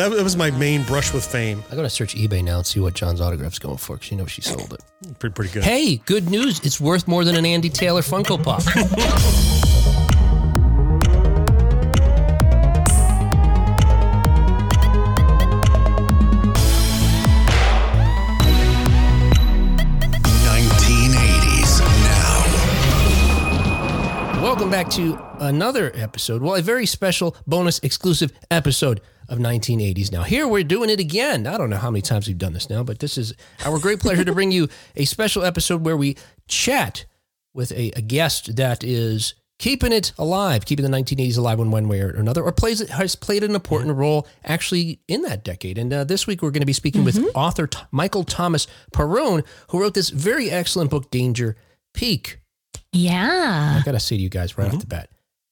That, 0.00 0.12
that 0.12 0.24
was 0.24 0.34
my 0.34 0.50
main 0.52 0.82
brush 0.84 1.12
with 1.12 1.26
fame. 1.26 1.62
I 1.70 1.76
gotta 1.76 1.90
search 1.90 2.14
eBay 2.14 2.42
now 2.42 2.56
and 2.56 2.66
see 2.66 2.80
what 2.80 2.94
Jon's 2.94 3.20
autograph's 3.20 3.58
going 3.58 3.76
for 3.76 3.96
because 3.96 4.10
you 4.10 4.16
know 4.16 4.24
she 4.24 4.40
sold 4.40 4.72
it. 4.72 4.80
Pretty, 5.18 5.34
pretty 5.34 5.52
good. 5.52 5.62
Hey, 5.62 5.96
good 6.06 6.30
news! 6.30 6.58
It's 6.60 6.80
worth 6.80 7.06
more 7.06 7.22
than 7.22 7.36
an 7.36 7.44
Andy 7.44 7.68
Taylor 7.68 8.00
Funko 8.00 8.42
Pop. 8.42 8.64
Nineteen 20.46 21.10
eighties 21.10 21.80
now. 21.80 22.40
Welcome 24.40 24.70
back 24.70 24.88
to 24.92 25.20
another 25.40 25.92
episode. 25.94 26.40
Well, 26.40 26.54
a 26.54 26.62
very 26.62 26.86
special 26.86 27.36
bonus 27.46 27.80
exclusive 27.80 28.32
episode 28.50 29.02
of 29.30 29.38
1980s. 29.38 30.12
Now, 30.12 30.24
here 30.24 30.46
we're 30.46 30.64
doing 30.64 30.90
it 30.90 31.00
again. 31.00 31.46
I 31.46 31.56
don't 31.56 31.70
know 31.70 31.76
how 31.76 31.90
many 31.90 32.02
times 32.02 32.26
we've 32.26 32.36
done 32.36 32.52
this 32.52 32.68
now, 32.68 32.82
but 32.82 32.98
this 32.98 33.16
is 33.16 33.32
our 33.64 33.78
great 33.78 34.00
pleasure 34.00 34.24
to 34.24 34.34
bring 34.34 34.50
you 34.50 34.68
a 34.96 35.04
special 35.04 35.44
episode 35.44 35.84
where 35.84 35.96
we 35.96 36.16
chat 36.48 37.06
with 37.54 37.72
a, 37.72 37.92
a 37.96 38.02
guest 38.02 38.56
that 38.56 38.84
is 38.84 39.34
keeping 39.58 39.92
it 39.92 40.12
alive, 40.18 40.64
keeping 40.64 40.84
the 40.84 40.96
1980s 40.96 41.38
alive 41.38 41.60
in 41.60 41.70
one 41.70 41.88
way 41.88 42.00
or 42.00 42.10
another, 42.10 42.42
or 42.42 42.50
plays 42.50 42.86
has 42.88 43.14
played 43.14 43.44
an 43.44 43.54
important 43.54 43.92
mm-hmm. 43.92 44.00
role 44.00 44.26
actually 44.44 45.00
in 45.06 45.22
that 45.22 45.44
decade. 45.44 45.78
And 45.78 45.92
uh, 45.92 46.04
this 46.04 46.26
week 46.26 46.42
we're 46.42 46.50
going 46.50 46.62
to 46.62 46.66
be 46.66 46.72
speaking 46.72 47.04
with 47.04 47.16
mm-hmm. 47.16 47.28
author 47.36 47.68
T- 47.68 47.78
Michael 47.92 48.24
Thomas 48.24 48.66
Perone, 48.92 49.46
who 49.68 49.80
wrote 49.80 49.94
this 49.94 50.10
very 50.10 50.50
excellent 50.50 50.90
book, 50.90 51.10
Danger 51.10 51.56
Peak. 51.94 52.40
Yeah. 52.92 53.78
I 53.78 53.82
gotta 53.84 54.00
say 54.00 54.16
to 54.16 54.22
you 54.22 54.28
guys 54.28 54.58
right 54.58 54.64
off 54.64 54.72
mm-hmm. 54.72 54.80
the 54.80 54.86
bat. 54.86 55.10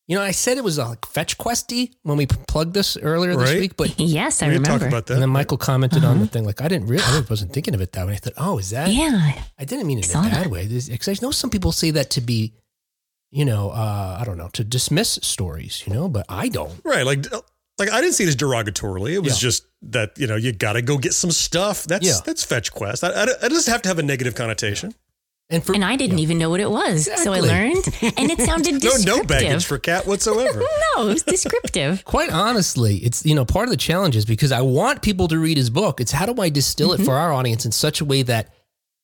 You 0.09 0.17
know, 0.17 0.23
I 0.23 0.31
said 0.31 0.57
it 0.57 0.65
was 0.65 0.79
a 0.79 0.87
like 0.87 1.05
fetch 1.07 1.37
questy 1.37 1.93
when 2.03 2.17
we 2.17 2.25
plugged 2.27 2.73
this 2.73 2.97
earlier 2.97 3.37
this 3.37 3.51
Right. 3.51 3.61
week, 3.61 3.77
but 3.77 3.95
Yes, 4.01 4.43
I 4.43 4.49
we 4.49 4.55
did 4.55 4.65
talk 4.65 4.81
about 4.81 5.07
that. 5.07 5.13
and 5.15 5.23
then 5.23 5.29
Michael 5.29 5.59
commented 5.59 6.03
on 6.03 6.19
the 6.19 6.27
thing 6.27 6.45
like 6.45 6.63
I 6.63 6.69
didn't 6.69 6.89
really, 6.89 7.03
I 7.05 7.23
wasn't 7.29 7.53
thinking 7.53 7.75
of 7.75 7.83
it 7.83 7.93
that 7.93 8.07
way. 8.07 8.15
I 8.15 8.17
thought, 8.17 8.33
oh, 8.39 8.57
is 8.59 8.71
that? 8.71 8.89
yeah. 8.91 9.35
I 9.59 9.65
didn't 9.67 9.87
mean 9.87 9.99
it 9.99 10.07
in 10.11 10.17
a 10.19 10.23
bad 10.23 10.33
that. 10.45 10.51
way. 10.51 10.67
Because 10.67 11.09
I 11.09 11.15
know 11.21 11.31
some 11.31 11.51
people 11.51 11.73
say 11.73 11.91
that 11.91 12.09
to 12.11 12.23
be, 12.23 12.55
you 13.31 13.45
know, 13.45 13.69
uh, 13.69 14.17
I 14.19 14.25
don't 14.25 14.39
know, 14.39 14.49
to 14.55 14.65
dismiss 14.65 15.19
stories, 15.23 15.85
you 15.87 15.93
know, 15.93 16.09
but 16.09 16.25
I 16.31 16.49
don't. 16.49 16.73
Right. 16.85 17.05
Like, 17.05 17.27
like 17.79 17.91
I 17.91 18.01
didn't 18.01 18.15
see 18.15 18.25
it 18.25 18.29
as 18.29 18.37
derogatorily. 18.37 19.13
It 19.13 19.19
was 19.19 19.35
Yeah. 19.35 19.49
just 19.51 19.67
that, 19.83 20.19
you 20.19 20.27
know, 20.27 20.37
you 20.37 20.53
got 20.53 20.73
to 20.73 20.81
go 20.83 20.97
get 20.97 21.13
some 21.13 21.31
stuff. 21.31 21.85
That's, 21.85 22.07
Yeah. 22.07 22.15
that's 22.25 22.43
fetch 22.43 22.73
quest. 22.73 23.05
I, 23.05 23.09
I, 23.11 23.23
it 23.25 23.41
doesn't 23.51 23.71
have 23.71 23.83
to 23.83 23.89
have 23.91 23.99
a 23.99 24.03
negative 24.03 24.35
connotation. 24.35 24.95
And 25.51 25.65
for 25.65 25.73
And 25.75 25.83
I 25.85 25.97
didn't 25.97 26.19
even 26.19 26.37
know 26.37 26.51
what 26.51 26.61
it 26.61 26.71
was. 26.71 27.09
So 27.23 27.33
I 27.33 27.41
learned. 27.41 27.87
And 28.03 28.31
it 28.31 28.39
sounded 28.41 28.75
No, 28.75 28.79
descriptive. 28.81 29.07
no 29.17 29.23
baggage 29.25 29.65
for 29.65 29.79
Kat 29.79 30.07
whatsoever. 30.07 30.59
no, 30.97 31.09
it 31.09 31.13
was 31.15 31.23
descriptive. 31.23 32.05
quite 32.05 32.31
honestly, 32.31 32.97
it's 32.99 33.25
you 33.25 33.35
know 33.35 33.45
part 33.47 33.65
of 33.65 33.71
the 33.71 33.77
challenge 33.79 34.15
is 34.17 34.25
because 34.27 34.53
I 34.53 34.61
want 34.61 35.01
people 35.03 35.27
to 35.29 35.39
read 35.39 35.57
his 35.57 35.71
book. 35.71 36.01
It's 36.01 36.13
how 36.13 36.27
do 36.27 36.41
I 36.43 36.51
distill 36.51 36.91
Mm-hmm. 36.91 37.03
it 37.03 37.05
for 37.07 37.15
our 37.15 37.33
audience 37.33 37.65
in 37.65 37.73
such 37.73 38.01
a 38.01 38.05
way 38.05 38.23
that 38.25 38.53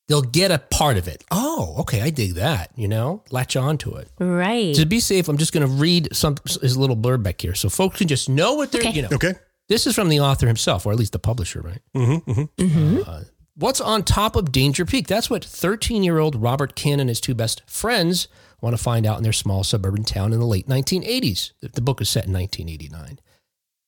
they'll 0.08 0.20
get 0.20 0.50
a 0.50 0.58
part 0.58 0.98
of 0.98 1.08
it. 1.08 1.24
Oh, 1.30 1.76
okay, 1.78 2.02
I 2.02 2.10
dig 2.10 2.34
that. 2.34 2.70
You 2.76 2.88
know, 2.88 3.22
latch 3.30 3.56
on 3.56 3.78
to 3.78 3.94
it. 3.94 4.08
right. 4.18 4.74
To 4.74 4.84
be 4.84 5.00
safe, 5.00 5.28
I'm 5.28 5.38
just 5.38 5.52
going 5.54 5.66
to 5.66 5.72
read 5.72 6.14
some 6.14 6.36
his 6.60 6.76
little 6.76 6.96
blurb 6.96 7.22
back 7.22 7.40
here, 7.40 7.54
so 7.54 7.70
folks 7.70 7.98
can 7.98 8.08
just 8.08 8.28
know 8.28 8.52
what 8.54 8.70
they're. 8.70 8.82
Okay. 8.82 8.90
You 8.90 9.02
know, 9.02 9.08
Okay. 9.14 9.32
this 9.70 9.86
is 9.86 9.94
from 9.94 10.10
the 10.10 10.20
author 10.20 10.46
himself, 10.46 10.84
or 10.84 10.92
at 10.92 10.98
least 10.98 11.12
the 11.12 11.18
publisher, 11.18 11.62
right? 11.62 11.80
Mm-hmm, 11.96 12.42
mm-hmm. 12.42 13.00
Uh, 13.08 13.20
what's 13.54 13.80
on 13.80 14.02
top 14.02 14.36
of 14.36 14.52
Danger 14.52 14.84
Peak? 14.84 15.06
That's 15.06 15.30
what 15.30 15.44
13 15.44 16.02
year 16.02 16.18
old 16.18 16.36
Robert 16.36 16.74
Kin 16.74 17.00
and 17.00 17.08
his 17.08 17.20
two 17.20 17.34
best 17.34 17.62
friends 17.66 18.28
want 18.60 18.76
to 18.76 18.82
find 18.82 19.06
out 19.06 19.18
in 19.18 19.22
their 19.22 19.32
small 19.32 19.64
suburban 19.64 20.04
town 20.04 20.32
in 20.32 20.40
the 20.40 20.46
late 20.46 20.68
1980s. 20.68 21.52
The- 21.60 21.68
The 21.68 21.80
book 21.80 22.00
is 22.00 22.08
set 22.08 22.26
in 22.26 22.32
1989. 22.32 23.18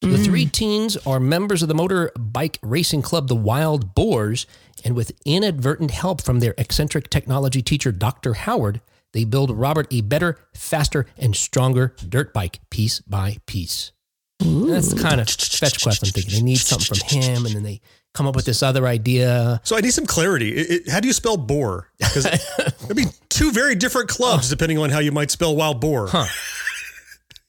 The 0.02 0.08
mm. 0.08 0.24
three 0.24 0.44
teens 0.46 0.96
are 1.06 1.18
members 1.18 1.62
of 1.62 1.68
the 1.68 1.74
motor 1.74 2.12
bike 2.18 2.58
racing 2.62 3.00
club, 3.00 3.28
the 3.28 3.34
Wild 3.34 3.94
Boars, 3.94 4.46
and 4.84 4.94
with 4.94 5.12
inadvertent 5.24 5.90
help 5.90 6.20
from 6.20 6.40
their 6.40 6.54
eccentric 6.58 7.08
technology 7.08 7.62
teacher, 7.62 7.92
Dr. 7.92 8.34
Howard, 8.34 8.82
they 9.14 9.24
build 9.24 9.50
Robert 9.50 9.86
a 9.90 10.02
better, 10.02 10.36
faster, 10.54 11.06
and 11.16 11.34
stronger 11.34 11.94
dirt 12.06 12.34
bike 12.34 12.60
piece 12.70 13.00
by 13.00 13.38
piece. 13.46 13.92
That's 14.38 14.92
the 14.92 15.00
kind 15.00 15.18
of 15.18 15.30
fetch 15.30 15.82
quest 15.82 16.04
I'm 16.04 16.10
thinking. 16.10 16.34
They 16.34 16.42
need 16.42 16.58
something 16.58 16.98
from 16.98 17.08
him, 17.22 17.46
and 17.46 17.54
then 17.54 17.62
they 17.62 17.80
come 18.16 18.26
up 18.26 18.34
with 18.34 18.46
this 18.46 18.62
other 18.62 18.86
idea. 18.86 19.60
So 19.64 19.76
I 19.76 19.80
need 19.80 19.92
some 19.92 20.06
clarity. 20.06 20.50
It, 20.56 20.70
it- 20.70 20.88
how 20.90 21.00
do 21.00 21.06
you 21.08 21.12
spell 21.14 21.36
boar? 21.36 21.90
Because 21.98 22.24
it'd 22.84 22.96
be 22.96 23.04
two 23.28 23.52
very 23.52 23.74
different 23.74 24.08
clubs 24.08 24.48
depending 24.48 24.78
on 24.78 24.90
how 24.90 24.98
you 25.00 25.12
might 25.12 25.30
spell 25.30 25.54
wild 25.54 25.80
boar. 25.80 26.08
Huh. 26.08 26.26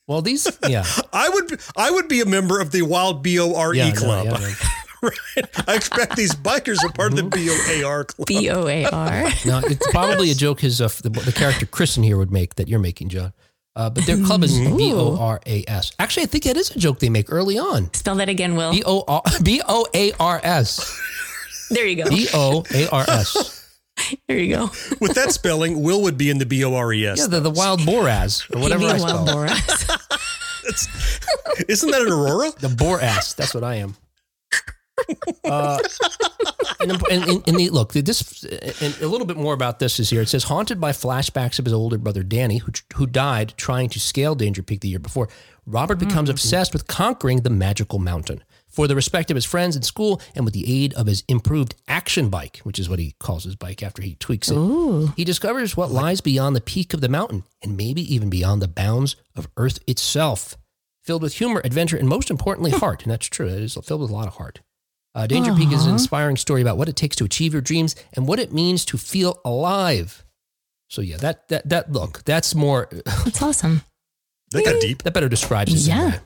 Well, 0.07 0.21
these, 0.21 0.47
yeah. 0.67 0.85
I 1.13 1.29
would 1.29 1.59
I 1.75 1.91
would 1.91 2.07
be 2.07 2.21
a 2.21 2.25
member 2.25 2.61
of 2.61 2.71
the 2.71 2.81
Wild 2.83 3.23
B 3.23 3.39
O 3.39 3.55
R 3.55 3.73
yeah 3.73 3.87
E 3.87 3.91
no, 3.91 3.95
club. 3.99 4.25
yeah, 4.25 4.53
right. 5.01 5.67
I 5.67 5.75
expect 5.75 6.15
these 6.15 6.33
bikers 6.33 6.81
are 6.83 6.91
part 6.93 7.11
of 7.11 7.17
the 7.17 7.23
B 7.23 7.49
O 7.49 7.57
A 7.71 7.83
R 7.83 8.03
club. 8.05 8.25
B 8.27 8.49
O 8.49 8.67
A 8.67 8.85
R. 8.85 9.23
No, 9.45 9.59
it's 9.65 9.85
probably 9.91 10.31
a 10.31 10.33
joke 10.35 10.61
his 10.61 10.79
uh, 10.79 10.87
the, 11.03 11.09
the 11.09 11.33
character 11.33 11.65
Kristen 11.65 12.03
here 12.03 12.17
would 12.17 12.31
make 12.31 12.55
that 12.55 12.69
you're 12.69 12.79
making, 12.79 13.09
Jon. 13.09 13.33
Uh, 13.77 13.91
but 13.91 14.07
their 14.07 14.17
club 14.25 14.43
is 14.43 14.57
B 14.77 14.91
O 14.91 15.15
R 15.17 15.39
A 15.45 15.63
S. 15.67 15.91
Actually, 15.99 16.23
I 16.23 16.25
think 16.25 16.45
that 16.45 16.57
is 16.57 16.71
a 16.75 16.79
joke 16.79 16.97
they 16.97 17.09
make 17.09 17.31
early 17.31 17.59
on. 17.59 17.93
Spell 17.93 18.15
that 18.15 18.27
again, 18.27 18.55
Will. 18.55 18.71
B 18.71 18.81
O 18.83 19.03
R 19.07 19.21
B 19.43 19.61
O 19.67 19.85
A 19.93 20.11
R 20.19 20.41
S. 20.43 20.99
There 21.69 21.85
you 21.85 22.01
go. 22.01 22.09
B 22.09 22.29
O 22.33 22.63
A 22.73 22.87
R 22.87 23.03
S. 23.09 23.77
There 24.29 24.37
you 24.37 24.55
go. 24.55 24.69
With 25.01 25.15
that 25.15 25.33
spelling, 25.33 25.83
Will 25.83 26.01
would 26.03 26.17
be 26.17 26.29
in 26.29 26.37
the 26.37 26.45
B 26.45 26.63
O 26.63 26.73
R 26.73 26.93
E 26.93 27.05
S. 27.05 27.19
Yeah, 27.19 27.27
the, 27.27 27.41
the 27.41 27.49
wild 27.49 27.81
boras 27.81 28.49
or 28.55 28.61
whatever 28.61 28.85
I 28.85 28.93
mean 28.93 28.99
spell. 29.01 29.25
wild 29.25 29.49
it. 29.49 29.51
boras. 29.51 31.65
Isn't 31.67 31.91
that 31.91 32.01
an 32.03 32.07
Aurora? 32.07 32.51
The 32.57 32.69
boar. 32.69 32.99
That's 32.99 33.53
what 33.53 33.65
I 33.65 33.75
am. 33.75 33.97
Uh, 35.43 35.79
and, 36.81 36.91
and, 37.09 37.47
and, 37.47 37.57
the, 37.57 37.69
look, 37.69 37.93
this 37.93 38.43
and 38.81 39.01
a 39.01 39.07
little 39.07 39.25
bit 39.25 39.37
more 39.37 39.53
about 39.53 39.79
this 39.79 39.99
is 39.99 40.09
here. 40.09 40.21
It 40.21 40.29
says 40.29 40.45
haunted 40.45 40.81
by 40.81 40.91
flashbacks 40.91 41.59
of 41.59 41.65
his 41.65 41.73
older 41.73 41.97
brother 41.97 42.23
Danny, 42.23 42.57
who 42.57 42.71
who 42.95 43.05
died 43.05 43.53
trying 43.57 43.89
to 43.89 43.99
scale 43.99 44.35
Danger 44.35 44.61
Peak 44.61 44.81
the 44.81 44.89
year 44.89 44.99
before. 44.99 45.29
Robert 45.65 45.99
becomes 45.99 46.29
obsessed 46.29 46.73
with 46.73 46.87
conquering 46.87 47.41
the 47.41 47.49
magical 47.49 47.99
mountain 47.99 48.43
for 48.69 48.87
the 48.87 48.95
respect 48.95 49.31
of 49.31 49.35
his 49.35 49.45
friends 49.45 49.75
in 49.75 49.81
school 49.81 50.21
and 50.35 50.45
with 50.45 50.53
the 50.53 50.83
aid 50.83 50.93
of 50.93 51.07
his 51.07 51.23
improved 51.27 51.75
action 51.87 52.29
bike, 52.29 52.59
which 52.63 52.79
is 52.79 52.87
what 52.87 52.99
he 52.99 53.15
calls 53.19 53.43
his 53.43 53.55
bike 53.55 53.81
after 53.81 54.01
he 54.01 54.15
tweaks 54.15 54.49
it. 54.49 54.55
Ooh. 54.55 55.07
He 55.17 55.23
discovers 55.23 55.75
what 55.75 55.91
lies 55.91 56.21
beyond 56.21 56.55
the 56.55 56.61
peak 56.61 56.93
of 56.93 57.01
the 57.01 57.09
mountain 57.09 57.43
and 57.63 57.75
maybe 57.75 58.01
even 58.13 58.29
beyond 58.29 58.61
the 58.61 58.67
bounds 58.67 59.15
of 59.35 59.47
Earth 59.57 59.79
itself. 59.87 60.57
Filled 61.03 61.23
with 61.23 61.35
humor, 61.35 61.61
adventure, 61.63 61.97
and 61.97 62.07
most 62.07 62.29
importantly, 62.29 62.71
heart. 62.71 63.03
And 63.03 63.11
that's 63.11 63.27
true. 63.27 63.47
It 63.47 63.61
is 63.61 63.77
filled 63.83 64.01
with 64.01 64.09
a 64.09 64.13
lot 64.13 64.27
of 64.27 64.35
heart. 64.35 64.59
Uh, 65.17 65.25
Danger 65.25 65.53
Peak 65.55 65.71
is 65.71 65.85
an 65.87 65.93
inspiring 65.93 66.37
story 66.37 66.61
about 66.61 66.77
what 66.77 66.87
it 66.87 66.95
takes 66.95 67.15
to 67.15 67.25
achieve 67.25 67.51
your 67.51 67.61
dreams 67.63 67.95
and 68.13 68.27
what 68.27 68.37
it 68.37 68.53
means 68.53 68.85
to 68.85 68.97
feel 68.97 69.41
alive. 69.43 70.23
So 70.89 71.01
yeah, 71.01 71.17
that 71.17 71.47
that 71.47 71.67
that 71.69 71.91
look, 71.91 72.23
that's 72.23 72.53
more 72.53 72.87
That's 73.25 73.41
awesome. 73.41 73.81
That 74.51 74.63
got 74.63 74.79
deep. 74.79 75.01
that 75.03 75.13
better 75.13 75.27
describes 75.27 75.73
it. 75.73 75.89
than 75.89 75.97
Yeah. 75.97 76.09
that, 76.11 76.21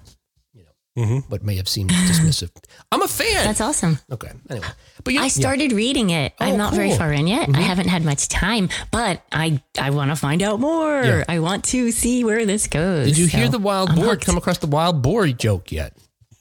Mm-hmm. 1.00 1.20
What 1.32 1.42
may 1.42 1.56
have 1.56 1.70
seemed 1.70 1.90
dismissive. 1.92 2.52
I'm 2.92 3.02
a 3.02 3.08
fan. 3.08 3.46
That's 3.46 3.62
awesome. 3.62 3.98
okay. 4.12 4.32
Anyway, 4.50 4.68
but 5.06 5.14
you, 5.14 5.22
I 5.22 5.30
started 5.30 5.72
reading 5.72 6.10
it. 6.10 6.34
Oh, 6.38 6.46
I'm 6.46 6.58
not 6.58 6.74
very 6.74 6.94
far 6.98 7.14
in 7.14 7.28
yet. 7.28 7.48
I 7.56 7.62
haven't 7.62 7.88
had 7.88 8.04
much 8.04 8.28
time, 8.28 8.68
but 8.92 9.24
I 9.32 9.62
I 9.80 9.92
want 9.92 10.12
to 10.12 10.18
find 10.18 10.42
out 10.44 10.60
more. 10.60 11.02
Yeah. 11.02 11.24
I 11.30 11.40
want 11.40 11.64
to 11.72 11.92
see 11.92 12.26
where 12.26 12.46
this 12.46 12.68
goes. 12.68 13.08
Did 13.08 13.18
you 13.18 13.28
hear 13.28 13.48
the 13.48 13.58
wild 13.58 13.92
I'm 13.92 13.96
boar? 13.96 14.06
hooked. 14.08 14.26
Come 14.26 14.36
across 14.38 14.58
the 14.58 14.68
wild 14.68 15.02
boar 15.02 15.28
joke 15.30 15.72
yet? 15.72 15.96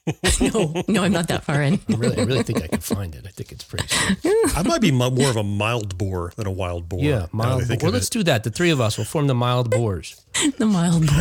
no, 0.41 0.83
no, 0.88 1.03
I'm 1.05 1.12
not 1.12 1.28
that 1.28 1.44
far 1.44 1.62
in. 1.62 1.75
I 1.88 1.94
really, 1.94 2.19
I 2.19 2.22
really 2.25 2.43
think 2.43 2.62
I 2.62 2.66
can 2.69 2.81
find 2.81 3.15
it. 3.15 3.25
I 3.27 3.31
think 3.31 3.53
it's 3.53 3.65
pretty. 3.65 3.87
Simple. 3.88 4.33
I 4.56 4.62
might 4.65 4.81
be 4.81 4.91
more 4.91 5.28
of 5.31 5.37
a 5.37 5.43
mild 5.43 5.99
boar 5.99 6.33
than 6.37 6.47
a 6.47 6.50
wild 6.50 6.88
boar. 6.88 7.00
Yeah, 7.00 7.11
now 7.11 7.19
that 7.19 7.28
I 7.33 7.37
mild. 7.37 7.59
Boar. 7.61 7.66
think 7.66 7.83
Well, 7.83 7.93
let's 7.93 8.09
it. 8.09 8.12
do 8.12 8.22
that. 8.25 8.44
The 8.44 8.50
three 8.50 8.71
of 8.71 8.81
us 8.81 8.97
will 8.99 9.05
form 9.05 9.27
the 9.27 9.34
mild 9.34 9.71
boars, 9.71 10.21
the 10.59 10.66
mild 10.66 11.06
boar. 11.06 11.21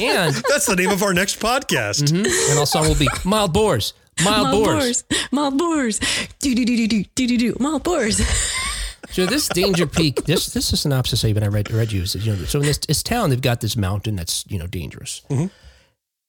and 0.00 0.34
That's 0.48 0.66
the 0.66 0.76
name 0.76 0.90
of 0.90 1.02
our 1.02 1.12
next 1.12 1.40
podcast. 1.40 2.04
Mm-hmm. 2.04 2.50
and 2.50 2.58
our 2.58 2.66
song 2.66 2.86
will 2.88 2.94
be 2.94 3.08
mild 3.24 3.52
boars. 3.52 3.92
Mild, 4.24 4.48
Mild 4.48 4.64
boars. 4.64 5.02
boars. 5.02 5.28
Mild 5.30 5.58
boars. 5.58 6.00
Do 6.40 6.54
do 6.54 6.64
do 6.64 6.76
do 6.76 6.88
do 6.88 7.04
do 7.14 7.26
do 7.28 7.38
do. 7.38 7.56
Mild 7.60 7.82
boars. 7.84 8.16
So 9.10 9.26
this 9.26 9.48
Danger 9.48 9.86
Peak, 9.86 10.24
this 10.24 10.46
this 10.52 10.72
is 10.72 10.80
synopsis 10.80 11.24
I 11.24 11.28
even 11.28 11.42
I 11.42 11.46
read 11.46 11.70
read 11.70 11.92
you. 11.92 12.02
Is, 12.02 12.14
you 12.14 12.34
know, 12.34 12.44
so 12.44 12.58
in 12.60 12.66
this, 12.66 12.78
this 12.78 13.02
town, 13.02 13.30
they've 13.30 13.40
got 13.40 13.60
this 13.60 13.76
mountain 13.76 14.16
that's 14.16 14.44
you 14.48 14.58
know 14.58 14.66
dangerous. 14.66 15.22
Mm-hmm. 15.30 15.46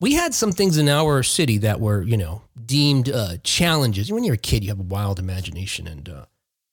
We 0.02 0.14
had 0.14 0.34
some 0.34 0.52
things 0.52 0.78
in 0.78 0.88
our 0.88 1.24
city 1.24 1.58
that 1.60 1.80
were 1.80 2.02
you 2.02 2.18
know 2.18 2.42
deemed 2.66 3.10
uh, 3.10 3.38
challenges. 3.44 4.12
When 4.12 4.24
you're 4.24 4.36
a 4.36 4.38
kid, 4.38 4.64
you 4.64 4.70
have 4.70 4.80
a 4.80 4.84
wild 4.84 5.20
imagination, 5.20 5.88
and 5.88 6.08
uh, 6.08 6.26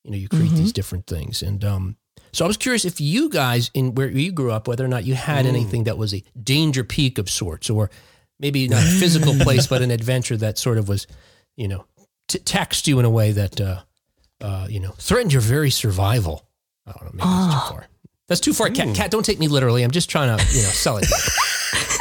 you 0.05 0.11
know 0.11 0.17
you 0.17 0.29
create 0.29 0.53
these 0.53 0.73
different 0.73 1.07
things. 1.07 1.43
And 1.43 1.65
um, 1.65 1.97
so 2.33 2.45
I 2.45 2.49
was 2.49 2.57
curious 2.57 2.85
if 2.85 3.01
you 3.01 3.29
guys 3.29 3.71
in 3.75 3.95
where 3.95 4.09
you 4.09 4.33
grew 4.33 4.53
up, 4.53 4.69
whether 4.69 4.85
or 4.85 4.89
not 4.89 5.05
you 5.05 5.15
had 5.15 5.47
anything 5.47 5.85
that 5.85 5.99
was 5.99 6.15
a 6.15 6.23
Danger 6.41 6.85
Peak 6.85 7.19
of 7.19 7.29
sorts, 7.29 7.69
or 7.69 7.91
maybe 8.39 8.69
not 8.69 8.83
a 8.83 8.87
physical 8.87 9.35
place, 9.35 9.67
but 9.67 9.83
an 9.83 9.91
adventure 10.01 10.37
that 10.37 10.59
sort 10.59 10.79
of 10.79 10.89
was, 10.89 11.07
you 11.57 11.67
know, 11.67 11.85
t- 12.29 12.39
taxed 12.39 12.87
you 12.87 12.99
in 12.99 13.05
a 13.05 13.11
way 13.11 13.33
that. 13.33 13.61
Uh, 13.61 13.81
uh, 14.41 14.67
you 14.69 14.81
know, 14.81 14.91
threatened 14.99 15.33
your 15.33 15.41
very 15.41 15.71
survival. 15.71 16.47
I 16.87 16.93
don't 16.93 17.05
know, 17.15 17.25
maybe 17.25 17.27
that's 17.27 17.55
too 17.55 17.71
far. 17.71 17.87
That's 18.29 18.41
too 18.41 18.53
far. 18.53 18.69
Kat, 18.69 18.95
Kat, 18.95 19.11
don't 19.11 19.25
take 19.25 19.39
me 19.39 19.49
literally. 19.49 19.83
I'm 19.83 19.91
just 19.91 20.11
trying 20.11 20.37
to, 20.37 20.45
you 20.55 20.63
know, 20.63 20.69
sell 20.69 20.99
it. 20.99 21.07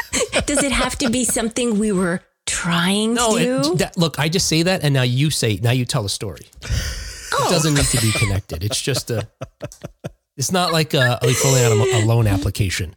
Does 0.46 0.64
it 0.64 0.72
have 0.72 0.98
to 1.00 1.10
be 1.10 1.24
something 1.38 1.80
we 1.80 1.92
were 1.92 2.22
trying 2.46 3.14
No, 3.16 3.38
to 3.38 3.44
do. 3.44 3.74
it, 3.74 3.78
that, 3.80 3.98
look, 3.98 4.20
I 4.20 4.30
just 4.30 4.48
say 4.48 4.64
that, 4.64 4.84
and 4.84 4.94
now 4.94 5.02
you 5.04 5.30
say, 5.30 5.60
now 5.62 5.72
you 5.72 5.86
tell 5.86 6.06
a 6.06 6.10
story. 6.10 6.46
Oh. 6.64 7.48
It 7.48 7.52
doesn't 7.52 7.74
need 7.74 7.86
to 7.86 8.02
be 8.02 8.12
connected. 8.12 8.64
It's 8.64 8.82
just 8.82 9.10
a. 9.12 9.28
It's 10.38 10.52
not 10.52 10.72
like 10.74 10.94
a, 10.94 11.18
like 11.24 11.36
filling 11.36 11.64
out 11.64 11.72
a, 11.72 12.04
a 12.04 12.06
loan 12.06 12.28
application 12.28 12.96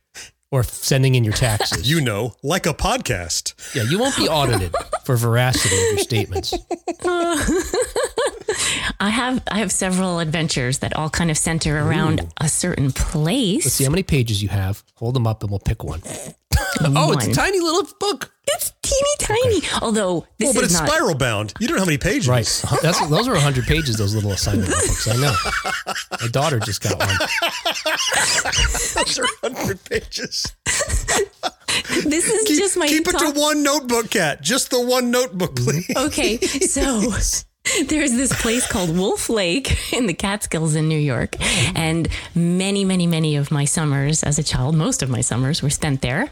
or 0.50 0.62
sending 0.64 1.14
in 1.14 1.22
your 1.24 1.32
taxes. 1.32 1.88
You 1.90 2.00
know, 2.00 2.34
like 2.42 2.66
a 2.66 2.74
podcast. 2.74 3.54
yeah, 3.74 3.84
you 3.84 3.98
won't 3.98 4.16
be 4.16 4.28
audited 4.28 4.74
for 5.04 5.16
veracity 5.16 5.74
of 5.76 5.82
your 5.90 5.98
statements. 5.98 6.52
I 9.00 9.10
have 9.10 9.42
I 9.50 9.58
have 9.58 9.70
several 9.72 10.18
adventures 10.20 10.78
that 10.78 10.94
all 10.96 11.10
kind 11.10 11.30
of 11.30 11.36
center 11.38 11.78
around 11.78 12.26
a 12.40 12.48
certain 12.48 12.92
place. 12.92 13.64
Let's 13.64 13.74
see 13.74 13.84
how 13.84 13.90
many 13.90 14.02
pages 14.02 14.42
you 14.42 14.48
have. 14.48 14.82
Hold 14.96 15.14
them 15.14 15.26
up, 15.26 15.42
and 15.42 15.50
we'll 15.50 15.60
pick 15.60 15.84
one. 15.84 16.02
oh, 16.80 17.12
it's 17.12 17.26
a 17.26 17.32
tiny 17.34 17.60
little 17.60 17.86
book. 18.00 18.32
It's 18.48 18.72
teeny 18.82 19.08
tiny. 19.18 19.62
Although 19.82 20.26
this 20.38 20.46
Well, 20.46 20.54
but 20.54 20.64
is 20.64 20.70
it's 20.72 20.80
not 20.80 20.88
spiral 20.88 21.14
bound. 21.14 21.52
You 21.60 21.68
don't 21.68 21.76
know 21.76 21.82
how 21.82 21.86
many 21.86 21.98
pages. 21.98 22.28
Right. 22.28 22.46
That's 22.82 23.06
those 23.08 23.28
are 23.28 23.32
100 23.32 23.64
pages. 23.66 23.96
Those 23.96 24.14
little 24.14 24.32
assignment 24.32 24.70
books. 24.70 25.06
I 25.06 25.16
know. 25.16 25.34
My 26.20 26.28
daughter 26.28 26.58
just 26.58 26.82
got 26.82 26.98
one. 26.98 27.16
Those 28.94 29.18
are 29.18 29.26
100 29.40 29.84
pages. 29.84 30.52
this 32.04 32.28
is 32.28 32.48
Keep, 32.48 32.58
just 32.58 32.76
my 32.76 32.88
keep 32.88 33.06
it 33.06 33.12
top- 33.12 33.34
to 33.34 33.38
one 33.40 33.62
notebook, 33.62 34.10
Kat. 34.10 34.40
Just 34.42 34.70
the 34.70 34.80
one 34.80 35.10
notebook, 35.10 35.54
please. 35.56 35.90
Okay, 35.96 36.38
so 36.38 37.00
there's 37.86 38.12
this 38.12 38.32
place 38.40 38.66
called 38.66 38.96
Wolf 38.96 39.28
Lake 39.28 39.92
in 39.92 40.06
the 40.06 40.14
Catskills 40.14 40.74
in 40.74 40.88
New 40.88 40.98
York. 40.98 41.36
And 41.76 42.08
many, 42.34 42.84
many, 42.84 43.06
many 43.06 43.36
of 43.36 43.50
my 43.50 43.64
summers 43.64 44.22
as 44.22 44.38
a 44.38 44.42
child, 44.42 44.74
most 44.74 45.02
of 45.02 45.10
my 45.10 45.20
summers 45.20 45.62
were 45.62 45.70
spent 45.70 46.02
there. 46.02 46.30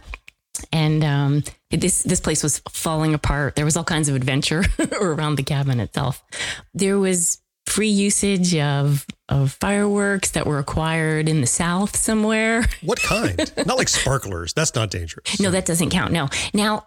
And 0.72 1.04
um, 1.04 1.44
this 1.70 2.02
this 2.02 2.20
place 2.20 2.42
was 2.42 2.60
falling 2.70 3.12
apart. 3.12 3.56
There 3.56 3.64
was 3.66 3.76
all 3.76 3.84
kinds 3.84 4.08
of 4.08 4.14
adventure 4.14 4.64
around 5.00 5.36
the 5.36 5.42
cabin 5.42 5.80
itself. 5.80 6.22
There 6.72 6.98
was 6.98 7.40
free 7.66 7.88
usage 7.88 8.56
of 8.56 9.04
of 9.28 9.52
fireworks 9.60 10.30
that 10.30 10.46
were 10.46 10.58
acquired 10.58 11.28
in 11.28 11.42
the 11.42 11.46
South 11.46 11.94
somewhere. 11.96 12.64
What 12.82 13.02
kind? 13.02 13.36
Not 13.66 13.76
like 13.76 13.88
sparklers. 13.88 14.54
That's 14.54 14.74
not 14.74 14.90
dangerous. 14.90 15.38
No, 15.40 15.50
that 15.50 15.66
doesn't 15.66 15.90
count. 15.90 16.10
No. 16.12 16.28
Now, 16.54 16.86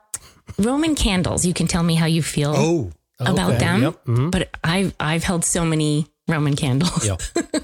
Roman 0.57 0.95
candles. 0.95 1.45
You 1.45 1.53
can 1.53 1.67
tell 1.67 1.83
me 1.83 1.93
how 1.95 2.05
you 2.07 2.23
feel 2.23 2.53
Oh, 2.55 2.91
about 3.19 3.59
them. 3.59 3.81
yep, 3.83 4.05
mhm. 4.05 4.31
But 4.31 4.49
I've 4.63 4.93
I've 4.99 5.23
held 5.23 5.43
so 5.45 5.65
many 5.65 6.07
Roman 6.27 6.55
candles, 6.55 7.05
Yeah. 7.05 7.17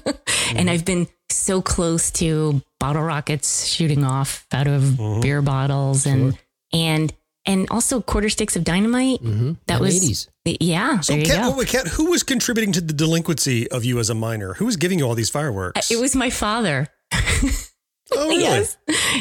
and 0.56 0.68
I've 0.68 0.84
been 0.84 1.06
so 1.30 1.62
close 1.62 2.10
to 2.12 2.60
bottle 2.80 3.02
rockets 3.02 3.64
shooting 3.66 4.04
off 4.04 4.46
out 4.52 4.66
of 4.66 4.82
Mm-hmm. 4.82 5.20
beer 5.20 5.42
bottles, 5.42 6.06
and 6.06 6.38
and 6.72 7.12
and 7.46 7.68
also 7.70 8.00
quarter 8.00 8.28
sticks 8.28 8.56
of 8.56 8.64
dynamite. 8.64 9.22
Mm-hmm. 9.22 9.52
That 9.66 9.80
was 9.80 9.94
80s. 10.02 10.28
yeah. 10.60 10.98
so 11.00 11.12
there 11.12 11.20
you 11.22 11.26
Kat, 11.28 11.50
go. 11.52 11.56
wait, 11.56 11.68
Kat, 11.68 11.86
who 11.86 12.10
was 12.10 12.22
contributing 12.24 12.72
to 12.72 12.80
the 12.80 12.92
delinquency 12.92 13.70
of 13.70 13.84
you 13.84 14.00
as 14.00 14.10
a 14.10 14.14
minor? 14.14 14.54
Who 14.54 14.64
was 14.66 14.76
giving 14.76 14.98
you 14.98 15.06
all 15.06 15.14
these 15.14 15.30
fireworks? 15.30 15.90
It 15.90 16.00
was 16.00 16.16
my 16.16 16.28
father. 16.30 16.88
oh, 18.12 18.28
really? 18.28 18.42
Yes. 18.42 18.76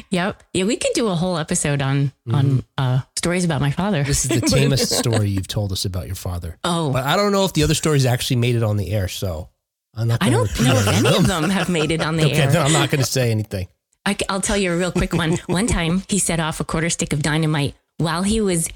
Yep. 0.10 0.44
Yeah, 0.54 0.66
we 0.66 0.78
could 0.78 0.92
do 0.94 1.08
a 1.08 1.16
whole 1.16 1.38
episode 1.38 1.82
on 1.82 2.12
on 2.32 2.64
uh, 2.78 3.02
stories 3.18 3.46
about 3.46 3.62
my 3.62 3.72
father. 3.72 4.00
Mm-hmm. 4.00 4.08
This 4.08 4.26
is 4.26 4.42
the 4.42 4.48
tamest 4.48 4.92
story 4.92 5.30
you've 5.30 5.48
told 5.48 5.72
us 5.72 5.86
about 5.86 6.06
your 6.08 6.16
father. 6.16 6.58
oh, 6.64 6.92
But 6.92 7.04
I 7.06 7.16
don't 7.16 7.32
know 7.32 7.46
if 7.46 7.54
the 7.54 7.64
other 7.64 7.74
stories 7.74 8.06
actually 8.06 8.38
made 8.38 8.56
it 8.56 8.64
on 8.64 8.78
the 8.78 8.92
air. 8.92 9.08
So 9.08 9.50
I'm 9.94 10.08
not 10.08 10.22
I 10.22 10.30
going 10.30 10.46
don't 10.48 10.62
know 10.66 10.76
if 10.78 10.88
any 10.88 11.08
any 11.08 11.18
of 11.18 11.28
them 11.28 11.50
have 11.50 11.70
made 11.70 11.92
it 11.92 12.02
on 12.02 12.16
the 12.18 12.26
Okay, 12.26 12.42
air. 12.44 12.52
then 12.52 12.66
I'm 12.66 12.74
not 12.74 12.90
going 12.90 13.04
to 13.04 13.10
say 13.10 13.32
anything. 13.32 13.68
I, 14.06 14.16
will 14.30 14.42
tell 14.42 14.58
you 14.58 14.72
a 14.72 14.78
real 14.78 14.92
quick 14.92 15.14
one. 15.14 15.38
One 15.48 15.66
time 15.68 16.04
he 16.10 16.20
set 16.20 16.40
off 16.40 16.60
a 16.60 16.64
quarter 16.64 16.90
stick 16.92 17.12
of 17.14 17.24
dynamite 17.24 17.74
while 17.98 18.22
he 18.24 18.40
was 18.40 18.70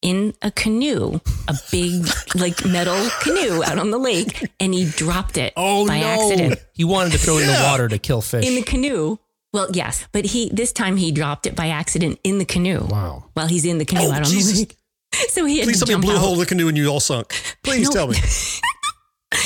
in 0.00 0.32
a 0.40 0.50
canoe, 0.50 1.20
a 1.48 1.54
big 1.70 2.06
like 2.34 2.64
metal 2.64 2.96
canoe 3.20 3.62
out 3.62 3.78
on 3.78 3.90
the 3.90 3.98
lake, 3.98 4.48
and 4.58 4.72
he 4.72 4.86
dropped 4.86 5.36
it 5.36 5.52
Oh, 5.58 5.86
by 5.86 6.00
no. 6.00 6.06
accident 6.06 6.58
He 6.72 6.84
wanted 6.84 7.12
to 7.12 7.18
throw 7.18 7.36
it 7.36 7.42
in 7.42 7.48
the 7.48 7.60
water 7.62 7.86
to 7.88 7.98
kill 7.98 8.22
fish. 8.22 8.46
in 8.46 8.54
the 8.54 8.62
canoe. 8.62 9.18
Well, 9.52 9.68
yes, 9.72 10.06
but 10.12 10.24
he 10.26 10.48
this 10.50 10.72
time 10.72 10.96
he 10.96 11.10
dropped 11.12 11.46
it 11.46 11.54
by 11.56 11.68
accident 11.68 12.18
in 12.22 12.38
the 12.38 12.44
canoe 12.44 12.86
wow. 12.88 13.24
while 13.34 13.48
he's 13.48 13.64
in 13.64 13.78
the 13.78 13.84
canoe 13.84 14.02
Oh, 14.06 14.12
out 14.12 14.18
on 14.18 14.24
Jesus. 14.30 14.52
the 14.52 14.58
lake. 14.60 14.76
So 15.30 15.44
he 15.44 15.58
had 15.58 15.66
Please 15.66 15.80
to 15.80 15.86
tell 15.86 15.88
me 15.88 15.94
jump 15.94 16.04
blew 16.04 16.14
a 16.14 16.18
out. 16.18 16.22
hole 16.22 16.34
in 16.34 16.38
the 16.38 16.46
canoe 16.46 16.68
and 16.68 16.76
you 16.76 16.86
all 16.88 17.00
sunk. 17.00 17.32
Please 17.64 17.88
No. 17.88 17.94
tell 17.94 18.06
me. 18.08 18.16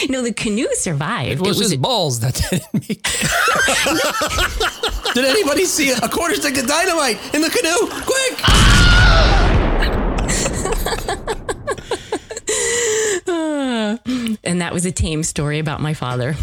No, 0.08 0.22
the 0.22 0.32
canoe 0.32 0.66
survived. 0.72 1.32
It 1.32 1.40
was, 1.46 1.58
his 1.58 1.76
balls 1.76 2.20
that 2.20 2.34
didn't 2.50 2.72
make 2.72 2.90
it. 2.90 3.02
Did 5.14 5.26
anybody 5.26 5.66
see 5.66 5.90
a 5.90 6.08
quarter 6.08 6.34
stick 6.36 6.56
of 6.56 6.66
dynamite 6.66 7.18
in 7.34 7.42
the 7.42 7.50
canoe? 7.50 7.86
Quick! 8.04 8.40
and 14.44 14.60
that 14.60 14.72
was 14.72 14.84
a 14.84 14.92
tame 14.92 15.22
story 15.22 15.58
about 15.58 15.80
my 15.80 15.94
father. 15.94 16.34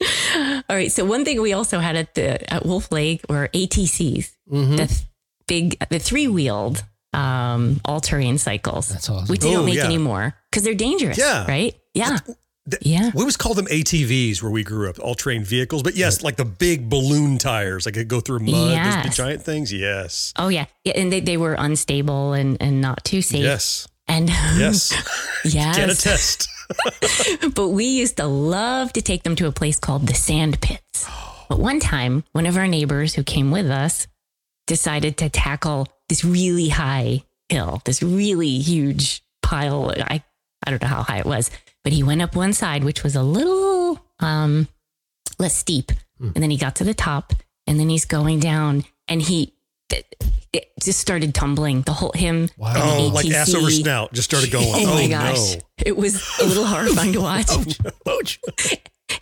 All 0.68 0.76
right. 0.76 0.90
So 0.92 1.04
one 1.04 1.24
thing 1.24 1.40
we 1.40 1.52
also 1.52 1.78
had 1.78 1.96
at 1.96 2.14
the 2.14 2.52
at 2.52 2.64
Wolf 2.66 2.90
Lake 2.92 3.22
were 3.28 3.48
ATCs, 3.54 4.30
Mm-hmm. 4.50 4.76
the 4.76 4.86
th- 4.86 5.00
big, 5.48 5.76
the 5.90 5.98
three 5.98 6.28
wheeled 6.28 6.84
um, 7.12 7.80
all 7.84 8.00
terrain 8.00 8.36
cycles. 8.38 8.88
That's 8.88 9.08
awesome. 9.08 9.26
Which 9.28 9.40
they 9.40 9.50
Oh, 9.50 9.54
don't 9.54 9.64
make 9.66 9.76
yeah. 9.76 9.84
anymore 9.86 10.34
because 10.50 10.62
they're 10.64 10.74
dangerous. 10.74 11.16
Yeah. 11.18 11.46
Right. 11.46 11.74
Yeah. 11.94 12.18
Th- 12.70 12.82
Yeah. 12.82 13.10
We 13.14 13.20
always 13.22 13.36
called 13.36 13.56
them 13.56 13.66
ATVs 13.66 14.42
where 14.42 14.50
we 14.52 14.62
grew 14.64 14.90
up, 14.90 14.98
all 14.98 15.14
terrain 15.14 15.42
vehicles. 15.44 15.82
But 15.82 15.94
yes, 15.96 16.22
like 16.22 16.36
the 16.36 16.44
big 16.44 16.90
balloon 16.90 17.38
tires, 17.38 17.86
like 17.86 17.94
they 17.94 18.04
go 18.04 18.20
through 18.20 18.40
mud, 18.40 18.70
Yes. 18.72 19.02
big 19.04 19.12
giant 19.12 19.42
things. 19.44 19.72
Yes. 19.72 20.32
Oh 20.36 20.48
yeah. 20.48 20.66
Yeah. 20.84 20.92
And 20.96 21.10
they, 21.12 21.20
they 21.20 21.36
were 21.38 21.54
unstable 21.58 22.34
and, 22.34 22.56
and 22.60 22.80
not 22.80 23.02
too 23.04 23.22
safe. 23.22 23.42
Yes. 23.42 23.88
And 24.08 24.28
Yes. 24.58 24.92
yes. 25.44 25.76
Get 25.76 25.88
a 25.88 25.92
attest. 25.92 26.48
but 27.54 27.68
we 27.68 27.84
used 27.84 28.16
to 28.16 28.26
love 28.26 28.92
to 28.94 29.02
take 29.02 29.22
them 29.22 29.36
to 29.36 29.46
a 29.46 29.52
place 29.52 29.78
called 29.78 30.06
the 30.06 30.14
sand 30.14 30.60
pits. 30.60 31.08
But 31.48 31.60
one 31.60 31.80
time, 31.80 32.24
one 32.32 32.46
of 32.46 32.56
our 32.56 32.66
neighbors 32.66 33.14
who 33.14 33.22
came 33.22 33.50
with 33.50 33.70
us 33.70 34.06
decided 34.66 35.16
to 35.18 35.28
tackle 35.28 35.86
this 36.08 36.24
really 36.24 36.68
high 36.68 37.22
hill, 37.48 37.82
this 37.84 38.02
really 38.02 38.58
huge 38.58 39.22
pile. 39.42 39.92
I, 39.96 40.22
I 40.66 40.70
don't 40.70 40.82
know 40.82 40.88
how 40.88 41.02
high 41.02 41.18
it 41.18 41.26
was, 41.26 41.50
but 41.84 41.92
he 41.92 42.02
went 42.02 42.22
up 42.22 42.34
one 42.34 42.52
side, 42.52 42.82
which 42.82 43.02
was 43.02 43.14
a 43.14 43.22
little 43.22 44.00
um, 44.20 44.68
less 45.38 45.56
steep. 45.56 45.92
And 46.18 46.42
then 46.42 46.50
he 46.50 46.56
got 46.56 46.76
to 46.76 46.84
the 46.84 46.94
top 46.94 47.32
and 47.66 47.78
then 47.78 47.88
he's 47.88 48.06
going 48.06 48.40
down 48.40 48.84
and 49.06 49.20
he 49.20 49.52
it, 50.56 50.72
just 50.82 50.98
started 51.00 51.34
tumbling. 51.34 51.82
The 51.82 51.92
whole 51.92 52.12
him. 52.12 52.48
Wow. 52.56 52.72
Oh, 52.76 53.06
like 53.14 53.30
ass 53.30 53.54
over 53.54 53.70
snout 53.70 54.12
just 54.12 54.28
started 54.30 54.50
going. 54.50 54.66
Oh, 54.68 54.74
Oh, 54.86 54.94
my 54.94 55.08
gosh. 55.08 55.54
no. 55.54 55.60
It 55.84 55.96
was 55.96 56.22
a 56.40 56.44
little 56.46 56.66
horrifying 56.66 57.12
to 57.12 57.20
watch. 57.22 57.50
Ouch. 58.08 58.40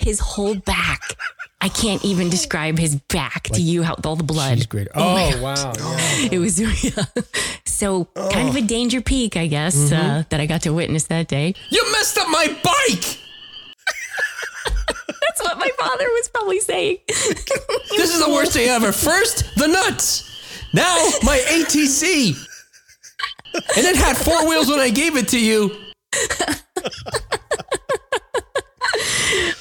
His 0.00 0.18
whole 0.20 0.54
back. 0.54 1.00
I 1.60 1.68
can't 1.68 2.04
even 2.04 2.28
describe 2.28 2.78
his 2.78 2.96
back 2.96 3.44
to 3.44 3.60
you, 3.60 3.82
how 3.82 3.96
all 4.04 4.16
the 4.16 4.22
blood. 4.22 4.68
Great. 4.68 4.88
Oh, 4.94 5.40
wow. 5.42 5.72
Yeah. 5.78 6.28
It 6.32 6.38
was 6.38 6.60
yeah. 6.60 7.04
so 7.64 8.04
kind 8.30 8.48
of 8.50 8.56
a 8.56 8.60
danger 8.60 9.00
peak, 9.00 9.36
I 9.38 9.46
guess, 9.46 9.90
uh, 9.90 10.24
that 10.28 10.40
I 10.40 10.46
got 10.46 10.62
to 10.62 10.74
witness 10.74 11.04
that 11.04 11.26
day. 11.28 11.54
You 11.70 11.90
messed 11.92 12.18
up 12.18 12.28
my 12.28 12.46
bike. 12.62 13.18
That's 15.06 15.42
what 15.42 15.58
my 15.58 15.70
father 15.78 16.04
was 16.04 16.28
probably 16.28 16.60
saying. 16.60 16.98
This 17.08 18.14
is 18.14 18.24
the 18.24 18.30
worst 18.32 18.52
day 18.52 18.68
ever. 18.68 18.92
First, 18.92 19.54
the 19.56 19.66
nuts. 19.66 20.30
Now, 20.74 20.96
my 21.22 21.38
ATC. 21.48 22.36
And 23.54 23.86
it 23.86 23.94
had 23.96 24.16
four 24.16 24.48
wheels 24.48 24.68
when 24.68 24.80
I 24.80 24.90
gave 24.90 25.16
it 25.16 25.28
to 25.28 25.38
you. 25.40 25.70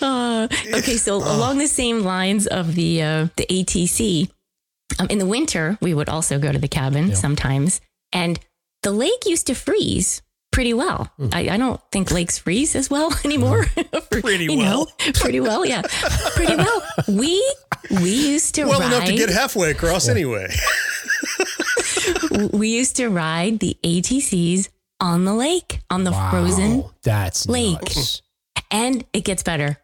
Uh, 0.02 0.48
okay, 0.74 0.98
so 0.98 1.16
along 1.16 1.58
the 1.58 1.68
same 1.68 2.02
lines 2.02 2.46
of 2.46 2.76
the 2.76 3.02
uh, 3.02 3.28
the 3.38 3.46
ATC, 3.50 4.30
um, 5.00 5.08
in 5.10 5.18
the 5.18 5.26
winter 5.26 5.78
we 5.82 5.94
would 5.94 6.10
also 6.10 6.38
go 6.38 6.52
to 6.52 6.60
the 6.60 6.68
cabin 6.68 7.16
sometimes, 7.16 7.80
and 8.12 8.40
the 8.84 8.92
lake 8.92 9.26
used 9.26 9.48
to 9.48 9.56
freeze 9.56 10.22
pretty 10.52 10.74
well. 10.74 11.10
I, 11.32 11.50
I 11.50 11.58
don't 11.58 11.80
think 11.92 12.12
lakes 12.12 12.38
freeze 12.38 12.76
as 12.76 12.90
well 12.90 13.12
anymore. 13.26 13.64
For- 14.12 14.22
Pretty 14.22 14.44
you 14.46 14.58
know, 14.58 14.88
pretty 15.16 15.40
well, 15.40 15.66
yeah, 15.66 15.82
pretty 16.36 16.56
well. 16.58 16.84
We 17.08 17.42
we 18.02 18.12
used 18.12 18.56
to 18.56 18.66
Well 18.66 18.82
ride. 18.82 18.94
enough 18.94 19.06
to 19.06 19.16
get 19.16 19.30
halfway 19.30 19.72
across 19.72 20.10
anyway. 20.10 20.54
we 22.54 22.70
used 22.70 22.96
to 22.98 23.10
ride 23.10 23.60
the 23.60 23.78
ATCs 23.84 24.70
on 25.00 25.26
the 25.26 25.34
lake 25.34 25.80
on 25.90 26.04
the 26.04 26.12
frozen 26.12 26.80
Wow, 26.80 26.92
That's 27.04 27.48
lake. 27.48 27.82
nuts. 27.82 28.22
And 28.72 29.06
it 29.14 29.22
gets 29.26 29.44
better. 29.44 29.78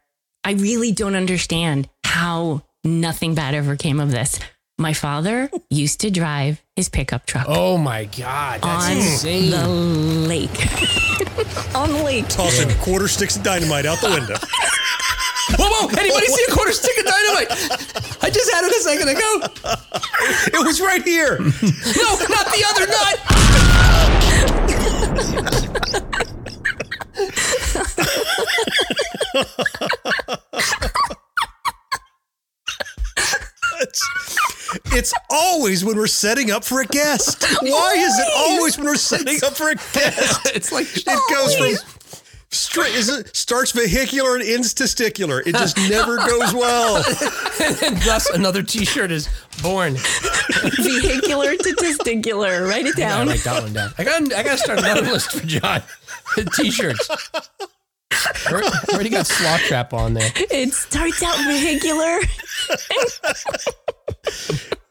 I 0.43 0.53
really 0.53 0.91
don't 0.91 1.15
understand 1.15 1.89
how 2.03 2.63
nothing 2.83 3.35
bad 3.35 3.53
ever 3.55 3.75
came 3.75 3.99
of 3.99 4.11
this. 4.11 4.39
My 4.79 4.93
father 4.93 5.51
used 5.69 6.00
to 6.01 6.09
drive 6.09 6.63
his 6.77 6.88
pickup 6.88 7.25
truck 7.25 7.48
Oh 7.50 7.77
my 7.77 8.05
God. 8.05 8.62
That's 8.62 8.86
on 8.86 8.93
insane. 8.93 9.51
the 9.51 9.67
lake. 9.67 10.50
on 11.75 11.91
the 11.91 12.01
lake. 12.01 12.29
Tossing 12.29 12.69
quarter 12.77 13.09
sticks 13.09 13.36
of 13.36 13.43
dynamite 13.43 13.86
out 13.86 14.00
the 14.00 14.07
window. 14.09 14.36
Whoa, 15.57 15.67
whoa! 15.67 15.88
Anybody 16.00 16.27
see 16.27 16.45
a 16.48 16.53
quarter 16.53 16.71
stick 16.71 16.98
of 17.00 17.05
dynamite? 17.05 17.51
I 18.24 18.29
just 18.29 18.53
had 18.53 18.63
it 18.63 18.71
a 18.71 18.81
second 18.81 19.09
ago. 19.09 19.41
It 20.62 20.63
was 20.65 20.79
right 20.79 21.01
here. 21.03 21.39
No, 21.39 21.43
not 22.29 22.45
the 22.53 22.63
other 22.69 22.86
nut. 22.88 23.19
It's, 33.81 34.03
it's 34.99 35.13
always 35.29 35.85
when 35.85 35.95
we're 35.95 36.07
setting 36.07 36.51
up 36.51 36.65
for 36.65 36.81
a 36.81 36.85
guest. 36.85 37.43
Why 37.61 37.93
is 37.97 38.19
it 38.19 38.27
always 38.35 38.77
when 38.77 38.85
we're 38.85 38.95
setting 38.95 39.37
up 39.45 39.55
for 39.55 39.69
a 39.69 39.75
guest? 39.75 40.51
It's 40.55 40.71
like 40.73 40.87
It 40.93 41.05
goes 41.31 41.55
from 41.55 41.95
straight. 42.51 42.93
Is 42.95 43.07
it 43.07 43.33
starts 43.35 43.71
vehicular 43.71 44.35
and 44.35 44.43
ends 44.43 44.73
testicular? 44.73 45.41
It 45.47 45.55
just 45.55 45.77
never 45.89 46.17
goes 46.17 46.53
well. 46.53 46.97
and 47.83 47.97
thus 48.01 48.29
another 48.31 48.61
T-shirt 48.61 49.09
is 49.11 49.29
born. 49.63 49.93
Vehicular 50.81 51.55
to 51.55 51.75
testicular. 51.75 52.67
Write 52.67 52.85
it 52.87 52.97
I 52.97 52.99
down. 52.99 53.27
write 53.27 53.43
that 53.45 53.63
one 53.63 53.73
down. 53.73 53.93
I 53.97 54.03
got. 54.03 54.33
I 54.33 54.43
got 54.43 54.51
to 54.51 54.57
start 54.57 54.79
another 54.79 55.01
list 55.03 55.31
for 55.31 55.45
Jon. 55.45 55.81
T-shirts. 56.55 57.09
Already 58.51 58.67
already 58.91 59.09
got 59.09 59.27
Sloth 59.27 59.61
Trap 59.61 59.93
on 59.93 60.13
there. 60.13 60.31
It 60.35 60.73
starts 60.73 61.23
out 61.23 61.37
vehicular, 61.45 62.19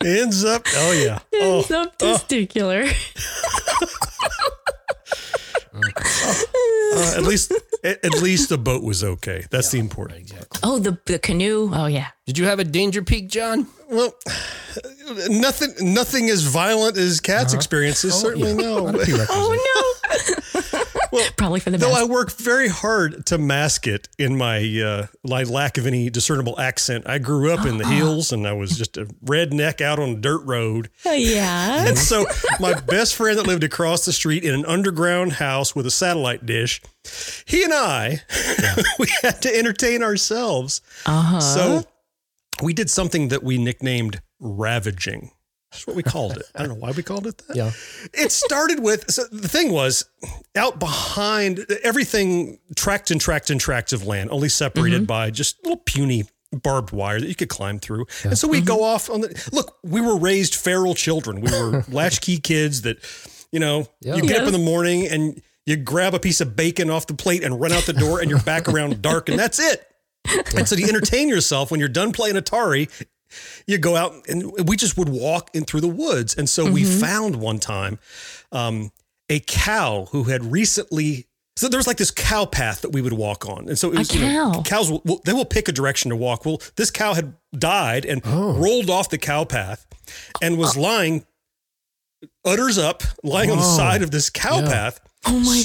Ends 0.08 0.42
up. 0.44 0.62
Oh 0.74 0.92
yeah. 0.92 1.18
Oh, 1.34 1.58
ends 1.58 1.70
up 1.70 1.98
testicular. 1.98 2.88
uh, 5.74 7.14
at 7.16 7.22
least 7.22 7.52
at, 7.84 8.04
at 8.04 8.22
least 8.22 8.48
the 8.48 8.58
boat 8.58 8.82
was 8.82 9.04
okay. 9.04 9.44
That's 9.50 9.70
the 9.70 9.78
important. 9.78 10.20
Exactly. 10.20 10.60
Oh, 10.62 10.78
the 10.78 10.98
the 11.04 11.18
canoe. 11.18 11.70
Oh 11.74 11.86
yeah. 11.86 12.08
Did 12.26 12.38
you 12.38 12.46
have 12.46 12.58
a 12.58 12.64
danger 12.64 13.02
peak, 13.02 13.28
Jon? 13.28 13.66
Well, 13.90 14.14
nothing 15.28 15.74
nothing 15.80 16.30
as 16.30 16.42
violent 16.42 16.96
as 16.96 17.20
Kat's 17.20 17.52
experiences. 17.52 18.14
Certainly 18.14 18.54
no. 18.54 18.88
Oh 19.30 19.94
no. 20.14 20.57
Probably 21.36 21.60
for 21.60 21.70
the 21.70 21.78
Though 21.78 21.88
best. 21.88 22.00
I 22.00 22.04
work 22.04 22.32
very 22.32 22.68
hard 22.68 23.26
to 23.26 23.38
mask 23.38 23.86
it 23.86 24.08
in 24.18 24.36
my 24.36 24.58
uh, 24.80 25.06
my 25.24 25.42
lack 25.44 25.78
of 25.78 25.86
any 25.86 26.10
discernible 26.10 26.58
accent. 26.60 27.08
I 27.08 27.18
grew 27.18 27.52
up 27.52 27.66
in 27.66 27.78
the 27.78 27.86
hills 27.88 28.32
and 28.32 28.46
I 28.46 28.52
was 28.52 28.76
just 28.76 28.96
a 28.96 29.06
redneck 29.24 29.80
out 29.80 29.98
on 29.98 30.10
a 30.10 30.16
dirt 30.16 30.44
road. 30.44 30.90
Oh, 31.04 31.12
yeah. 31.12 31.76
And 31.88 31.98
so 31.98 32.26
my 32.60 32.78
best 32.80 33.14
friend 33.14 33.38
that 33.38 33.46
lived 33.46 33.64
across 33.64 34.04
the 34.04 34.12
street 34.12 34.44
in 34.44 34.54
an 34.54 34.66
underground 34.66 35.34
house 35.34 35.74
with 35.74 35.86
a 35.86 35.90
satellite 35.90 36.44
dish, 36.44 36.82
he 37.46 37.62
and 37.64 37.72
I, 37.72 38.20
we 38.98 39.06
had 39.22 39.40
to 39.42 39.56
entertain 39.56 40.02
ourselves. 40.02 40.82
Uh-huh. 41.06 41.40
So 41.40 41.84
we 42.62 42.74
did 42.74 42.90
something 42.90 43.28
that 43.28 43.42
we 43.42 43.56
nicknamed 43.58 44.20
ravaging. 44.40 45.30
That's 45.70 45.86
what 45.86 45.96
we 45.96 46.02
called 46.02 46.36
it. 46.38 46.44
I 46.54 46.60
don't 46.60 46.68
know 46.68 46.74
why 46.76 46.92
we 46.92 47.02
called 47.02 47.26
it 47.26 47.38
that. 47.46 47.56
Yeah. 47.56 47.70
It 48.14 48.32
started 48.32 48.80
with 48.80 49.10
so 49.10 49.24
the 49.30 49.48
thing 49.48 49.70
was 49.70 50.04
out 50.56 50.78
behind 50.78 51.66
everything 51.82 52.58
tracked 52.74 53.10
and 53.10 53.20
tracked 53.20 53.50
and 53.50 53.60
tracts 53.60 53.92
of 53.92 54.06
land, 54.06 54.30
only 54.30 54.48
separated 54.48 55.00
mm-hmm. 55.00 55.06
by 55.06 55.30
just 55.30 55.62
little 55.64 55.82
puny 55.84 56.24
barbed 56.52 56.92
wire 56.92 57.20
that 57.20 57.28
you 57.28 57.34
could 57.34 57.50
climb 57.50 57.78
through. 57.78 58.06
And 58.24 58.38
so 58.38 58.48
we'd 58.48 58.64
go 58.64 58.76
mm-hmm. 58.76 58.84
off 58.84 59.10
on 59.10 59.20
the 59.20 59.50
look, 59.52 59.76
we 59.82 60.00
were 60.00 60.16
raised 60.16 60.54
feral 60.54 60.94
children. 60.94 61.40
We 61.42 61.50
were 61.50 61.84
latchkey 61.88 62.38
kids 62.38 62.82
that, 62.82 62.98
you 63.52 63.60
know, 63.60 63.86
Yeah. 64.00 64.16
you 64.16 64.22
get 64.22 64.40
up 64.40 64.46
in 64.46 64.52
the 64.52 64.58
morning 64.58 65.06
and 65.06 65.42
you 65.66 65.76
grab 65.76 66.14
a 66.14 66.18
piece 66.18 66.40
of 66.40 66.56
bacon 66.56 66.88
off 66.88 67.06
the 67.06 67.14
plate 67.14 67.44
and 67.44 67.60
run 67.60 67.72
out 67.72 67.82
the 67.82 67.92
door 67.92 68.20
and 68.20 68.30
you're 68.30 68.40
back 68.40 68.68
around 68.68 69.02
dark 69.02 69.28
and 69.28 69.38
that's 69.38 69.58
it. 69.58 69.84
And 70.54 70.68
so 70.68 70.76
to 70.76 70.82
entertain 70.82 71.28
yourself 71.28 71.70
when 71.70 71.80
you're 71.80 71.88
done 71.88 72.12
playing 72.12 72.36
Atari, 72.36 72.90
you 73.66 73.78
go 73.78 73.96
out 73.96 74.12
and 74.28 74.50
we 74.68 74.76
just 74.76 74.96
would 74.96 75.08
walk 75.08 75.50
in 75.54 75.64
through 75.64 75.80
the 75.82 75.88
woods. 75.88 76.34
And 76.36 76.48
so 76.48 76.70
we 76.70 76.84
found 76.84 77.36
one 77.36 77.58
time 77.58 77.98
um, 78.52 78.90
a 79.28 79.40
cow 79.40 80.06
who 80.10 80.24
had 80.24 80.44
recently. 80.52 81.26
So 81.56 81.68
there 81.68 81.78
was 81.78 81.88
like 81.88 81.96
this 81.96 82.12
cow 82.12 82.44
path 82.46 82.82
that 82.82 82.90
we 82.90 83.02
would 83.02 83.12
walk 83.14 83.48
on, 83.48 83.68
and 83.68 83.76
so 83.76 83.90
it 83.92 83.98
was 83.98 84.14
you 84.14 84.20
know, 84.20 84.62
cows. 84.64 84.92
Will, 84.92 85.02
will- 85.04 85.20
they 85.24 85.32
will 85.32 85.44
pick 85.44 85.68
a 85.68 85.72
direction 85.72 86.10
to 86.10 86.16
walk. 86.16 86.46
Well, 86.46 86.62
this 86.76 86.92
cow 86.92 87.14
had 87.14 87.34
died 87.52 88.04
and 88.06 88.22
Oh. 88.24 88.52
rolled 88.54 88.88
off 88.88 89.10
the 89.10 89.18
cow 89.18 89.44
path, 89.44 89.84
and 90.40 90.56
was 90.56 90.76
lying, 90.76 91.26
udders 92.44 92.78
up, 92.78 93.02
lying 93.24 93.50
on 93.50 93.56
the 93.58 93.64
side 93.64 94.02
of 94.02 94.12
this 94.12 94.30
cow 94.30 94.60
Yeah. 94.60 94.68
path, 94.68 95.00
Oh 95.26 95.38
my 95.40 95.62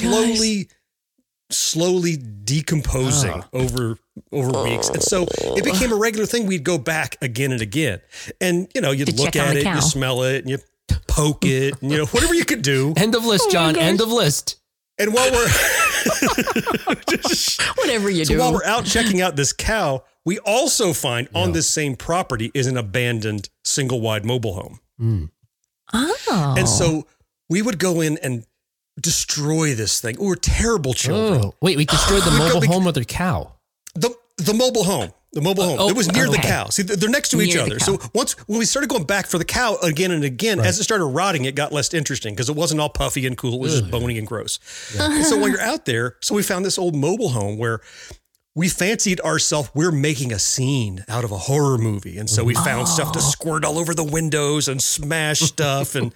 Slowly, 1.50 2.14
slowly 2.14 2.16
decomposing 2.44 3.30
Ah. 3.32 3.48
over 3.52 3.98
over 4.32 4.62
weeks. 4.62 4.88
And 4.88 5.02
so 5.02 5.26
it 5.56 5.64
became 5.64 5.92
a 5.92 5.96
regular 5.96 6.26
thing. 6.26 6.46
We'd 6.46 6.64
go 6.64 6.78
back 6.78 7.16
again 7.22 7.52
and 7.52 7.60
again. 7.62 8.00
And 8.40 8.68
you 8.74 8.80
know, 8.80 8.90
you'd 8.92 9.08
To 9.08 9.14
look 9.14 9.36
at 9.36 9.56
it, 9.56 9.64
cow. 9.64 9.76
you 9.76 9.80
smell 9.82 10.22
it, 10.22 10.44
and 10.44 10.50
you 10.50 10.58
poke 11.08 11.44
it, 11.44 11.74
and 11.82 11.90
you 11.90 11.98
know, 11.98 12.06
whatever 12.06 12.34
you 12.34 12.44
could 12.44 12.62
do. 12.62 12.94
End 12.98 13.14
of 13.14 13.24
list, 13.24 13.44
Oh 13.48 13.52
Jon. 13.52 13.76
End 13.76 14.00
of 14.00 14.08
list. 14.10 14.56
And 14.98 15.12
while 15.12 15.30
we're 15.32 15.48
Whatever 17.76 18.10
you 18.10 18.24
so 18.24 18.34
do. 18.34 18.40
while 18.40 18.52
we're 18.52 18.64
out 18.64 18.84
checking 18.84 19.20
out 19.20 19.36
this 19.36 19.52
cow, 19.52 20.04
we 20.24 20.38
also 20.40 20.92
find 20.92 21.28
on 21.34 21.52
this 21.52 21.68
same 21.68 21.96
property 21.96 22.50
is 22.54 22.66
an 22.66 22.76
abandoned 22.76 23.48
single 23.64 24.00
wide 24.00 24.24
mobile 24.24 24.54
home. 24.54 25.30
oh. 25.92 26.54
And 26.56 26.68
so 26.68 27.06
we 27.48 27.62
would 27.62 27.78
go 27.78 28.00
in 28.00 28.18
and 28.18 28.44
destroy 29.00 29.74
this 29.74 30.00
thing. 30.00 30.16
We 30.18 30.26
were 30.26 30.36
terrible 30.36 30.94
children. 30.94 31.42
Oh, 31.46 31.54
wait, 31.60 31.76
we 31.76 31.84
destroyed 31.84 32.22
the 32.22 32.30
mobile 32.38 32.60
we- 32.60 32.66
home 32.66 32.84
with 32.84 32.94
their 32.94 33.04
cow. 33.04 33.52
the 33.94 34.14
the 34.36 34.54
mobile 34.54 34.84
home. 34.84 35.10
The 35.32 35.40
mobile 35.40 35.64
uh, 35.64 35.66
home. 35.66 35.76
oh, 35.80 35.88
it 35.88 35.96
was 35.96 36.12
near 36.12 36.28
the 36.28 36.38
cow. 36.38 36.66
See 36.66 36.82
they're 36.84 37.10
next 37.10 37.30
to 37.30 37.40
each 37.40 37.54
Near 37.54 37.64
the 37.64 37.70
other. 37.72 37.78
So 37.80 37.98
once 38.14 38.34
when 38.46 38.60
we 38.60 38.64
started 38.64 38.88
going 38.88 39.02
back 39.04 39.26
for 39.26 39.36
the 39.36 39.44
cow 39.44 39.76
again 39.82 40.12
and 40.12 40.22
again 40.22 40.60
as 40.60 40.78
it 40.78 40.84
started 40.84 41.06
rotting 41.06 41.44
it 41.44 41.56
got 41.56 41.72
less 41.72 41.92
interesting 41.92 42.34
because 42.34 42.48
it 42.48 42.54
wasn't 42.54 42.80
all 42.80 42.88
puffy 42.88 43.26
and 43.26 43.36
cool. 43.36 43.54
It 43.54 43.60
was 43.60 43.80
just 43.80 43.90
bony 43.90 44.16
and 44.16 44.28
gross. 44.28 44.60
And 44.96 45.24
so 45.26 45.36
while 45.36 45.48
you're 45.48 45.60
out 45.60 45.86
there 45.86 46.16
so 46.20 46.36
we 46.36 46.44
found 46.44 46.64
this 46.64 46.78
old 46.78 46.94
mobile 46.94 47.30
home 47.30 47.58
where 47.58 47.80
we 48.56 48.68
fancied 48.68 49.20
ourselves 49.20 49.70
we're 49.74 49.90
making 49.90 50.32
a 50.32 50.38
scene 50.38 51.04
out 51.08 51.24
of 51.24 51.32
a 51.32 51.38
horror 51.38 51.76
movie. 51.76 52.18
And 52.18 52.30
so 52.30 52.44
we 52.44 52.54
found 52.54 52.88
stuff 52.88 53.12
to 53.12 53.18
oh. 53.18 53.22
squirt 53.22 53.64
all 53.64 53.78
over 53.78 53.94
the 53.94 54.04
windows 54.04 54.68
and 54.68 54.80
smash 54.82 55.40
stuff. 55.40 55.94
And 55.94 56.12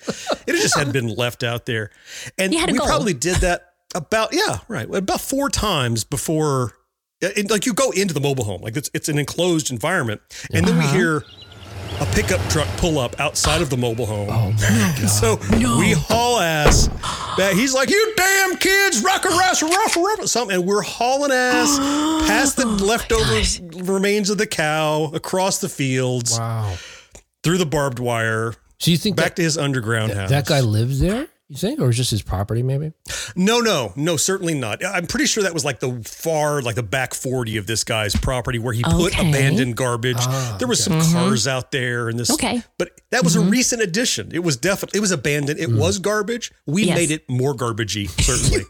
it 0.47 0.52
just 0.52 0.76
had 0.76 0.92
been 0.92 1.09
left 1.09 1.42
out 1.42 1.66
there. 1.66 1.90
And 2.37 2.52
You 2.52 2.61
had 2.61 2.71
a 2.71 2.73
we 2.73 2.78
probably 2.78 3.14
did 3.14 3.37
that 3.38 3.64
about 3.95 4.35
yeah 4.35 4.59
right 4.68 4.87
about 4.95 5.18
four 5.18 5.49
times 5.49 6.04
before 6.04 6.75
it, 7.23 7.50
like 7.50 7.64
you 7.64 7.73
go 7.73 7.90
into 7.92 8.12
the 8.12 8.21
mobile 8.21 8.45
home 8.45 8.61
like 8.61 8.76
it's 8.76 8.90
it's 8.92 9.09
an 9.09 9.18
enclosed 9.18 9.71
environment. 9.71 10.21
And 10.52 10.66
then 10.66 10.76
we 10.76 10.85
uh-huh. 10.85 10.95
hear 10.95 11.25
a 12.00 12.07
pickup 12.14 12.40
truck 12.50 12.68
pull 12.76 12.99
up 12.99 13.18
outside 13.18 13.61
of 13.61 13.71
the 13.71 13.76
mobile 13.76 14.07
home. 14.07 14.28
Oh 14.30 14.52
my 14.52 14.95
god. 15.00 15.09
so 15.09 15.37
we 15.50 15.92
haul 15.92 16.38
ass 16.38 16.88
back. 17.38 17.54
He's 17.54 17.73
like, 17.73 17.88
"You 17.90 18.14
damn 18.16 18.57
kids, 18.57 19.02
rock 19.02 19.25
a 19.25 19.28
rush, 19.28 19.62
ruff, 19.62 19.97
ruff," 19.97 20.26
something, 20.28 20.57
and 20.59 20.66
we're 20.66 20.83
hauling 20.83 21.33
ass 21.33 21.78
past 22.28 22.57
the 22.57 22.64
oh 22.66 22.85
leftover 22.85 23.40
remains 23.92 24.28
of 24.30 24.37
the 24.38 24.47
cow 24.47 25.11
across 25.14 25.59
the 25.61 25.68
fields 25.68 26.38
Wow. 26.38 26.75
through 27.42 27.59
the 27.59 27.66
barbed 27.66 27.99
wire 28.00 28.54
So 28.78 28.90
you 28.90 28.97
think 28.99 29.16
back 29.16 29.26
that, 29.30 29.37
to 29.37 29.42
his 29.42 29.57
underground 29.57 30.12
house. 30.12 30.28
that 30.30 30.47
guy 30.47 30.61
lives 30.61 31.00
there? 31.00 31.28
You 31.49 31.57
think, 31.57 31.81
or 31.81 31.90
just 31.93 32.11
his 32.11 32.21
property? 32.21 32.62
Maybe. 32.62 32.93
No, 33.35 33.61
no, 33.61 33.95
no, 33.97 34.19
certainly 34.19 34.52
not. 34.52 34.85
I'm 34.85 35.07
pretty 35.07 35.25
sure 35.25 35.43
that 35.45 35.55
was 35.55 35.64
like 35.64 35.81
the 35.81 36.02
far, 36.05 36.61
like 36.61 36.75
the 36.75 36.83
back 36.83 37.14
40 37.14 37.57
of 37.57 37.67
this 37.67 37.85
guy's 37.85 38.14
property 38.14 38.59
where 38.59 38.75
he 38.75 38.83
put 38.83 39.14
abandoned 39.14 39.75
garbage. 39.75 40.19
Ah, 40.19 40.57
there 40.59 40.69
was 40.69 40.85
some 40.85 40.95
mm-hmm. 40.95 41.12
cars 41.14 41.49
out 41.49 41.73
there 41.73 42.11
and 42.11 42.19
this. 42.19 42.31
Okay. 42.31 42.62
But 42.76 42.90
that 43.11 43.25
was 43.25 43.35
a 43.35 43.38
mm-hmm. 43.38 43.49
recent 43.49 43.81
addition. 43.81 44.31
It 44.35 44.40
was 44.40 44.59
definitely, 44.59 44.99
it 44.99 45.00
was 45.00 45.11
abandoned. 45.11 45.59
It 45.59 45.71
mm. 45.71 45.78
was 45.78 45.99
garbage. 45.99 46.52
We 46.67 46.85
Yes. 46.85 46.97
made 46.97 47.11
it 47.11 47.28
more 47.31 47.55
garbagey, 47.55 48.09
certainly. 48.21 48.64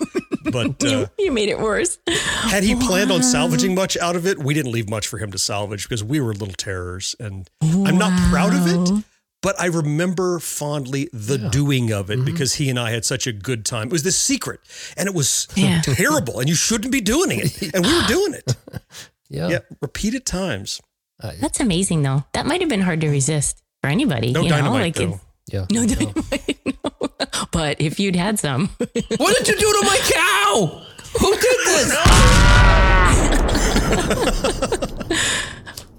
but 0.52 0.84
uh, 0.84 1.08
you, 1.18 1.24
you 1.26 1.32
made 1.32 1.48
it 1.48 1.58
worse. 1.58 1.98
had 2.06 2.62
he 2.62 2.76
planned 2.76 3.10
on 3.10 3.24
salvaging 3.24 3.74
much 3.74 3.96
out 3.96 4.14
of 4.14 4.24
it, 4.24 4.38
we 4.38 4.54
didn't 4.54 4.70
leave 4.70 4.88
much 4.88 5.08
for 5.08 5.18
him 5.18 5.32
to 5.32 5.38
salvage 5.38 5.82
because 5.88 6.04
we 6.04 6.20
were 6.20 6.32
little 6.32 6.54
terrors. 6.54 7.16
And 7.18 7.50
I'm 7.60 7.98
not 7.98 8.16
proud 8.30 8.54
of 8.54 8.66
it. 8.66 9.04
But 9.40 9.60
I 9.60 9.66
remember 9.66 10.40
fondly 10.40 11.08
the 11.12 11.38
doing 11.38 11.92
of 11.92 12.10
it 12.10 12.16
mm-hmm. 12.16 12.24
because 12.24 12.54
he 12.54 12.68
and 12.68 12.78
I 12.78 12.90
had 12.90 13.04
such 13.04 13.26
a 13.26 13.32
good 13.32 13.64
time. 13.64 13.86
It 13.86 13.92
was 13.92 14.02
this 14.02 14.18
secret 14.18 14.60
and 14.96 15.08
it 15.08 15.14
was 15.14 15.46
Yeah. 15.54 15.80
terrible 15.84 16.40
and 16.40 16.48
you 16.48 16.56
shouldn't 16.56 16.90
be 16.92 17.00
doing 17.00 17.30
it. 17.32 17.62
And 17.74 17.84
we 17.86 17.94
were 17.94 18.06
doing 18.06 18.34
it. 18.34 18.56
Yeah. 19.30 19.48
Yeah, 19.48 19.58
repeated 19.82 20.24
times. 20.24 20.80
Uh, 21.22 21.32
That's 21.38 21.60
amazing, 21.60 22.00
though. 22.00 22.24
That 22.32 22.46
might 22.46 22.62
have 22.62 22.70
been 22.70 22.80
hard 22.80 23.02
to 23.02 23.10
resist 23.10 23.62
for 23.82 23.90
anybody. 23.90 24.32
No 24.32 24.40
you 24.40 24.48
know, 24.48 24.56
dynamite 24.56 24.80
like 24.80 24.94
though. 24.94 25.20
Yeah. 25.52 25.66
No 25.70 25.84
dynamite. 25.86 26.58
no. 26.64 26.90
But 27.52 27.78
if 27.78 28.00
you'd 28.00 28.16
had 28.16 28.38
some, 28.38 28.68
What 28.78 29.36
did 29.36 29.48
you 29.48 29.54
do 29.54 29.70
to 29.70 29.82
my 29.84 29.98
cow? 30.02 30.82
Who 31.20 31.30
did 31.36 31.58
this? 31.66 31.92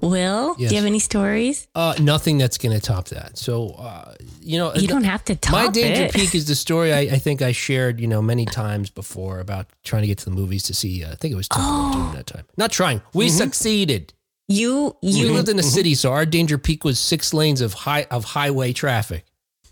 Will, 0.01 0.56
do 0.56 0.63
you 0.63 0.70
have 0.75 0.86
any 0.86 1.00
stories? 1.00 1.68
Uh, 1.75 1.94
nothing 2.00 2.38
that's 2.38 2.58
going 2.58 2.74
to 2.74 2.82
top 2.82 3.10
that. 3.10 3.38
So, 3.38 3.72
uh, 3.72 4.13
you 4.41 4.58
know, 4.58 4.74
You 4.74 4.88
don't 4.88 5.03
have 5.03 5.24
to 5.25 5.36
top 5.36 5.51
my 5.51 5.68
danger 5.68 6.03
it. 6.03 6.13
peak 6.13 6.34
is 6.36 6.46
the 6.48 6.56
story 6.56 6.94
I, 6.94 7.00
I 7.01 7.18
think 7.25 7.41
I 7.41 7.51
shared, 7.51 8.00
you 8.00 8.08
know, 8.08 8.22
many 8.22 8.46
times 8.46 8.89
before 8.89 9.39
about 9.39 9.68
trying 9.84 10.03
to 10.03 10.08
get 10.08 10.18
to 10.20 10.25
the 10.25 10.32
movies 10.32 10.63
to 10.63 10.74
see. 10.74 11.03
Uh, 11.03 11.12
I 11.12 11.15
think 11.15 11.34
it 11.34 11.38
was 11.38 11.48
Temple 11.50 11.70
of 11.72 11.94
Doom 11.94 12.15
that 12.15 12.27
time. 12.27 12.46
Not 12.58 12.72
trying. 12.72 13.01
We 13.13 13.27
Mm-hmm. 13.27 13.38
succeeded. 13.38 14.13
You 14.48 14.96
We 15.03 15.10
you 15.12 15.32
lived 15.34 15.50
in 15.50 15.60
a 15.60 15.63
city, 15.63 15.94
so 15.96 16.12
our 16.12 16.25
danger 16.25 16.58
peak 16.58 16.84
was 16.84 16.98
six 16.98 17.34
lanes 17.36 17.62
of 17.62 17.74
high 17.74 18.08
of 18.10 18.24
highway 18.25 18.74
traffic. 18.74 19.25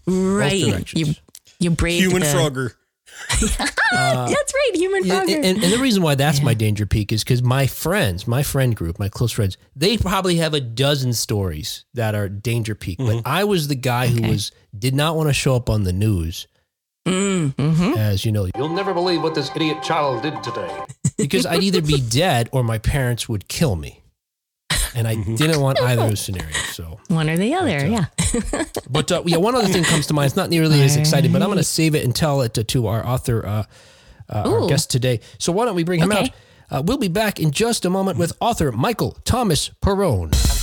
right. 0.06 0.94
You 0.94 1.16
you 1.60 1.72
braved 1.72 2.02
Human 2.04 2.22
the, 2.22 2.28
Frogger. 2.28 2.74
That's 3.40 4.54
right, 4.54 4.72
human 4.74 5.06
Yeah, 5.06 5.22
frogger. 5.24 5.36
and, 5.36 5.64
and 5.64 5.74
the 5.74 5.78
reason 5.80 6.04
why 6.04 6.16
that's 6.16 6.42
my 6.42 6.54
danger 6.54 6.86
peak 6.86 7.12
is 7.12 7.24
because 7.24 7.42
my 7.42 7.68
friends, 7.68 8.28
my 8.28 8.44
friend 8.44 8.76
group, 8.76 9.00
my 9.00 9.10
close 9.10 9.32
friends, 9.32 9.58
they 9.76 9.98
probably 9.98 10.36
have 10.38 10.54
a 10.54 10.60
dozen 10.62 11.14
stories 11.14 11.86
that 11.94 12.16
are 12.16 12.28
danger 12.30 12.76
peak. 12.76 12.98
But 13.00 13.22
I 13.26 13.44
was 13.44 13.68
the 13.70 13.76
guy 13.76 14.08
who 14.08 14.28
was 14.30 14.52
did 14.78 14.94
not 14.94 15.16
want 15.16 15.30
to 15.30 15.34
show 15.34 15.56
up 15.56 15.70
on 15.70 15.84
the 15.84 15.94
news 15.94 16.48
Mm, 17.08 17.56
mhm. 17.56 17.96
as 17.98 18.26
you 18.26 18.34
know 18.34 18.50
You'll 18.58 18.68
never 18.68 18.94
believe 18.94 19.24
what 19.24 19.34
this 19.34 19.50
idiot 19.56 19.82
child 19.82 20.24
did 20.24 20.44
today. 20.44 20.70
because 21.18 21.46
I'd 21.46 21.64
either 21.64 21.82
be 21.82 22.02
dead 22.10 22.50
or 22.52 22.64
my 22.64 22.80
parents 22.80 23.30
would 23.30 23.48
kill 23.48 23.78
me, 23.78 24.04
and 24.96 25.08
I 25.08 25.16
didn't 25.16 25.60
want 25.62 25.80
either 25.82 26.04
of 26.04 26.10
those 26.10 26.20
scenarios. 26.22 26.56
So, 26.74 27.00
One 27.08 27.30
or 27.30 27.38
the 27.38 27.54
other, 27.56 27.86
yeah. 27.88 28.06
but 28.90 29.12
uh, 29.12 29.24
yeah, 29.26 29.38
one 29.38 29.56
other 29.56 29.68
thing 29.68 29.84
comes 29.84 30.08
to 30.08 30.14
mind. 30.14 30.28
It's 30.28 30.36
not 30.36 30.50
nearly 30.50 30.82
as 30.82 30.96
exciting, 30.96 31.32
but 31.32 31.42
I'm 31.42 31.48
going 31.48 31.58
to 31.58 31.64
save 31.64 31.96
it 31.96 32.04
and 32.04 32.16
tell 32.16 32.42
it 32.42 32.54
to, 32.56 32.64
to 32.64 32.88
our 32.88 33.06
author, 33.06 33.46
uh, 33.46 33.64
uh, 34.30 34.50
our 34.50 34.68
guest 34.68 34.90
today. 34.92 35.20
So 35.40 35.52
why 35.52 35.66
don't 35.66 35.76
we 35.76 35.84
bring 35.84 36.02
him 36.02 36.12
Okay. 36.12 36.24
out? 36.24 36.30
Uh, 36.70 36.82
we'll 36.86 36.98
be 36.98 37.08
back 37.08 37.40
in 37.40 37.52
just 37.52 37.86
a 37.86 37.90
moment 37.90 38.18
with 38.18 38.34
author 38.42 38.72
Michael 38.74 39.18
Thomas 39.24 39.72
Perone. 39.82 40.57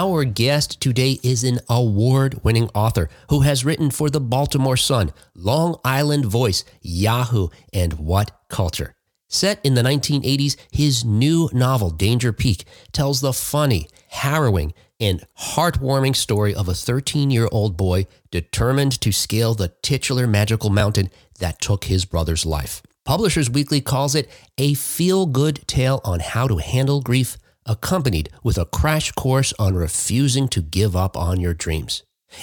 Our 0.00 0.24
guest 0.24 0.80
today 0.80 1.18
is 1.22 1.44
an 1.44 1.60
award 1.68 2.42
winning 2.42 2.70
author 2.74 3.10
who 3.28 3.40
has 3.40 3.66
written 3.66 3.90
for 3.90 4.08
the 4.08 4.18
Baltimore 4.18 4.78
Sun, 4.78 5.12
Long 5.34 5.78
Island 5.84 6.24
Voice, 6.24 6.64
Yahoo, 6.80 7.48
and 7.70 7.92
What 7.98 8.30
Culture. 8.48 8.94
Set 9.28 9.60
in 9.62 9.74
the 9.74 9.82
1980s, 9.82 10.56
his 10.72 11.04
new 11.04 11.50
novel, 11.52 11.90
Danger 11.90 12.32
Peak, 12.32 12.64
tells 12.92 13.20
the 13.20 13.34
funny, 13.34 13.88
harrowing, 14.08 14.72
and 14.98 15.22
heartwarming 15.38 16.16
story 16.16 16.54
of 16.54 16.66
a 16.66 16.74
13 16.74 17.30
year 17.30 17.50
old 17.52 17.76
boy 17.76 18.06
determined 18.30 18.98
to 19.02 19.12
scale 19.12 19.52
the 19.52 19.68
titular 19.82 20.26
magical 20.26 20.70
mountain 20.70 21.10
that 21.40 21.60
took 21.60 21.84
his 21.84 22.06
brother's 22.06 22.46
life. 22.46 22.80
Publishers 23.04 23.50
Weekly 23.50 23.82
calls 23.82 24.14
it 24.14 24.30
a 24.56 24.72
feel 24.72 25.26
good 25.26 25.68
tale 25.68 26.00
on 26.04 26.20
how 26.20 26.48
to 26.48 26.56
handle 26.56 27.02
grief, 27.02 27.36
accompanied 27.70 28.28
with 28.42 28.58
a 28.58 28.66
crash 28.66 29.12
course 29.12 29.54
on 29.58 29.74
refusing 29.74 30.48
to 30.48 30.60
give 30.60 30.96
up 30.96 31.16
on 31.16 31.40
your 31.40 31.54
dreams. 31.54 32.02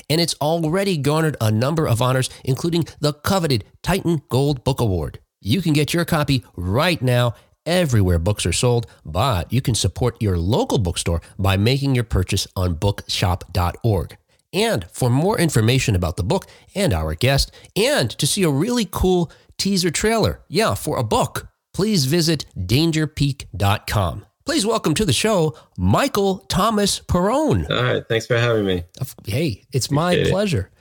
And 0.10 0.20
it's 0.20 0.36
already 0.42 0.98
garnered 0.98 1.38
a 1.40 1.52
number 1.52 1.88
of 1.88 2.02
honors, 2.02 2.30
including 2.44 2.86
the 3.00 3.14
coveted 3.14 3.66
Titan 3.84 4.22
Gold 4.30 4.64
Book 4.64 4.80
Award. 4.80 5.20
You 5.42 5.62
can 5.62 5.74
get 5.74 5.94
your 5.94 6.06
copy 6.06 6.44
right 6.56 7.02
now 7.02 7.36
everywhere 7.66 8.20
books 8.20 8.46
are 8.46 8.54
sold, 8.54 8.88
but 9.06 9.52
you 9.52 9.62
can 9.62 9.76
support 9.76 10.22
your 10.22 10.38
local 10.38 10.78
bookstore 10.78 11.22
by 11.38 11.58
making 11.58 11.94
your 11.94 12.06
purchase 12.06 12.48
on 12.56 12.76
bookshop.org. 12.76 14.18
And 14.54 14.86
for 14.92 15.10
more 15.10 15.38
information 15.38 15.94
about 15.94 16.16
the 16.16 16.24
book 16.24 16.46
and 16.74 16.94
our 16.94 17.14
guest, 17.14 17.52
and 17.76 18.10
to 18.12 18.26
see 18.26 18.44
a 18.44 18.50
really 18.50 18.88
cool 18.90 19.32
teaser 19.58 19.92
trailer, 19.92 20.42
yeah, 20.48 20.74
for 20.74 20.98
a 20.98 21.04
book, 21.04 21.50
please 21.74 22.06
visit 22.06 22.46
dangerpeak.com. 22.58 24.27
Please 24.48 24.66
welcome 24.66 24.94
to 24.94 25.04
the 25.04 25.12
show 25.12 25.58
Michael 25.78 26.38
Thomas 26.48 27.02
Perone. 27.02 27.70
All 27.70 27.84
right. 27.84 28.08
Thanks 28.08 28.26
for 28.26 28.38
having 28.38 28.66
me. 28.66 28.86
Hey, 29.26 29.66
it's 29.74 29.92
my 29.92 30.14
Appreciate 30.14 30.28
it. 30.28 30.32
pleasure. 30.32 30.72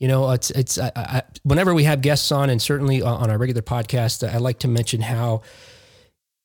You 0.00 0.08
know, 0.08 0.28
it's 0.32 0.50
it's 0.50 0.76
I, 0.76 0.90
I, 0.96 1.22
whenever 1.44 1.72
we 1.72 1.84
have 1.84 2.00
guests 2.00 2.32
on, 2.32 2.50
and 2.50 2.60
certainly 2.60 3.00
on 3.00 3.30
our 3.30 3.38
regular 3.38 3.62
podcast, 3.62 4.28
I 4.28 4.38
like 4.38 4.58
to 4.58 4.68
mention 4.68 5.02
how 5.02 5.42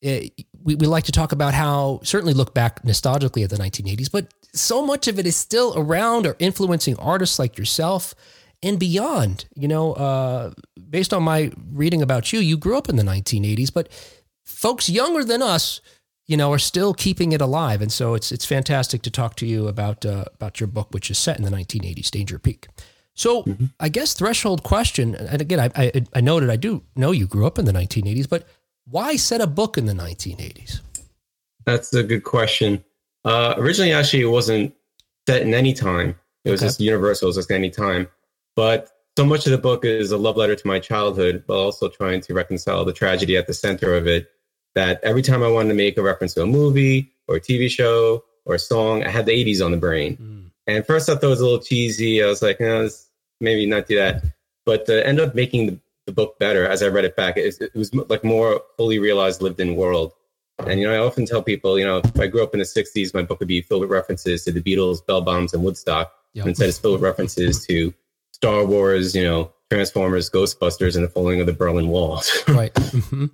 eh, 0.04 0.28
we, 0.62 0.76
we 0.76 0.86
like 0.86 1.02
to 1.06 1.12
talk 1.12 1.32
about 1.32 1.52
how 1.52 1.98
certainly 2.04 2.32
look 2.32 2.54
back 2.54 2.84
nostalgically 2.84 3.42
at 3.42 3.50
the 3.50 3.56
1980s, 3.56 4.08
but 4.08 4.32
so 4.54 4.80
much 4.80 5.08
of 5.08 5.18
it 5.18 5.26
is 5.26 5.34
still 5.34 5.74
around 5.76 6.28
or 6.28 6.36
influencing 6.38 6.96
artists 7.00 7.40
like 7.40 7.58
yourself 7.58 8.14
and 8.62 8.78
beyond. 8.78 9.46
You 9.56 9.66
know, 9.66 9.94
uh, 9.94 10.52
based 10.88 11.12
on 11.12 11.24
my 11.24 11.50
reading 11.72 12.02
about 12.02 12.32
you, 12.32 12.38
you 12.38 12.56
grew 12.56 12.78
up 12.78 12.88
in 12.88 12.94
the 12.94 13.02
1980s, 13.02 13.74
but 13.74 13.88
folks 14.44 14.88
younger 14.88 15.24
than 15.24 15.42
us, 15.42 15.80
you 16.28 16.36
know, 16.36 16.52
are 16.52 16.58
still 16.58 16.92
keeping 16.94 17.32
it 17.32 17.40
alive, 17.40 17.80
and 17.82 17.90
so 17.90 18.14
it's 18.14 18.30
it's 18.30 18.44
fantastic 18.44 19.02
to 19.02 19.10
talk 19.10 19.34
to 19.36 19.46
you 19.46 19.66
about 19.66 20.04
uh, 20.06 20.26
about 20.34 20.60
your 20.60 20.66
book, 20.66 20.88
which 20.92 21.10
is 21.10 21.18
set 21.18 21.38
in 21.38 21.44
the 21.44 21.50
1980s, 21.50 22.10
Danger 22.10 22.38
Peak. 22.38 22.68
So 23.14 23.44
I 23.80 23.88
guess 23.88 24.14
threshold 24.14 24.62
question, 24.62 25.16
and 25.16 25.40
again, 25.40 25.58
I, 25.58 25.70
I 25.74 26.02
I 26.14 26.20
noted 26.20 26.50
I 26.50 26.56
do 26.56 26.84
know 26.94 27.10
you 27.10 27.26
grew 27.26 27.46
up 27.46 27.58
in 27.58 27.64
the 27.64 27.72
1980s, 27.72 28.28
but 28.28 28.46
why 28.84 29.16
set 29.16 29.40
a 29.40 29.46
book 29.46 29.76
in 29.76 29.86
the 29.86 29.94
1980s? 29.94 30.80
That's 31.66 31.92
a 31.94 32.02
good 32.02 32.24
question. 32.24 32.84
Uh, 33.24 33.54
originally, 33.56 33.92
actually, 33.92 34.22
it 34.22 34.26
wasn't 34.26 34.74
set 35.26 35.42
in 35.42 35.52
any 35.52 35.72
time. 35.72 36.14
It 36.44 36.50
was 36.50 36.60
Okay. 36.60 36.68
just 36.68 36.80
universal. 36.80 37.26
It 37.26 37.30
was 37.30 37.36
just 37.36 37.50
any 37.50 37.70
time. 37.70 38.06
But 38.54 38.90
so 39.18 39.26
much 39.26 39.46
of 39.46 39.52
the 39.52 39.58
book 39.58 39.84
is 39.84 40.12
a 40.12 40.16
love 40.16 40.36
letter 40.36 40.54
to 40.54 40.66
my 40.66 40.78
childhood, 40.78 41.44
but 41.46 41.54
also 41.56 41.88
trying 41.88 42.20
to 42.22 42.34
reconcile 42.34 42.84
the 42.84 42.92
tragedy 42.92 43.36
at 43.36 43.46
the 43.46 43.52
center 43.54 43.94
of 43.94 44.06
it. 44.06 44.30
That 44.78 45.00
every 45.02 45.22
time 45.22 45.42
I 45.42 45.48
wanted 45.48 45.70
to 45.70 45.74
make 45.74 45.98
a 45.98 46.02
reference 46.02 46.34
to 46.34 46.42
a 46.42 46.46
movie 46.46 47.10
or 47.26 47.34
a 47.34 47.40
TV 47.40 47.68
show 47.68 48.22
or 48.44 48.54
a 48.54 48.58
song, 48.60 49.02
I 49.02 49.08
had 49.08 49.26
the 49.26 49.32
80s 49.32 49.60
on 49.64 49.72
the 49.72 49.76
brain. 49.76 50.52
And 50.68 50.86
first 50.86 51.08
I 51.08 51.14
thought 51.14 51.24
it 51.24 51.26
was 51.26 51.40
a 51.40 51.44
little 51.44 51.58
cheesy. 51.58 52.22
I 52.22 52.28
was 52.28 52.42
like, 52.42 52.60
no, 52.60 52.84
this, 52.84 53.08
maybe 53.40 53.66
not 53.66 53.88
do 53.88 53.96
that. 53.96 54.22
But 54.64 54.88
uh, 54.88 54.92
ended 54.92 55.26
up 55.26 55.34
making 55.34 55.66
the, 55.66 55.80
the 56.06 56.12
book 56.12 56.38
better 56.38 56.64
as 56.64 56.80
I 56.80 56.86
read 56.86 57.04
it 57.04 57.16
back. 57.16 57.36
It, 57.36 57.60
it 57.60 57.74
was 57.74 57.92
like 57.92 58.22
more 58.22 58.62
fully 58.76 59.00
realized, 59.00 59.42
lived 59.42 59.58
in 59.58 59.74
world. 59.74 60.12
And, 60.60 60.78
you 60.78 60.86
know, 60.86 60.94
I 60.94 61.04
often 61.04 61.26
tell 61.26 61.42
people, 61.42 61.76
you 61.76 61.84
know, 61.84 61.96
if 61.96 62.20
I 62.20 62.28
grew 62.28 62.44
up 62.44 62.54
in 62.54 62.60
the 62.60 62.64
60s, 62.64 63.12
my 63.12 63.22
book 63.22 63.40
would 63.40 63.48
be 63.48 63.62
filled 63.62 63.80
with 63.80 63.90
references 63.90 64.44
to 64.44 64.52
the 64.52 64.62
Beatles, 64.62 65.04
Bell 65.04 65.22
Bottoms, 65.22 65.54
and 65.54 65.64
Woodstock. 65.64 66.12
Yep. 66.34 66.42
And 66.44 66.48
instead, 66.50 66.68
it's 66.68 66.78
filled 66.78 66.94
with 66.94 67.02
references 67.02 67.66
to 67.66 67.92
Star 68.30 68.64
Wars, 68.64 69.16
you 69.16 69.24
know, 69.24 69.52
Transformers, 69.70 70.30
Ghostbusters, 70.30 70.94
and 70.94 71.04
the 71.04 71.08
falling 71.08 71.40
of 71.40 71.46
the 71.46 71.52
Berlin 71.52 71.88
Wall. 71.88 72.22
right. 72.48 72.70
hmm 72.78 73.26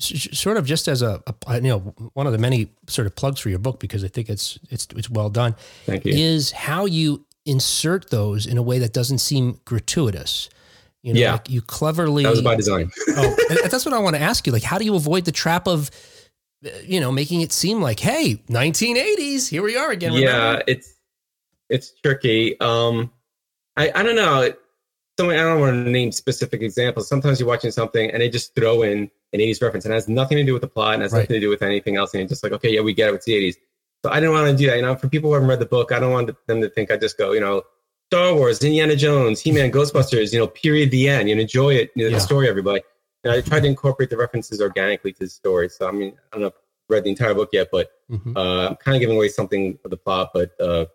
Sort 0.00 0.56
of 0.56 0.64
just 0.66 0.88
as 0.88 1.02
a, 1.02 1.22
a, 1.46 1.54
you 1.56 1.60
know, 1.68 1.78
one 2.14 2.26
of 2.26 2.32
the 2.32 2.38
many 2.38 2.72
sort 2.88 3.06
of 3.06 3.14
plugs 3.14 3.38
for 3.40 3.50
your 3.50 3.58
book 3.58 3.78
because 3.80 4.02
I 4.02 4.08
think 4.08 4.28
it's 4.28 4.58
it's 4.70 4.88
it's 4.96 5.10
well 5.10 5.28
done. 5.30 5.54
Thank 5.86 6.04
you. 6.04 6.12
Is 6.14 6.50
how 6.52 6.86
you 6.86 7.24
insert 7.46 8.10
those 8.10 8.46
in 8.46 8.56
a 8.58 8.62
way 8.62 8.78
that 8.78 8.92
doesn't 8.92 9.18
seem 9.18 9.60
gratuitous. 9.64 10.48
You 11.02 11.14
know, 11.14 11.20
Yeah. 11.20 11.32
like 11.32 11.48
you 11.50 11.62
cleverly. 11.62 12.22
That 12.24 12.30
was 12.30 12.42
by 12.42 12.56
design. 12.56 12.90
oh, 13.08 13.36
that's 13.70 13.84
what 13.84 13.94
I 13.94 13.98
want 13.98 14.16
to 14.16 14.22
ask 14.22 14.46
you. 14.46 14.52
Like, 14.52 14.62
how 14.62 14.78
do 14.78 14.84
you 14.84 14.94
avoid 14.94 15.24
the 15.24 15.32
trap 15.32 15.66
of, 15.66 15.90
uh, 16.64 16.68
you 16.84 17.00
know, 17.00 17.10
making 17.12 17.40
it 17.42 17.52
seem 17.52 17.80
like, 17.80 18.00
hey, 18.00 18.42
1980s, 18.48 19.48
here 19.48 19.62
we 19.62 19.76
are 19.76 19.90
again. 19.90 20.12
yeah 20.14 20.36
remember? 20.36 20.64
it's 20.66 20.94
it's 21.68 21.92
tricky 22.02 22.58
um 22.60 23.10
i 23.76 23.90
i 23.94 24.02
don't 24.02 24.16
know 24.16 24.50
Someone, 25.18 25.36
I 25.36 25.42
don't 25.42 25.60
want 25.60 25.84
to 25.84 25.90
name 25.90 26.12
specific 26.12 26.62
examples. 26.62 27.06
Sometimes 27.06 27.38
you're 27.38 27.48
watching 27.48 27.70
something 27.70 28.10
and 28.10 28.22
they 28.22 28.30
just 28.30 28.54
throw 28.54 28.80
in 28.80 29.10
an 29.32 29.40
80s 29.40 29.62
reference 29.62 29.84
and 29.84 29.94
has 29.94 30.08
nothing 30.08 30.36
to 30.38 30.44
do 30.44 30.52
with 30.52 30.62
the 30.62 30.68
plot 30.68 30.94
and 30.94 31.02
has 31.02 31.12
Right. 31.12 31.20
nothing 31.20 31.34
to 31.34 31.40
do 31.40 31.48
with 31.48 31.62
anything 31.62 31.96
else. 31.96 32.14
And 32.14 32.28
just 32.28 32.42
like, 32.42 32.52
okay, 32.52 32.70
yeah, 32.74 32.80
we 32.80 32.92
get 32.94 33.08
it. 33.10 33.14
It's 33.14 33.24
the 33.26 33.34
80s. 33.34 33.56
So 34.04 34.10
I 34.10 34.18
didn't 34.20 34.32
want 34.34 34.50
to 34.50 34.56
do 34.56 34.66
that. 34.68 34.76
You 34.76 34.82
know, 34.82 34.96
for 34.96 35.08
people 35.08 35.30
who 35.30 35.34
haven't 35.34 35.48
read 35.48 35.60
the 35.60 35.66
book, 35.66 35.92
I 35.92 35.98
don't 36.00 36.12
want 36.12 36.30
them 36.46 36.60
to 36.62 36.68
think 36.70 36.90
I 36.90 36.96
just 36.96 37.16
go, 37.18 37.32
you 37.32 37.40
know, 37.40 37.62
Star 38.10 38.34
Wars, 38.34 38.62
Indiana 38.64 38.96
Jones, 38.96 39.40
He-Man, 39.40 39.70
Ghostbusters, 39.78 40.32
you 40.32 40.38
know, 40.38 40.46
period, 40.48 40.90
the 40.90 41.08
end. 41.08 41.28
You 41.28 41.34
know, 41.36 41.42
enjoy 41.42 41.74
it, 41.74 41.90
you 41.94 42.04
know, 42.04 42.10
Yeah. 42.10 42.16
the 42.16 42.20
story, 42.20 42.48
everybody. 42.48 42.80
And 43.22 43.32
I 43.32 43.40
tried 43.42 43.60
to 43.60 43.66
incorporate 43.68 44.10
the 44.10 44.16
references 44.16 44.60
organically 44.60 45.12
to 45.12 45.20
the 45.20 45.28
story. 45.28 45.68
So, 45.68 45.86
I 45.86 45.92
mean, 45.92 46.14
I 46.32 46.36
don't 46.36 46.42
know 46.42 46.52
read 46.88 47.04
the 47.04 47.10
entire 47.10 47.34
book 47.34 47.50
yet, 47.52 47.68
but 47.70 47.88
Mhm. 48.10 48.36
uh, 48.36 48.70
I'm 48.70 48.74
kind 48.76 48.96
of 48.96 49.00
giving 49.00 49.14
away 49.14 49.28
something 49.28 49.78
of 49.84 49.92
the 49.92 49.96
plot, 49.96 50.30
but 50.34 50.60
uh, 50.60 50.86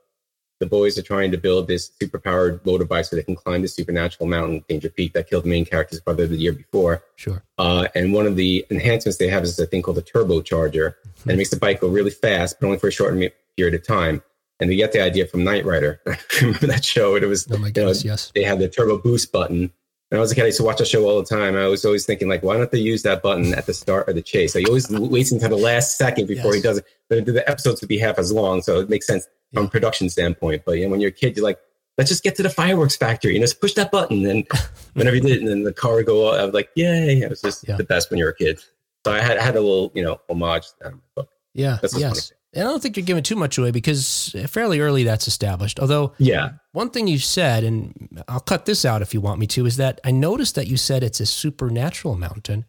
the 0.59 0.65
boys 0.65 0.97
are 0.97 1.01
trying 1.01 1.31
to 1.31 1.37
build 1.37 1.67
this 1.67 1.91
superpowered 2.01 2.59
motorbike 2.61 3.05
so 3.05 3.15
they 3.15 3.23
can 3.23 3.35
climb 3.35 3.61
the 3.61 3.67
supernatural 3.67 4.27
mountain, 4.27 4.63
Danger 4.69 4.89
Peak, 4.89 5.13
that 5.13 5.29
killed 5.29 5.43
the 5.43 5.49
main 5.49 5.65
character's 5.65 5.99
brother 5.99 6.27
the 6.27 6.37
year 6.37 6.53
before. 6.53 7.03
Sure. 7.15 7.43
Uh, 7.57 7.87
and 7.95 8.13
one 8.13 8.25
of 8.25 8.35
the 8.35 8.65
enhancements 8.71 9.17
they 9.17 9.27
have 9.27 9.43
is 9.43 9.59
a 9.59 9.65
thing 9.65 9.81
called 9.81 9.97
a 9.97 10.01
turbocharger, 10.01 10.95
and 11.23 11.31
it 11.33 11.37
makes 11.37 11.49
the 11.49 11.57
bike 11.57 11.81
go 11.81 11.87
really 11.89 12.11
fast, 12.11 12.59
but 12.59 12.67
only 12.67 12.79
for 12.79 12.87
a 12.87 12.91
short 12.91 13.13
period 13.57 13.73
of 13.73 13.85
time. 13.85 14.21
and 14.59 14.69
they 14.69 14.75
get 14.77 14.93
the 14.93 15.01
idea 15.01 15.25
from 15.27 15.43
Knight 15.43 15.65
Rider. 15.65 16.01
Remember 16.41 16.67
that 16.67 16.85
show? 16.85 17.15
It 17.15 17.25
was 17.25 17.47
Oh 17.51 17.57
my 17.57 17.67
you 17.67 17.73
know, 17.83 17.91
yes. 17.91 18.31
they 18.33 18.43
had 18.43 18.59
the 18.59 18.69
turbo 18.69 18.97
boost 18.97 19.31
button. 19.31 19.71
And 20.11 20.19
I 20.19 20.21
was 20.21 20.31
a 20.31 20.35
kid, 20.35 20.43
I 20.43 20.45
used 20.45 20.57
to 20.59 20.63
watch 20.63 20.77
that 20.77 20.87
show 20.87 21.03
all 21.09 21.19
the 21.19 21.25
time. 21.25 21.55
I 21.55 21.67
was 21.67 21.83
always 21.83 22.05
thinking, 22.05 22.29
like, 22.29 22.43
why 22.43 22.55
don't 22.57 22.71
they 22.71 22.77
use 22.79 23.01
that 23.03 23.23
button 23.23 23.53
at 23.55 23.65
the 23.65 23.73
start 23.73 24.07
of 24.07 24.13
the 24.15 24.21
chase? 24.21 24.53
So 24.53 24.59
he 24.59 24.65
always 24.67 24.87
waits 24.89 25.31
until 25.31 25.49
the 25.49 25.57
last 25.57 25.97
second 25.97 26.27
before 26.27 26.53
he 26.53 26.61
does 26.61 26.77
it. 26.77 26.85
But 27.09 27.25
the 27.25 27.49
episodes 27.49 27.81
would 27.81 27.87
be 27.89 27.97
half 27.97 28.19
as 28.19 28.31
long, 28.31 28.61
so 28.61 28.79
it 28.79 28.89
makes 28.89 29.07
sense 29.07 29.27
from 29.55 29.69
production 29.69 30.09
standpoint. 30.09 30.63
But 30.65 30.73
you 30.73 30.85
know, 30.85 30.91
when 30.91 31.01
you're 31.01 31.09
a 31.09 31.13
kid, 31.13 31.35
you're 31.35 31.45
like, 31.45 31.59
let's 31.97 32.09
just 32.09 32.23
get 32.23 32.35
to 32.35 32.43
the 32.43 32.49
fireworks 32.49 32.95
factory 32.95 33.35
and 33.35 33.41
just 33.43 33.59
push 33.61 33.73
that 33.73 33.91
button. 33.91 34.25
And 34.25 34.47
whenever 34.93 35.15
you 35.15 35.21
did 35.21 35.31
it, 35.31 35.39
and 35.39 35.47
then 35.47 35.63
the 35.63 35.73
car 35.73 35.95
would 35.95 36.05
go, 36.05 36.29
I 36.29 36.43
was 36.45 36.53
like, 36.53 36.69
yay! 36.75 37.19
It 37.19 37.29
was 37.29 37.41
just 37.41 37.67
Yeah. 37.67 37.77
the 37.77 37.83
best 37.83 38.09
when 38.11 38.19
you're 38.19 38.29
a 38.29 38.35
kid. 38.35 38.59
So 39.05 39.11
I 39.13 39.21
had, 39.21 39.37
I 39.37 39.43
had 39.43 39.55
a 39.55 39.61
little, 39.61 39.91
you 39.95 40.03
know, 40.03 40.19
homage 40.29 40.67
to 40.67 40.73
that 40.81 40.87
in 40.89 40.95
my 40.95 40.99
book. 41.15 41.29
Yeah. 41.53 41.77
That's 41.81 41.97
yes. 41.97 42.33
And 42.53 42.63
I 42.67 42.71
don't 42.71 42.81
think 42.81 42.95
you're 42.95 43.05
giving 43.05 43.21
too 43.23 43.35
much 43.35 43.57
away 43.57 43.71
because 43.71 44.33
fairly 44.47 44.79
early 44.79 45.03
that's 45.03 45.27
established. 45.27 45.79
Although 45.79 46.13
Yeah, 46.17 46.51
one 46.71 46.89
thing 46.89 47.05
you 47.07 47.19
said, 47.19 47.63
and 47.65 48.23
I'll 48.29 48.39
cut 48.39 48.65
this 48.65 48.85
out 48.85 49.01
if 49.01 49.13
you 49.13 49.19
want 49.19 49.39
me 49.41 49.47
to, 49.47 49.65
is 49.65 49.75
that 49.77 49.99
I 50.05 50.11
noticed 50.11 50.55
that 50.55 50.67
you 50.67 50.77
said 50.77 51.03
it's 51.03 51.19
a 51.19 51.25
supernatural 51.25 52.15
mountain. 52.15 52.65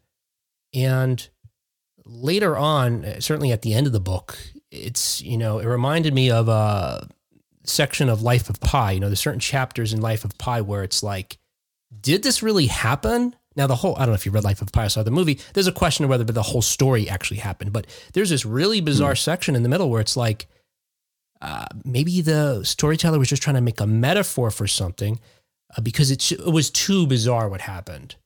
And 0.75 1.29
later 2.05 2.57
on, 2.57 3.20
certainly 3.20 3.53
at 3.53 3.62
the 3.62 3.75
end 3.75 3.87
of 3.87 3.92
the 3.92 4.01
book, 4.01 4.37
it's, 4.76 5.22
you 5.22 5.36
know, 5.36 5.58
it 5.58 5.66
reminded 5.66 6.14
me 6.14 6.30
of 6.30 6.48
a 6.48 7.08
section 7.64 8.08
of 8.08 8.22
Life 8.22 8.48
of 8.48 8.60
Pi. 8.60 8.92
You 8.92 9.00
know, 9.00 9.08
there's 9.08 9.20
certain 9.20 9.40
chapters 9.40 9.92
in 9.92 10.00
Life 10.00 10.24
of 10.24 10.36
Pi 10.38 10.60
where 10.60 10.82
it's 10.82 11.02
like, 11.02 11.38
did 12.00 12.22
this 12.22 12.42
really 12.42 12.66
happen? 12.66 13.34
Now, 13.56 13.66
the 13.66 13.76
whole, 13.76 13.96
I 13.96 14.00
don't 14.00 14.08
know 14.08 14.14
if 14.14 14.26
you 14.26 14.32
read 14.32 14.44
Life 14.44 14.60
of 14.62 14.72
Pi 14.72 14.84
or 14.84 14.88
saw 14.88 15.02
the 15.02 15.10
movie, 15.10 15.40
there's 15.54 15.66
a 15.66 15.72
question 15.72 16.04
of 16.04 16.10
whether 16.10 16.24
the 16.24 16.42
whole 16.42 16.62
story 16.62 17.08
actually 17.08 17.38
happened. 17.38 17.72
But 17.72 17.86
there's 18.12 18.30
this 18.30 18.44
really 18.44 18.80
bizarre 18.80 19.16
section 19.16 19.56
in 19.56 19.62
the 19.62 19.68
middle 19.68 19.90
where 19.90 20.00
it's 20.00 20.16
like, 20.16 20.46
uh, 21.40 21.66
maybe 21.84 22.20
the 22.20 22.64
storyteller 22.64 23.18
was 23.18 23.28
just 23.28 23.42
trying 23.42 23.56
to 23.56 23.60
make 23.62 23.80
a 23.80 23.86
metaphor 23.86 24.50
for 24.50 24.66
something 24.66 25.20
uh, 25.76 25.80
because 25.80 26.10
it, 26.10 26.22
sh- 26.22 26.32
it 26.32 26.52
was 26.52 26.70
too 26.70 27.06
bizarre 27.06 27.48
what 27.48 27.60
happened. 27.62 28.16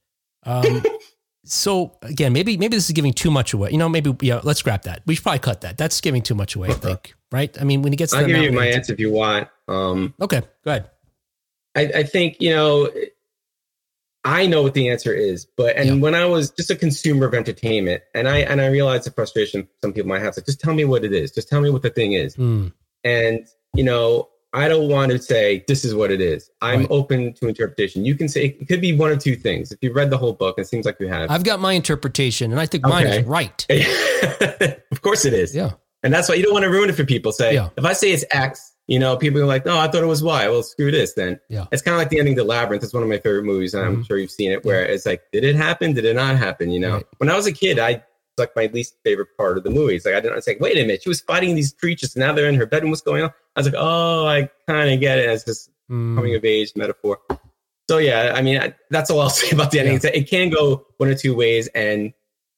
Um, 0.44 0.82
so 1.50 1.96
again, 2.02 2.32
maybe 2.32 2.56
maybe 2.56 2.76
this 2.76 2.86
is 2.86 2.92
giving 2.92 3.12
too 3.12 3.30
much 3.30 3.52
away. 3.52 3.70
You 3.70 3.78
know, 3.78 3.88
maybe 3.88 4.14
yeah, 4.20 4.40
let's 4.44 4.60
scrap 4.60 4.82
that. 4.82 5.02
We 5.06 5.14
should 5.14 5.24
probably 5.24 5.40
cut 5.40 5.60
that. 5.62 5.76
That's 5.76 6.00
giving 6.00 6.22
too 6.22 6.34
much 6.34 6.54
away. 6.54 6.68
I 6.68 6.74
think, 6.74 7.14
right? 7.32 7.56
I 7.60 7.64
mean, 7.64 7.82
when 7.82 7.92
he 7.92 7.96
gets 7.96 8.12
to 8.12 8.18
I'll 8.18 8.24
the 8.26 8.32
give 8.32 8.42
you 8.42 8.52
my 8.52 8.66
answer 8.66 8.92
if 8.92 9.00
you 9.00 9.10
want. 9.10 9.48
Um, 9.68 10.14
Okay, 10.20 10.42
go 10.64 10.70
ahead. 10.70 10.90
I, 11.76 11.82
I 12.00 12.02
think 12.04 12.36
you 12.40 12.50
know 12.50 12.88
I 14.22 14.46
know 14.46 14.62
what 14.62 14.74
the 14.74 14.88
answer 14.90 15.14
is, 15.14 15.46
but 15.56 15.76
and 15.76 15.88
Yeah. 15.88 15.94
when 15.96 16.14
I 16.14 16.26
was 16.26 16.50
just 16.50 16.70
a 16.70 16.76
consumer 16.76 17.26
of 17.26 17.34
entertainment, 17.34 18.02
and 18.14 18.28
I 18.28 18.38
and 18.38 18.60
I 18.60 18.66
realize 18.66 19.04
the 19.04 19.10
frustration 19.10 19.66
some 19.80 19.92
people 19.92 20.08
might 20.08 20.20
have, 20.20 20.36
like 20.36 20.46
just 20.46 20.60
tell 20.60 20.74
me 20.74 20.84
what 20.84 21.04
it 21.04 21.12
is, 21.12 21.32
just 21.32 21.48
tell 21.48 21.60
me 21.60 21.70
what 21.70 21.82
the 21.82 21.90
thing 21.90 22.12
is, 22.12 22.34
Hmm. 22.34 22.68
and 23.02 23.46
you 23.74 23.82
know 23.84 24.28
I 24.52 24.66
don't 24.68 24.88
want 24.88 25.12
to 25.12 25.18
say 25.20 25.64
this 25.68 25.84
is 25.84 25.94
what 25.94 26.10
it 26.10 26.20
is. 26.20 26.50
I'm 26.60 26.80
Right. 26.80 26.88
open 26.90 27.32
to 27.34 27.46
interpretation. 27.46 28.04
You 28.04 28.16
can 28.16 28.28
say 28.28 28.56
it 28.60 28.66
could 28.68 28.80
be 28.80 28.92
one 28.92 29.12
of 29.12 29.20
two 29.20 29.36
things. 29.36 29.70
If 29.70 29.78
you've 29.80 29.94
read 29.94 30.10
the 30.10 30.18
whole 30.18 30.32
book, 30.32 30.58
it 30.58 30.66
seems 30.66 30.84
like 30.86 30.96
you 30.98 31.06
have. 31.06 31.30
I've 31.30 31.44
got 31.44 31.60
my 31.60 31.72
interpretation, 31.74 32.50
and 32.50 32.60
I 32.60 32.66
think 32.66 32.84
mine 32.84 33.06
is 33.06 33.24
right. 33.26 33.64
of 34.90 35.02
course 35.02 35.24
it 35.24 35.32
is. 35.32 35.54
Yeah, 35.54 35.72
And 36.02 36.12
that's 36.12 36.28
why 36.28 36.34
you 36.34 36.42
don't 36.42 36.52
want 36.52 36.64
to 36.64 36.70
ruin 36.70 36.88
it 36.90 36.94
for 36.96 37.04
people. 37.04 37.32
Say, 37.32 37.54
Yeah. 37.54 37.68
if 37.76 37.84
I 37.84 37.92
say 37.92 38.10
it's 38.12 38.24
X, 38.32 38.72
you 38.88 38.98
know, 38.98 39.16
people 39.16 39.40
are 39.40 39.46
like, 39.46 39.64
no, 39.64 39.78
I 39.78 39.86
thought 39.86 40.02
it 40.02 40.06
was 40.06 40.22
Y. 40.22 40.48
Well, 40.48 40.62
screw 40.64 40.90
this 40.90 41.12
then. 41.14 41.38
Yeah. 41.48 41.66
It's 41.70 41.80
kind 41.82 41.94
of 41.94 41.98
like 42.00 42.08
the 42.10 42.18
ending 42.18 42.34
to 42.36 42.42
Labyrinth. 42.44 42.82
It's 42.82 42.92
one 42.92 43.04
of 43.04 43.08
my 43.08 43.18
favorite 43.18 43.44
movies. 43.44 43.72
And 43.74 43.84
I'm 43.84 43.96
Mhm. 44.02 44.06
sure 44.08 44.18
you've 44.18 44.32
seen 44.32 44.50
it 44.50 44.64
where 44.64 44.84
it's 44.84 45.06
like, 45.06 45.22
did 45.32 45.44
it 45.44 45.54
happen? 45.54 45.92
Did 45.92 46.04
it 46.06 46.16
not 46.16 46.36
happen? 46.36 46.70
You 46.72 46.80
know, 46.80 46.94
Right. 46.94 47.06
when 47.18 47.30
I 47.30 47.36
was 47.36 47.46
a 47.46 47.52
kid, 47.52 47.78
I, 47.78 48.02
like 48.38 48.56
my 48.56 48.70
least 48.72 48.94
favorite 49.04 49.28
part 49.36 49.58
of 49.58 49.64
the 49.64 49.70
movie. 49.70 49.94
It's 49.96 50.06
like, 50.06 50.14
I 50.14 50.20
didn't, 50.20 50.38
it's 50.38 50.46
like, 50.48 50.60
wait 50.60 50.76
a 50.78 50.80
minute. 50.80 51.02
She 51.02 51.08
was 51.10 51.20
fighting 51.20 51.54
these 51.54 51.72
creatures 51.72 52.16
and 52.16 52.24
now 52.24 52.32
they're 52.32 52.48
in 52.48 52.54
her 52.56 52.64
bedroom. 52.66 52.90
What's 52.90 53.02
going 53.02 53.22
on? 53.22 53.30
I 53.56 53.60
was 53.60 53.66
like, 53.66 53.74
oh, 53.76 54.26
I 54.26 54.48
kind 54.66 54.92
of 54.92 55.00
get 55.00 55.18
it 55.18 55.28
as 55.28 55.44
this 55.44 55.68
Hmm. 55.90 56.14
coming 56.14 56.36
of 56.36 56.44
age 56.44 56.72
metaphor. 56.76 57.18
So 57.90 57.98
yeah, 57.98 58.32
I 58.36 58.42
mean, 58.42 58.60
I, 58.60 58.74
that's 58.90 59.10
all 59.10 59.20
I'll 59.20 59.28
say 59.30 59.50
about 59.50 59.72
the 59.72 59.80
ending. 59.80 59.98
Yeah. 60.02 60.10
It 60.14 60.30
can 60.30 60.48
go 60.48 60.86
one 60.98 61.08
or 61.08 61.16
two 61.16 61.34
ways, 61.34 61.66
and 61.74 62.12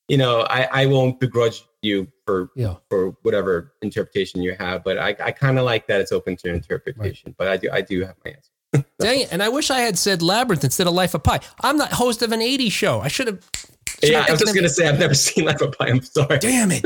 you 0.07 0.17
know, 0.17 0.41
I, 0.41 0.69
I 0.71 0.85
won't 0.85 1.19
begrudge 1.19 1.65
you 1.81 2.07
for 2.27 2.51
yeah. 2.55 2.75
for 2.89 3.17
whatever 3.23 3.73
interpretation 3.81 4.43
you 4.43 4.55
have, 4.59 4.83
but 4.83 4.99
I, 4.99 5.15
I 5.19 5.31
kind 5.31 5.57
of 5.57 5.65
like 5.65 5.87
that 5.87 5.99
it's 5.99 6.11
open 6.11 6.35
to 6.37 6.53
interpretation. 6.53 7.33
But 7.35 7.47
I 7.47 7.57
do 7.57 7.69
I 7.73 7.81
do 7.81 8.05
have 8.05 8.15
my 8.23 8.31
answer. 8.31 8.85
Dang 8.99 9.21
it! 9.21 9.29
And 9.33 9.41
I 9.41 9.49
wish 9.49 9.71
I 9.71 9.79
had 9.79 9.97
said 9.97 10.21
Labyrinth 10.21 10.63
instead 10.63 10.85
of 10.85 10.93
Life 10.93 11.15
of 11.15 11.23
Pi. 11.23 11.39
I'm 11.61 11.77
not 11.77 11.91
host 11.91 12.21
of 12.21 12.31
an 12.31 12.39
'80s 12.39 12.71
show. 12.71 13.01
I 13.01 13.07
should 13.07 13.27
have. 13.27 13.49
Yeah, 14.03 14.25
I 14.27 14.31
was 14.31 14.41
just 14.41 14.53
gonna 14.53 14.69
say 14.69 14.87
I've 14.87 14.99
never 14.99 15.13
seen 15.15 15.45
Life 15.45 15.61
of 15.61 15.75
Pi. 15.75 15.87
I'm 15.87 16.03
sorry. 16.03 16.37
Damn 16.37 16.69
it! 16.71 16.85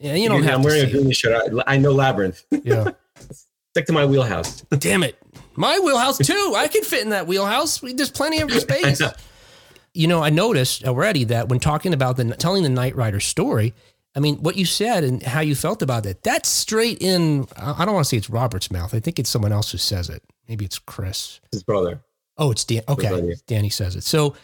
Yeah, 0.00 0.14
you 0.14 0.28
don't 0.28 0.42
have 0.42 0.54
I'm 0.56 0.62
to 0.62 0.66
wearing 0.68 0.84
a 0.86 0.90
see 0.90 0.96
it. 0.96 1.00
Goonies 1.00 1.16
shirt. 1.16 1.52
I, 1.66 1.74
I 1.74 1.76
know 1.78 1.92
Labyrinth. 1.92 2.44
Yeah. 2.64 2.90
Stick 3.70 3.86
to 3.86 3.92
my 3.92 4.04
wheelhouse. 4.06 4.62
Damn 4.62 5.02
it. 5.04 5.16
My 5.54 5.78
wheelhouse 5.78 6.18
too. 6.18 6.54
I 6.56 6.66
can 6.68 6.82
fit 6.82 7.02
in 7.02 7.10
that 7.10 7.26
wheelhouse. 7.26 7.80
We- 7.82 7.92
There's 7.92 8.10
plenty 8.10 8.40
of 8.40 8.50
space. 8.60 8.98
know. 9.00 9.12
You 9.94 10.06
know, 10.08 10.22
I 10.22 10.30
noticed 10.30 10.84
already 10.84 11.24
that 11.24 11.48
when 11.48 11.60
talking 11.60 11.92
about 11.92 12.16
the 12.16 12.34
telling 12.36 12.62
the 12.62 12.68
Knight 12.68 12.96
Rider 12.96 13.20
story, 13.20 13.74
I 14.14 14.20
mean, 14.20 14.36
what 14.42 14.56
you 14.56 14.64
said 14.64 15.04
and 15.04 15.22
how 15.22 15.40
you 15.40 15.54
felt 15.54 15.82
about 15.82 16.06
it, 16.06 16.22
that's 16.22 16.48
straight 16.48 16.98
in. 17.00 17.46
I 17.56 17.82
I 17.82 17.84
don't 17.84 17.94
want 17.94 18.04
to 18.06 18.08
say 18.08 18.16
it's 18.16 18.30
Robert's 18.30 18.70
mouth. 18.70 18.94
I 18.94 19.00
think 19.00 19.18
it's 19.18 19.28
someone 19.30 19.52
else 19.52 19.70
who 19.72 19.78
says 19.78 20.08
it. 20.08 20.22
Maybe 20.48 20.64
it's 20.64 20.78
Chris. 20.78 21.40
His 21.52 21.62
brother. 21.62 22.00
Oh, 22.38 22.50
it's 22.52 22.64
Dan. 22.64 22.82
Okay, 22.88 23.08
Danny. 23.08 23.34
Danny 23.46 23.68
says 23.68 23.94
it. 23.96 24.04
So, 24.04 24.34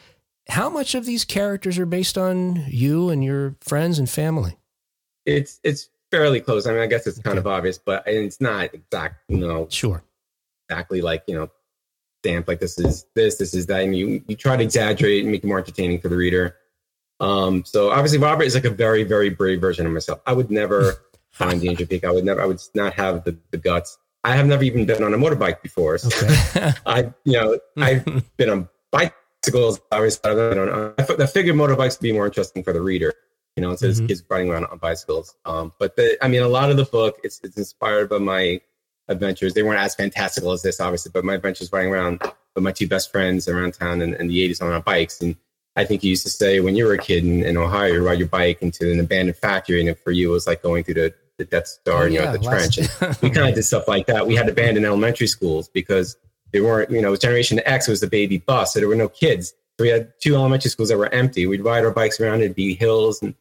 how 0.49 0.69
much 0.69 0.95
of 0.95 1.07
these 1.07 1.25
characters 1.25 1.79
are 1.79 1.87
based 1.87 2.19
on 2.19 2.65
you 2.69 3.09
and 3.09 3.25
your 3.25 3.57
friends 3.61 3.99
and 3.99 4.09
family? 4.11 4.57
It's 5.27 5.61
it's 5.65 5.91
fairly 6.11 6.41
close. 6.41 6.67
I 6.67 6.73
mean, 6.73 6.81
I 6.81 6.87
guess 6.87 7.07
it's 7.07 7.19
kind 7.19 7.37
of 7.39 7.47
obvious, 7.47 7.79
but 7.79 8.05
it's 8.07 8.41
not 8.41 8.73
exact. 8.73 9.17
You 9.29 9.39
know, 9.39 9.67
Sure. 9.71 10.03
exactly 10.71 11.03
like 11.03 11.25
you 11.27 11.35
know 11.35 11.51
stamp 12.23 12.49
like 12.49 12.59
this 12.61 12.79
is 12.79 13.07
this 13.15 13.37
this 13.37 13.55
is 13.55 13.67
that 13.67 13.83
and 13.83 13.95
you 13.97 14.23
you 14.27 14.35
try 14.35 14.57
to 14.57 14.63
exaggerate 14.63 15.23
and 15.23 15.31
make 15.31 15.45
it 15.45 15.47
more 15.47 15.59
entertaining 15.59 16.01
for 16.01 16.09
the 16.09 16.17
reader 16.17 16.57
um 17.21 17.65
so 17.65 17.91
obviously 17.91 18.19
robert 18.19 18.43
is 18.45 18.55
like 18.55 18.65
a 18.65 18.71
very 18.71 19.05
very 19.05 19.31
brave 19.31 19.61
version 19.61 19.87
of 19.87 19.93
myself 19.93 20.19
i 20.27 20.33
would 20.33 20.51
never 20.51 20.95
find 21.31 21.61
danger 21.61 21.87
peak 21.87 22.03
i 22.05 22.11
would 22.11 22.25
never 22.25 22.41
i 22.43 22.47
would 22.47 22.59
not 22.75 22.93
have 22.95 23.23
the, 23.25 23.37
the 23.53 23.57
guts 23.59 23.99
i 24.25 24.35
have 24.35 24.47
never 24.47 24.65
even 24.65 24.85
been 24.87 25.05
on 25.05 25.15
a 25.15 25.17
motorbike 25.17 25.63
before 25.63 25.99
so 25.99 26.09
Okay. 26.27 26.73
i 26.87 27.13
you 27.25 27.35
know 27.35 27.59
i've 27.77 28.05
been 28.39 28.51
on 28.51 28.69
bicycles 28.91 29.79
obviously 29.93 30.29
i've 30.29 30.37
been 30.37 30.59
on 30.59 30.95
I 30.99 31.27
figured 31.27 31.55
motorbikes 31.55 31.99
would 32.01 32.03
be 32.03 32.13
more 32.13 32.27
interesting 32.27 32.65
for 32.65 32.73
the 32.73 32.81
reader 32.81 33.15
you 33.57 33.63
know 33.63 33.71
instead 33.71 33.91
Mhm. 33.91 34.03
of 34.03 34.09
kids 34.09 34.23
riding 34.29 34.51
around 34.51 34.67
on 34.67 34.79
bicycles 34.79 35.35
um 35.47 35.73
but 35.79 35.97
the 35.97 36.17
i 36.23 36.29
mean 36.29 36.43
a 36.43 36.49
lot 36.49 36.71
of 36.71 36.77
the 36.77 36.85
book 36.85 37.19
it's 37.25 37.41
it's 37.43 37.57
inspired 37.57 38.09
by 38.09 38.19
my 38.19 38.61
adventures. 39.09 39.55
They 39.55 39.63
weren't 39.63 39.79
as 39.79 39.95
fantastical 39.95 40.51
as 40.51 40.63
this, 40.63 40.81
obviously, 40.81 41.13
but 41.15 41.25
my 41.25 41.35
adventures 41.35 41.71
riding 41.73 41.93
around 41.93 42.21
with 42.57 42.65
my 42.65 42.73
two 42.73 42.89
best 42.89 43.13
friends 43.13 43.47
around 43.47 43.75
town 43.75 44.03
in, 44.03 44.15
in 44.15 44.27
the 44.27 44.49
80s 44.49 44.61
on 44.61 44.73
our 44.73 44.81
bikes. 44.81 45.21
And 45.21 45.37
I 45.77 45.85
think 45.85 46.03
you 46.03 46.11
used 46.11 46.25
to 46.25 46.29
say 46.29 46.59
when 46.59 46.75
you 46.75 46.87
were 46.87 46.95
a 46.95 46.99
kid 46.99 47.25
in, 47.25 47.45
in 47.45 47.57
Ohio, 47.57 47.93
you 47.93 48.05
ride 48.05 48.19
your 48.19 48.27
bike 48.27 48.63
into 48.63 48.91
an 48.91 48.99
abandoned 48.99 49.37
factory. 49.39 49.87
And 49.87 49.97
for 49.97 50.11
you, 50.11 50.31
it 50.31 50.33
was 50.33 50.49
like 50.49 50.61
going 50.61 50.83
through 50.83 50.95
the, 50.95 51.15
the 51.39 51.45
Death 51.45 51.69
Star 51.69 52.07
and 52.07 52.15
you're 52.15 52.25
at 52.25 52.33
the 52.33 52.45
last- 52.45 52.75
trench. 52.75 52.91
And 53.01 53.17
we 53.23 53.31
kind 53.31 53.49
of 53.49 53.55
did 53.55 53.63
stuff 53.63 53.87
like 53.87 54.07
that. 54.09 54.27
We 54.27 54.35
had 54.35 54.49
abandoned 54.49 54.85
elementary 54.85 55.29
schools 55.29 55.69
because 55.69 56.17
they 56.51 56.61
weren't, 56.61 56.91
you 56.91 57.01
know, 57.01 57.15
Generation 57.15 57.61
X 57.65 57.87
was 57.87 58.01
the 58.01 58.09
baby 58.09 58.39
bust. 58.39 58.73
So 58.73 58.81
there 58.81 58.89
were 58.89 58.97
no 58.97 59.09
kids. 59.09 59.51
So 59.79 59.85
we 59.85 59.89
had 59.91 60.13
two 60.21 60.35
elementary 60.35 60.71
schools 60.71 60.89
that 60.89 60.99
were 60.99 61.15
empty. 61.15 61.47
We'd 61.47 61.63
ride 61.65 61.85
our 61.85 61.93
bikes 61.93 62.19
around, 62.19 62.41
it'd 62.41 62.57
be 62.57 62.75
hills. 62.75 63.23
And 63.23 63.37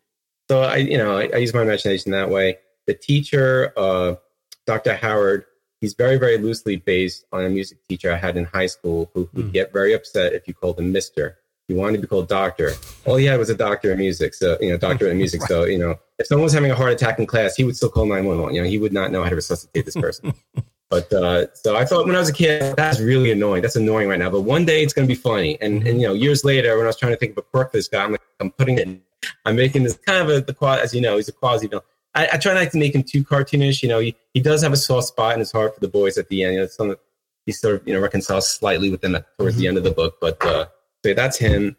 so 0.49 0.61
I, 0.61 0.77
you 0.77 0.97
know, 0.97 1.17
I, 1.17 1.29
I 1.33 1.37
use 1.37 1.53
my 1.53 1.61
imagination 1.61 2.11
that 2.11 2.29
way. 2.29 2.57
The 2.87 2.93
teacher, 2.93 3.73
uh, 3.77 4.15
Dr. 4.67 4.95
Howard, 4.95 5.45
he's 5.81 5.93
very, 5.93 6.17
very 6.17 6.37
loosely 6.37 6.75
based 6.75 7.25
on 7.31 7.45
a 7.45 7.49
music 7.49 7.79
teacher 7.87 8.11
I 8.11 8.17
had 8.17 8.37
in 8.37 8.45
high 8.45 8.67
school 8.67 9.09
who 9.13 9.29
would 9.33 9.45
Hmm. 9.45 9.51
get 9.51 9.73
very 9.73 9.93
upset 9.93 10.33
if 10.33 10.47
you 10.47 10.53
called 10.53 10.79
him 10.79 10.91
Mister. 10.91 11.37
He 11.67 11.73
wanted 11.73 11.97
to 11.97 12.01
be 12.01 12.07
called 12.07 12.27
Doctor. 12.27 12.73
All 13.05 13.15
he 13.15 13.25
had 13.25 13.39
was 13.39 13.49
a 13.49 13.55
doctor 13.55 13.91
in 13.91 13.97
music. 13.97 14.35
So, 14.35 14.55
you 14.61 14.69
know, 14.69 14.77
doctor 14.77 15.09
in 15.09 15.17
music. 15.17 15.41
So, 15.47 15.65
you 15.65 15.79
know, 15.79 15.95
if 16.19 16.27
someone 16.27 16.43
was 16.43 16.53
having 16.53 16.69
a 16.69 16.75
heart 16.75 16.91
attack 16.93 17.17
in 17.17 17.25
class, 17.25 17.55
he 17.55 17.63
would 17.63 17.75
still 17.75 17.89
call 17.89 18.05
911. 18.05 18.53
You 18.55 18.61
know, 18.61 18.69
he 18.69 18.77
would 18.77 18.93
not 18.93 19.11
know 19.11 19.23
how 19.23 19.29
to 19.29 19.35
resuscitate 19.35 19.83
this 19.83 19.95
person. 19.95 20.31
but 20.91 21.11
uh, 21.11 21.51
so 21.55 21.75
I 21.75 21.83
thought 21.83 22.05
when 22.05 22.15
I 22.15 22.19
was 22.19 22.29
a 22.29 22.33
kid, 22.33 22.75
that's 22.77 22.99
really 22.99 23.31
annoying. 23.31 23.63
That's 23.63 23.75
annoying 23.75 24.07
right 24.07 24.19
now. 24.19 24.29
But 24.29 24.41
one 24.41 24.63
day 24.63 24.83
it's 24.83 24.93
going 24.93 25.07
to 25.07 25.11
be 25.11 25.19
funny. 25.19 25.57
And, 25.59 25.85
and, 25.87 25.99
you 25.99 26.07
know, 26.07 26.13
years 26.13 26.45
later, 26.45 26.77
when 26.77 26.85
I 26.85 26.87
was 26.87 26.97
trying 26.97 27.13
to 27.13 27.17
think 27.17 27.31
of 27.31 27.39
a 27.39 27.41
quirk 27.41 27.71
for 27.71 27.77
this 27.77 27.87
guy, 27.87 28.03
I'm 28.03 28.11
like, 28.11 28.21
I'm 28.39 28.51
putting 28.51 28.77
it, 28.77 29.01
I'm 29.45 29.55
making 29.55 29.83
this 29.83 29.97
kind 29.97 30.21
of 30.21 30.35
a, 30.35 30.41
the 30.41 30.53
quasi, 30.53 30.81
as 30.81 30.93
you 30.93 31.01
know, 31.01 31.15
he's 31.17 31.27
a 31.29 31.33
quasi 31.33 31.67
villain. 31.67 31.83
I, 32.13 32.29
I 32.33 32.37
try 32.37 32.53
not 32.53 32.71
to 32.71 32.77
make 32.77 32.95
him 32.95 33.03
too 33.03 33.23
cartoonish. 33.23 33.83
You 33.83 33.89
know, 33.89 33.99
he, 33.99 34.15
he 34.33 34.39
does 34.39 34.61
have 34.63 34.71
a 34.73 34.77
soft 34.77 35.07
spot 35.07 35.33
in 35.33 35.39
his 35.39 35.51
heart 35.51 35.73
for 35.73 35.81
the 35.81 35.87
boys 35.87 36.17
at 36.17 36.29
the 36.29 36.43
end. 36.43 36.53
You 36.55 36.59
know, 36.61 36.67
something 36.67 36.97
he 37.45 37.51
sort 37.51 37.75
of, 37.81 37.87
you 37.87 37.93
know, 37.93 37.99
reconciles 37.99 38.47
slightly 38.49 38.89
with 38.89 39.01
them 39.01 39.17
towards 39.37 39.57
the 39.57 39.67
end 39.67 39.77
of 39.77 39.83
the 39.83 39.91
book. 39.91 40.15
But 40.21 40.43
uh, 40.45 40.65
so 41.05 41.13
that's 41.13 41.37
him. 41.37 41.75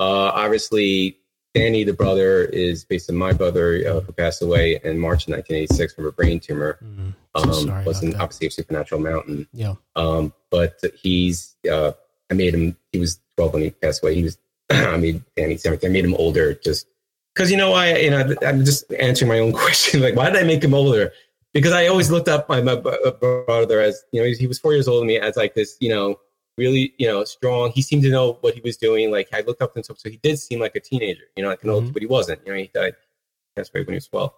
Uh, 0.00 0.30
obviously, 0.34 1.18
Danny, 1.54 1.84
the 1.84 1.92
brother, 1.92 2.44
is 2.44 2.84
based 2.84 3.10
on 3.10 3.16
my 3.16 3.32
brother 3.32 3.82
uh, 3.86 4.00
who 4.00 4.12
passed 4.12 4.40
away 4.40 4.80
in 4.82 4.98
March 4.98 5.26
of 5.26 5.32
1986 5.34 5.94
from 5.94 6.06
a 6.06 6.12
brain 6.12 6.40
tumor. 6.40 6.78
Mm, 6.82 7.14
so 7.36 7.42
Um, 7.42 7.66
sorry 7.66 7.84
was 7.84 8.00
that. 8.00 8.14
obviously 8.14 8.46
a 8.46 8.50
supernatural 8.50 9.00
mountain. 9.00 9.46
Yeah. 9.52 9.74
Um, 9.96 10.32
but 10.50 10.80
he's, 11.02 11.54
uh, 11.70 11.92
I 12.30 12.34
made 12.34 12.54
him, 12.54 12.76
he 12.92 12.98
was 12.98 13.20
12 13.36 13.52
when 13.52 13.62
he 13.62 13.70
passed 13.70 14.02
away. 14.02 14.14
He 14.14 14.22
was, 14.22 14.38
I 14.94 14.96
made 14.96 15.22
Danny 15.36 15.56
17. 15.56 15.88
I 15.88 15.92
made 15.92 16.04
him 16.04 16.14
older 16.14 16.54
just 16.54 16.86
because, 17.34 17.50
you 17.50 17.56
know, 17.56 17.72
I, 17.72 17.96
you 17.98 18.10
know, 18.10 18.34
I'm 18.46 18.64
just 18.64 18.92
answering 18.94 19.28
my 19.28 19.38
own 19.38 19.52
question. 19.64 20.00
Like, 20.00 20.16
why 20.16 20.30
did 20.30 20.38
I 20.40 20.44
make 20.44 20.62
him 20.64 20.74
older? 20.74 21.12
because 21.54 21.72
I 21.72 21.86
always 21.88 22.10
looked 22.10 22.28
up 22.28 22.48
my, 22.48 22.62
my 22.62 22.76
brother 22.76 23.78
as 23.80 24.02
you 24.10 24.22
know 24.22 24.26
he 24.26 24.46
was 24.46 24.58
four 24.58 24.72
years 24.72 24.88
older 24.88 25.00
than 25.00 25.08
me 25.08 25.18
as 25.18 25.36
like 25.36 25.52
this 25.54 25.76
you 25.80 25.90
know 25.90 26.18
really 26.56 26.94
you 26.96 27.06
know 27.06 27.24
strong. 27.24 27.70
He 27.72 27.82
seemed 27.82 28.02
to 28.04 28.10
know 28.10 28.38
what 28.40 28.54
he 28.54 28.62
was 28.62 28.78
doing. 28.78 29.10
Like 29.10 29.28
I 29.34 29.42
looked 29.42 29.60
up 29.60 29.74
to 29.74 29.80
him, 29.80 29.84
so 29.84 30.08
he 30.08 30.16
did 30.16 30.38
seem 30.38 30.60
like 30.60 30.74
a 30.76 30.80
teenager, 30.80 31.24
you 31.36 31.42
know, 31.42 31.50
like 31.50 31.62
an 31.62 31.68
old, 31.68 31.84
Mhm. 31.84 31.92
but 31.92 32.00
he 32.00 32.06
wasn't. 32.06 32.40
You 32.46 32.52
know, 32.52 32.58
he 32.58 32.70
died. 32.72 32.94
That's 33.54 33.70
right 33.74 33.86
when 33.86 33.92
he 33.92 33.96
was 33.96 34.08
twelve. 34.08 34.32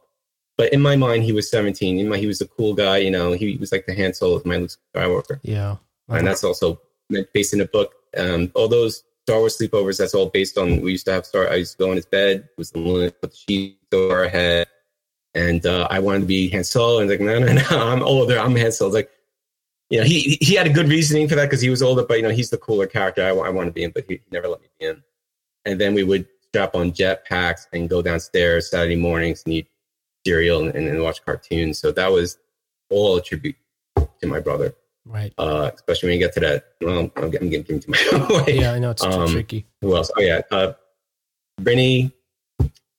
But 0.58 0.72
in 0.72 0.80
my 0.82 0.96
mind, 0.96 1.22
he 1.22 1.30
was 1.32 1.48
seventeen. 1.48 2.00
In 2.00 2.08
my, 2.08 2.18
he 2.18 2.26
was 2.26 2.40
the 2.40 2.48
cool 2.48 2.74
guy. 2.74 2.96
You 2.98 3.12
know, 3.12 3.30
he 3.32 3.56
was 3.58 3.70
like 3.70 3.86
the 3.86 3.94
Han 3.94 4.12
Solo 4.14 4.34
of 4.34 4.44
my 4.44 4.56
Luke 4.56 4.70
Skywalker, 4.96 5.38
Yeah. 5.44 5.76
and 6.08 6.26
that's 6.26 6.42
also 6.42 6.80
based 7.32 7.54
in 7.54 7.60
a 7.60 7.64
book. 7.66 7.94
Um, 8.16 8.50
all 8.56 8.66
those 8.66 9.04
Star 9.26 9.38
Wars 9.38 9.56
sleepovers, 9.56 9.98
that's 9.98 10.14
all 10.14 10.26
based 10.26 10.58
on. 10.58 10.82
We 10.82 10.92
used 10.92 11.06
to 11.06 11.12
have 11.12 11.24
Star. 11.24 11.48
I 11.48 11.56
used 11.56 11.72
to 11.72 11.78
go 11.78 11.90
in 11.90 11.96
his 11.96 12.06
bed, 12.06 12.48
was 12.58 12.70
the 12.70 12.78
moon, 12.78 13.10
put 13.10 13.30
the 13.30 13.36
sheets 13.36 13.78
over 13.92 14.14
our 14.14 14.28
head, 14.28 14.66
and 15.34 15.64
uh, 15.64 15.88
I 15.90 16.00
wanted 16.00 16.20
to 16.20 16.26
be 16.26 16.50
Han 16.50 16.62
Solo. 16.62 17.00
And 17.00 17.08
like, 17.08 17.20
no, 17.20 17.38
no, 17.38 17.52
no, 17.52 17.62
I'm 17.70 18.02
older. 18.02 18.38
I'm 18.38 18.54
Han 18.54 18.70
Solo. 18.70 18.88
It's 18.88 18.94
like, 18.94 19.10
you 19.88 19.98
know, 19.98 20.04
he 20.04 20.38
he 20.42 20.54
had 20.54 20.66
a 20.66 20.72
good 20.72 20.88
reasoning 20.88 21.26
for 21.26 21.36
that 21.36 21.46
because 21.46 21.62
he 21.62 21.70
was 21.70 21.82
older, 21.82 22.04
but 22.04 22.18
you 22.18 22.22
know, 22.22 22.30
he's 22.30 22.50
the 22.50 22.58
cooler 22.58 22.86
character 22.86 23.24
I, 23.24 23.30
I 23.30 23.48
want 23.48 23.68
to 23.68 23.72
be 23.72 23.84
in, 23.84 23.92
but 23.92 24.04
he, 24.06 24.20
never 24.30 24.48
let 24.48 24.60
me 24.60 24.68
be 24.78 24.86
in. 24.86 25.02
And 25.64 25.80
then 25.80 25.94
we 25.94 26.04
would 26.04 26.26
strap 26.48 26.74
on 26.74 26.92
jet 26.92 27.24
packs 27.24 27.66
and 27.72 27.88
go 27.88 28.02
downstairs 28.02 28.70
Saturday 28.70 28.96
mornings 28.96 29.42
and 29.46 29.54
eat 29.54 29.68
cereal 30.26 30.64
and, 30.64 30.74
and 30.76 31.02
watch 31.02 31.24
cartoons. 31.24 31.78
So 31.78 31.92
that 31.92 32.12
was 32.12 32.36
all 32.90 33.16
a 33.16 33.22
tribute 33.22 33.56
to 33.96 34.26
my 34.26 34.40
brother, 34.40 34.74
Right. 35.06 35.32
uh, 35.38 35.70
especially 35.74 36.08
when 36.10 36.18
you 36.18 36.24
get 36.24 36.34
to 36.34 36.40
that. 36.40 36.64
Well, 36.80 37.10
I'm 37.16 37.30
getting, 37.30 37.46
I'm 37.48 37.50
getting 37.62 37.80
too 37.80 37.90
much 37.90 38.06
away. 38.12 38.58
Yeah, 38.60 38.72
I 38.72 38.78
know 38.78 38.90
it's 38.90 39.02
Um, 39.04 39.28
tricky. 39.28 39.66
Who 39.82 39.94
else? 39.96 40.10
Oh 40.16 40.20
yeah, 40.20 40.40
uh, 40.50 40.72
Rennie 41.60 42.12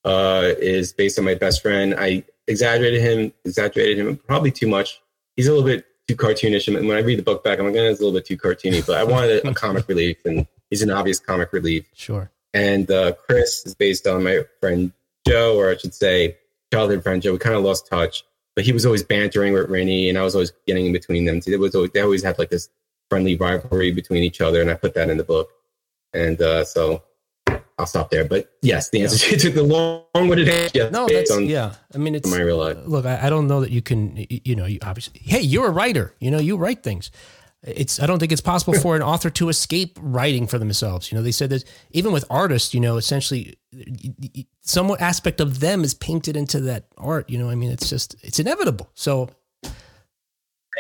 uh, 0.03 0.51
is 0.59 0.93
based 0.93 1.17
on 1.19 1.25
my 1.25 1.35
best 1.35 1.61
friend. 1.61 1.95
I 1.97 2.23
exaggerated 2.47 3.01
him, 3.01 3.33
exaggerated 3.43 3.97
him 3.97 4.17
probably 4.17 4.51
too 4.51 4.67
much. 4.67 5.01
He's 5.35 5.47
a 5.47 5.51
little 5.51 5.65
bit 5.65 5.85
too 6.07 6.15
cartoonish. 6.15 6.67
And 6.73 6.87
when 6.87 6.97
I 6.97 7.01
read 7.01 7.17
the 7.19 7.23
book 7.23 7.43
back, 7.43 7.59
I'm 7.59 7.65
like, 7.65 7.75
eh, 7.75 7.89
it's 7.89 7.99
a 7.99 8.03
little 8.03 8.17
bit 8.17 8.25
too 8.25 8.37
cartoony. 8.37 8.85
But 8.85 8.97
I 8.97 9.03
wanted 9.03 9.43
a, 9.43 9.49
a 9.49 9.53
comic 9.55 9.87
relief, 9.87 10.17
and 10.25 10.45
he's 10.69 10.81
an 10.81 10.91
obvious 10.91 11.19
comic 11.19 11.51
relief. 11.51 11.87
Sure. 11.93 12.29
And 12.53 12.89
uh, 12.89 13.13
Chris 13.13 13.65
is 13.65 13.75
based 13.75 14.07
on 14.07 14.23
my 14.23 14.41
friend 14.61 14.93
Joe, 15.27 15.57
or 15.57 15.71
I 15.71 15.77
should 15.77 15.93
say, 15.93 16.37
childhood 16.71 17.03
friend 17.03 17.21
Joe. 17.21 17.33
We 17.33 17.39
kind 17.39 17.55
of 17.55 17.63
lost 17.63 17.87
touch, 17.87 18.23
but 18.55 18.65
he 18.65 18.71
was 18.71 18.85
always 18.85 19.03
bantering 19.03 19.53
with 19.53 19.69
Rennie, 19.69 20.09
and 20.09 20.17
I 20.17 20.23
was 20.23 20.35
always 20.35 20.51
getting 20.65 20.85
in 20.87 20.93
between 20.93 21.25
them. 21.25 21.41
It 21.45 21.59
was 21.59 21.75
always, 21.75 21.91
they 21.91 22.01
always 22.01 22.23
had 22.23 22.39
like 22.39 22.49
this 22.49 22.69
friendly 23.09 23.35
rivalry 23.35 23.91
between 23.91 24.23
each 24.23 24.41
other, 24.41 24.61
and 24.61 24.69
I 24.69 24.75
put 24.75 24.93
that 24.95 25.09
in 25.09 25.17
the 25.17 25.23
book. 25.23 25.49
And 26.13 26.41
uh, 26.41 26.63
so 26.63 27.03
I'll 27.77 27.85
stop 27.85 28.09
there. 28.09 28.23
But 28.25 28.51
yes, 28.61 28.89
the 28.89 29.03
answer 29.03 29.37
to 29.37 29.49
the 29.49 29.63
long-winded 29.63 30.47
answer. 30.47 30.71
Yes, 30.73 30.91
No, 30.91 31.07
that's 31.07 31.31
on 31.31 31.45
yeah. 31.45 31.75
I 31.93 31.97
mean, 31.97 32.15
it's 32.15 32.29
my 32.29 32.39
real 32.39 32.57
life. 32.57 32.77
look. 32.85 33.05
I, 33.05 33.27
I 33.27 33.29
don't 33.29 33.47
know 33.47 33.61
that 33.61 33.71
you 33.71 33.81
can. 33.81 34.25
You 34.29 34.55
know, 34.55 34.65
you 34.65 34.79
obviously. 34.81 35.19
Hey, 35.23 35.41
you're 35.41 35.67
a 35.67 35.71
writer. 35.71 36.13
You 36.19 36.31
know, 36.31 36.39
you 36.39 36.55
write 36.57 36.83
things. 36.83 37.11
It's. 37.65 37.99
I 37.99 38.05
don't 38.05 38.19
think 38.19 38.31
it's 38.31 38.41
possible 38.41 38.73
for 38.79 38.95
an 38.95 39.01
author 39.01 39.29
to 39.31 39.49
escape 39.49 39.97
writing 40.01 40.45
for 40.47 40.59
themselves. 40.59 41.11
You 41.11 41.17
know, 41.17 41.23
they 41.23 41.31
said 41.31 41.49
that 41.49 41.63
even 41.91 42.11
with 42.11 42.23
artists, 42.29 42.73
you 42.73 42.79
know, 42.79 42.97
essentially, 42.97 43.57
some 44.61 44.95
aspect 44.99 45.41
of 45.41 45.59
them 45.59 45.83
is 45.83 45.93
painted 45.93 46.37
into 46.37 46.59
that 46.61 46.85
art. 46.97 47.29
You 47.29 47.37
know, 47.39 47.49
I 47.49 47.55
mean, 47.55 47.71
it's 47.71 47.89
just 47.89 48.15
it's 48.23 48.39
inevitable. 48.39 48.89
So 48.93 49.29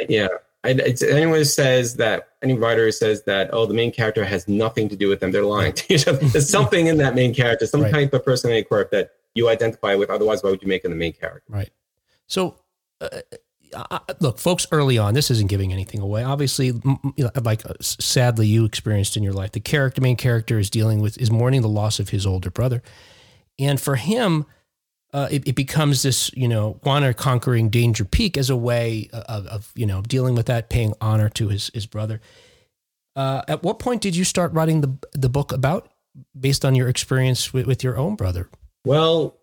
Yeah. 0.07 0.27
I, 0.63 0.69
it's, 0.69 1.03
anyone 1.03 1.37
who 1.37 1.43
says 1.43 1.95
that, 1.97 2.29
any 2.41 2.55
writer 2.55 2.85
who 2.85 2.91
says 2.91 3.21
that, 3.25 3.51
oh, 3.53 3.67
the 3.67 3.73
main 3.75 3.91
character 3.91 4.25
has 4.25 4.47
nothing 4.47 4.89
to 4.89 4.95
do 4.95 5.07
with 5.07 5.19
them, 5.19 5.31
they're 5.31 5.43
lying 5.45 5.73
to 5.73 5.93
each 5.93 6.07
other. 6.07 6.17
There's 6.17 6.49
something 6.49 6.87
in 6.87 6.97
that 6.97 7.13
main 7.13 7.35
character, 7.35 7.67
some 7.67 7.83
Right. 7.83 7.93
type 7.93 8.13
of 8.15 8.25
personality 8.25 8.63
quirk 8.63 8.89
that 8.89 9.11
you 9.35 9.47
identify 9.47 9.93
with. 9.93 10.09
Otherwise, 10.09 10.41
why 10.41 10.49
would 10.49 10.63
you 10.63 10.67
make 10.67 10.83
him 10.83 10.89
the 10.89 10.97
main 10.97 11.13
character? 11.13 11.43
Right. 11.53 11.69
So, 12.25 12.55
uh, 12.99 13.21
uh, 13.75 13.99
look, 14.19 14.39
folks, 14.39 14.65
early 14.71 14.97
on, 14.97 15.13
this 15.13 15.29
isn't 15.29 15.49
giving 15.49 15.71
anything 15.71 15.99
away. 15.99 16.23
Obviously, 16.23 16.71
like 17.43 17.65
uh, 17.65 17.73
sadly 17.81 18.47
you 18.47 18.65
experienced 18.65 19.17
in 19.17 19.23
your 19.23 19.33
life, 19.33 19.51
the 19.51 19.59
character, 19.59 20.01
main 20.01 20.15
character, 20.15 20.59
is 20.59 20.69
dealing 20.69 21.01
with 21.01 21.17
is 21.17 21.31
mourning 21.31 21.61
the 21.61 21.69
loss 21.69 21.99
of 21.99 22.09
his 22.09 22.25
older 22.25 22.49
brother, 22.49 22.81
and 23.59 23.79
for 23.79 23.95
him, 23.95 24.45
uh, 25.13 25.27
it, 25.31 25.47
it 25.47 25.55
becomes 25.55 26.03
this, 26.03 26.31
you 26.33 26.47
know, 26.47 26.79
honor 26.83 27.13
conquering 27.13 27.69
danger 27.69 28.03
peak 28.03 28.37
as 28.37 28.49
a 28.49 28.55
way 28.55 29.09
of, 29.13 29.47
of 29.47 29.71
you 29.75 29.85
know 29.85 30.01
dealing 30.01 30.35
with 30.35 30.45
that, 30.47 30.69
paying 30.69 30.93
honor 30.99 31.29
to 31.29 31.49
his 31.49 31.71
his 31.73 31.85
brother. 31.85 32.21
Uh, 33.15 33.41
at 33.47 33.63
what 33.63 33.79
point 33.79 34.01
did 34.01 34.15
you 34.15 34.23
start 34.23 34.51
writing 34.53 34.81
the 34.81 34.97
the 35.13 35.29
book 35.29 35.51
about 35.51 35.89
based 36.37 36.63
on 36.65 36.75
your 36.75 36.87
experience 36.87 37.53
with, 37.53 37.65
with 37.65 37.83
your 37.83 37.97
own 37.97 38.15
brother? 38.15 38.49
Well, 38.85 39.37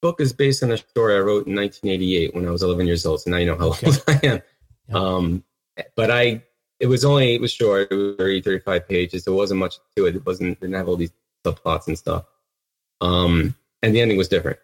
book 0.00 0.20
is 0.20 0.32
based 0.32 0.62
on 0.62 0.72
a 0.72 0.76
story 0.76 1.14
I 1.14 1.20
wrote 1.20 1.46
in 1.46 1.54
1988 1.54 2.34
when 2.34 2.46
I 2.46 2.50
was 2.50 2.62
11 2.62 2.86
years 2.86 3.04
old. 3.06 3.20
So 3.20 3.30
now 3.30 3.36
you 3.36 3.46
know 3.46 3.56
how 3.56 3.66
old 3.66 4.04
I 4.08 4.20
am. 4.22 4.42
Yeah. 4.88 4.94
Um, 4.94 5.44
but 5.96 6.10
I, 6.10 6.42
it 6.78 6.86
was 6.86 7.04
only, 7.04 7.34
it 7.34 7.40
was 7.40 7.52
short. 7.52 7.88
It 7.90 7.94
was 7.94 8.16
30, 8.16 8.42
35 8.42 8.88
pages. 8.88 9.24
There 9.24 9.34
wasn't 9.34 9.60
much 9.60 9.76
to 9.96 10.06
it. 10.06 10.16
It 10.16 10.26
wasn't, 10.26 10.60
didn't 10.60 10.74
have 10.74 10.88
all 10.88 10.96
these 10.96 11.12
subplots 11.44 11.86
and 11.86 11.98
stuff. 11.98 12.24
Um, 13.00 13.54
and 13.82 13.94
the 13.94 14.00
ending 14.00 14.18
was 14.18 14.28
different. 14.28 14.58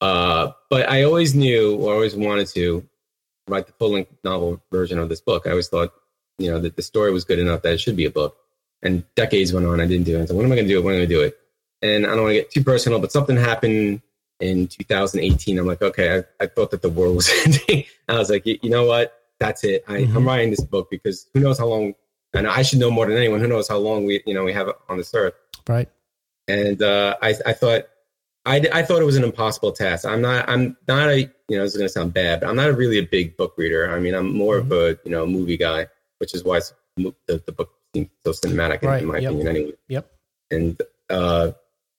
Uh, 0.00 0.52
but 0.70 0.88
I 0.88 1.02
always 1.02 1.34
knew 1.34 1.76
or 1.76 1.94
always 1.94 2.16
wanted 2.16 2.48
to 2.48 2.88
write 3.48 3.66
the 3.66 3.72
full 3.72 3.92
length 3.92 4.12
novel 4.24 4.62
version 4.70 4.98
of 4.98 5.08
this 5.08 5.20
book. 5.20 5.46
I 5.46 5.50
always 5.50 5.68
thought, 5.68 5.92
you 6.38 6.50
know, 6.50 6.58
that 6.58 6.76
the 6.76 6.82
story 6.82 7.12
was 7.12 7.24
good 7.24 7.38
enough 7.38 7.62
that 7.62 7.74
it 7.74 7.80
should 7.80 7.96
be 7.96 8.06
a 8.06 8.10
book. 8.10 8.36
And 8.82 9.04
decades 9.14 9.52
went 9.52 9.66
on. 9.66 9.80
I 9.80 9.86
didn't 9.86 10.06
do 10.06 10.18
it. 10.18 10.22
I 10.22 10.24
said, 10.24 10.36
when 10.36 10.46
am 10.46 10.52
I 10.52 10.54
going 10.54 10.68
to 10.68 10.72
do 10.72 10.78
it? 10.78 10.84
When 10.84 10.94
am 10.94 11.02
I 11.02 11.04
going 11.04 11.08
to 11.08 11.14
do 11.14 11.22
it? 11.22 11.38
And 11.82 12.06
I 12.06 12.10
don't 12.10 12.22
want 12.22 12.30
to 12.30 12.40
get 12.40 12.50
too 12.50 12.64
personal, 12.64 12.98
but 12.98 13.12
something 13.12 13.36
happened 13.36 14.00
in 14.40 14.66
2018. 14.66 15.58
I'm 15.58 15.66
like, 15.66 15.82
okay, 15.82 16.18
I, 16.40 16.44
I 16.44 16.46
thought 16.46 16.70
that 16.72 16.82
the 16.82 16.88
world 16.90 17.16
was 17.16 17.30
ending. 17.44 17.84
I 18.08 18.18
was 18.18 18.30
like, 18.30 18.44
you, 18.46 18.58
know 18.70 18.84
what? 18.84 19.14
That's 19.38 19.64
it. 19.64 19.84
I, 19.88 20.02
Mhm. 20.02 20.16
I'm 20.16 20.26
writing 20.26 20.50
this 20.50 20.60
book 20.64 20.88
because 20.90 21.28
who 21.34 21.40
knows 21.40 21.58
how 21.58 21.66
long, 21.66 21.94
and 22.34 22.46
I 22.46 22.62
should 22.62 22.78
know 22.78 22.90
more 22.90 23.06
than 23.06 23.16
anyone. 23.16 23.40
Who 23.40 23.48
knows 23.48 23.68
how 23.68 23.78
long 23.78 24.04
we, 24.04 24.22
you 24.26 24.34
know, 24.34 24.44
we 24.44 24.52
have 24.52 24.68
on 24.88 24.96
this 24.98 25.14
earth. 25.14 25.34
Right. 25.68 25.88
And 26.48 26.82
uh, 26.82 27.16
I, 27.22 27.34
I 27.46 27.52
thought, 27.52 27.84
I, 28.46 28.66
I 28.72 28.82
thought 28.82 29.02
it 29.02 29.04
was 29.06 29.16
an 29.16 29.24
impossible 29.24 29.72
task. 29.72 30.04
I'm 30.06 30.20
not, 30.22 30.48
I'm 30.48 30.76
not 30.88 31.08
a, 31.10 31.20
you 31.48 31.56
know, 31.56 31.62
this 31.62 31.72
is 31.72 31.76
going 31.78 31.88
to 31.88 31.92
sound 31.92 32.14
bad, 32.14 32.40
but 32.40 32.48
I'm 32.48 32.56
not 32.56 32.74
really 32.76 32.98
a 32.98 33.02
big 33.06 33.36
book 33.36 33.54
reader. 33.56 33.90
I 33.94 33.98
mean, 34.00 34.14
I'm 34.14 34.34
more 34.34 34.56
of 34.58 34.72
a, 34.72 34.98
you 35.04 35.10
know, 35.10 35.26
movie 35.26 35.56
guy, 35.58 35.86
which 36.18 36.34
is 36.34 36.42
why 36.44 36.56
it's, 36.58 36.72
the, 36.96 37.14
the 37.26 37.52
book 37.52 37.70
seems 37.94 38.08
so 38.24 38.32
cinematic 38.32 38.82
in- 38.82 38.88
Right, 38.88 39.02
in 39.02 39.08
my 39.08 39.18
yep. 39.18 39.32
opinion, 39.32 39.48
anyway. 39.48 39.72
Yep. 39.88 40.10
And, 40.50 40.82
uh, 41.10 41.52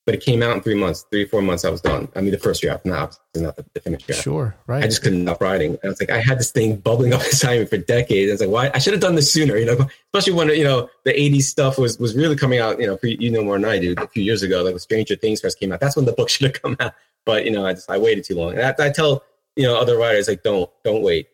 but 0.05 0.15
it 0.15 0.21
came 0.21 0.41
out 0.41 0.55
in 0.55 0.61
three 0.61 0.75
months, 0.75 1.05
three, 1.11 1.25
four 1.25 1.41
months, 1.41 1.63
I 1.63 1.69
was 1.69 1.79
done. 1.79 2.07
I 2.15 2.21
mean, 2.21 2.31
the 2.31 2.39
first 2.39 2.61
draft, 2.61 2.85
not, 2.85 3.17
not 3.35 3.55
the, 3.55 3.79
finished 3.79 4.07
draft. 4.07 4.23
Sure. 4.23 4.55
Right. 4.65 4.83
I 4.83 4.87
just 4.87 5.03
couldn't 5.03 5.23
stop 5.23 5.41
writing. 5.41 5.77
I 5.83 5.87
was 5.87 5.99
like, 5.99 6.09
I 6.09 6.19
had 6.19 6.39
this 6.39 6.51
thing 6.51 6.77
bubbling 6.77 7.13
up 7.13 7.21
inside 7.21 7.59
me 7.59 7.65
for 7.65 7.77
decades. 7.77 8.31
I 8.31 8.33
was 8.33 8.41
like, 8.41 8.49
why? 8.49 8.71
I 8.73 8.79
should 8.79 8.93
have 8.93 9.01
done 9.01 9.13
this 9.13 9.31
sooner, 9.31 9.57
you 9.57 9.65
know, 9.65 9.87
especially 10.13 10.33
when, 10.33 10.49
you 10.49 10.63
know, 10.63 10.89
the 11.05 11.13
80s 11.13 11.43
stuff 11.43 11.77
was, 11.77 11.99
was 11.99 12.15
really 12.15 12.35
coming 12.35 12.59
out, 12.59 12.79
you 12.79 12.87
know, 12.87 12.97
pre, 12.97 13.15
you 13.19 13.29
know 13.29 13.43
more 13.43 13.59
than 13.59 13.69
I 13.69 13.77
do, 13.77 13.93
a 13.97 14.07
few 14.07 14.23
years 14.23 14.41
ago, 14.41 14.63
like 14.63 14.73
when 14.73 14.79
Stranger 14.79 15.15
Things 15.15 15.39
first 15.39 15.59
came 15.59 15.71
out. 15.71 15.79
That's 15.79 15.95
when 15.95 16.05
the 16.05 16.13
book 16.13 16.29
should 16.31 16.47
have 16.47 16.61
come 16.61 16.75
out. 16.79 16.93
But, 17.25 17.45
you 17.45 17.51
know, 17.51 17.65
I 17.65 17.73
just, 17.73 17.89
I 17.89 17.99
waited 17.99 18.23
too 18.23 18.35
long. 18.35 18.57
And 18.57 18.61
I, 18.61 18.87
I 18.87 18.89
tell, 18.89 19.23
you 19.55 19.63
know, 19.63 19.77
other 19.77 19.97
writers, 19.97 20.27
like, 20.27 20.41
don't, 20.41 20.69
don't 20.83 21.03
wait. 21.03 21.27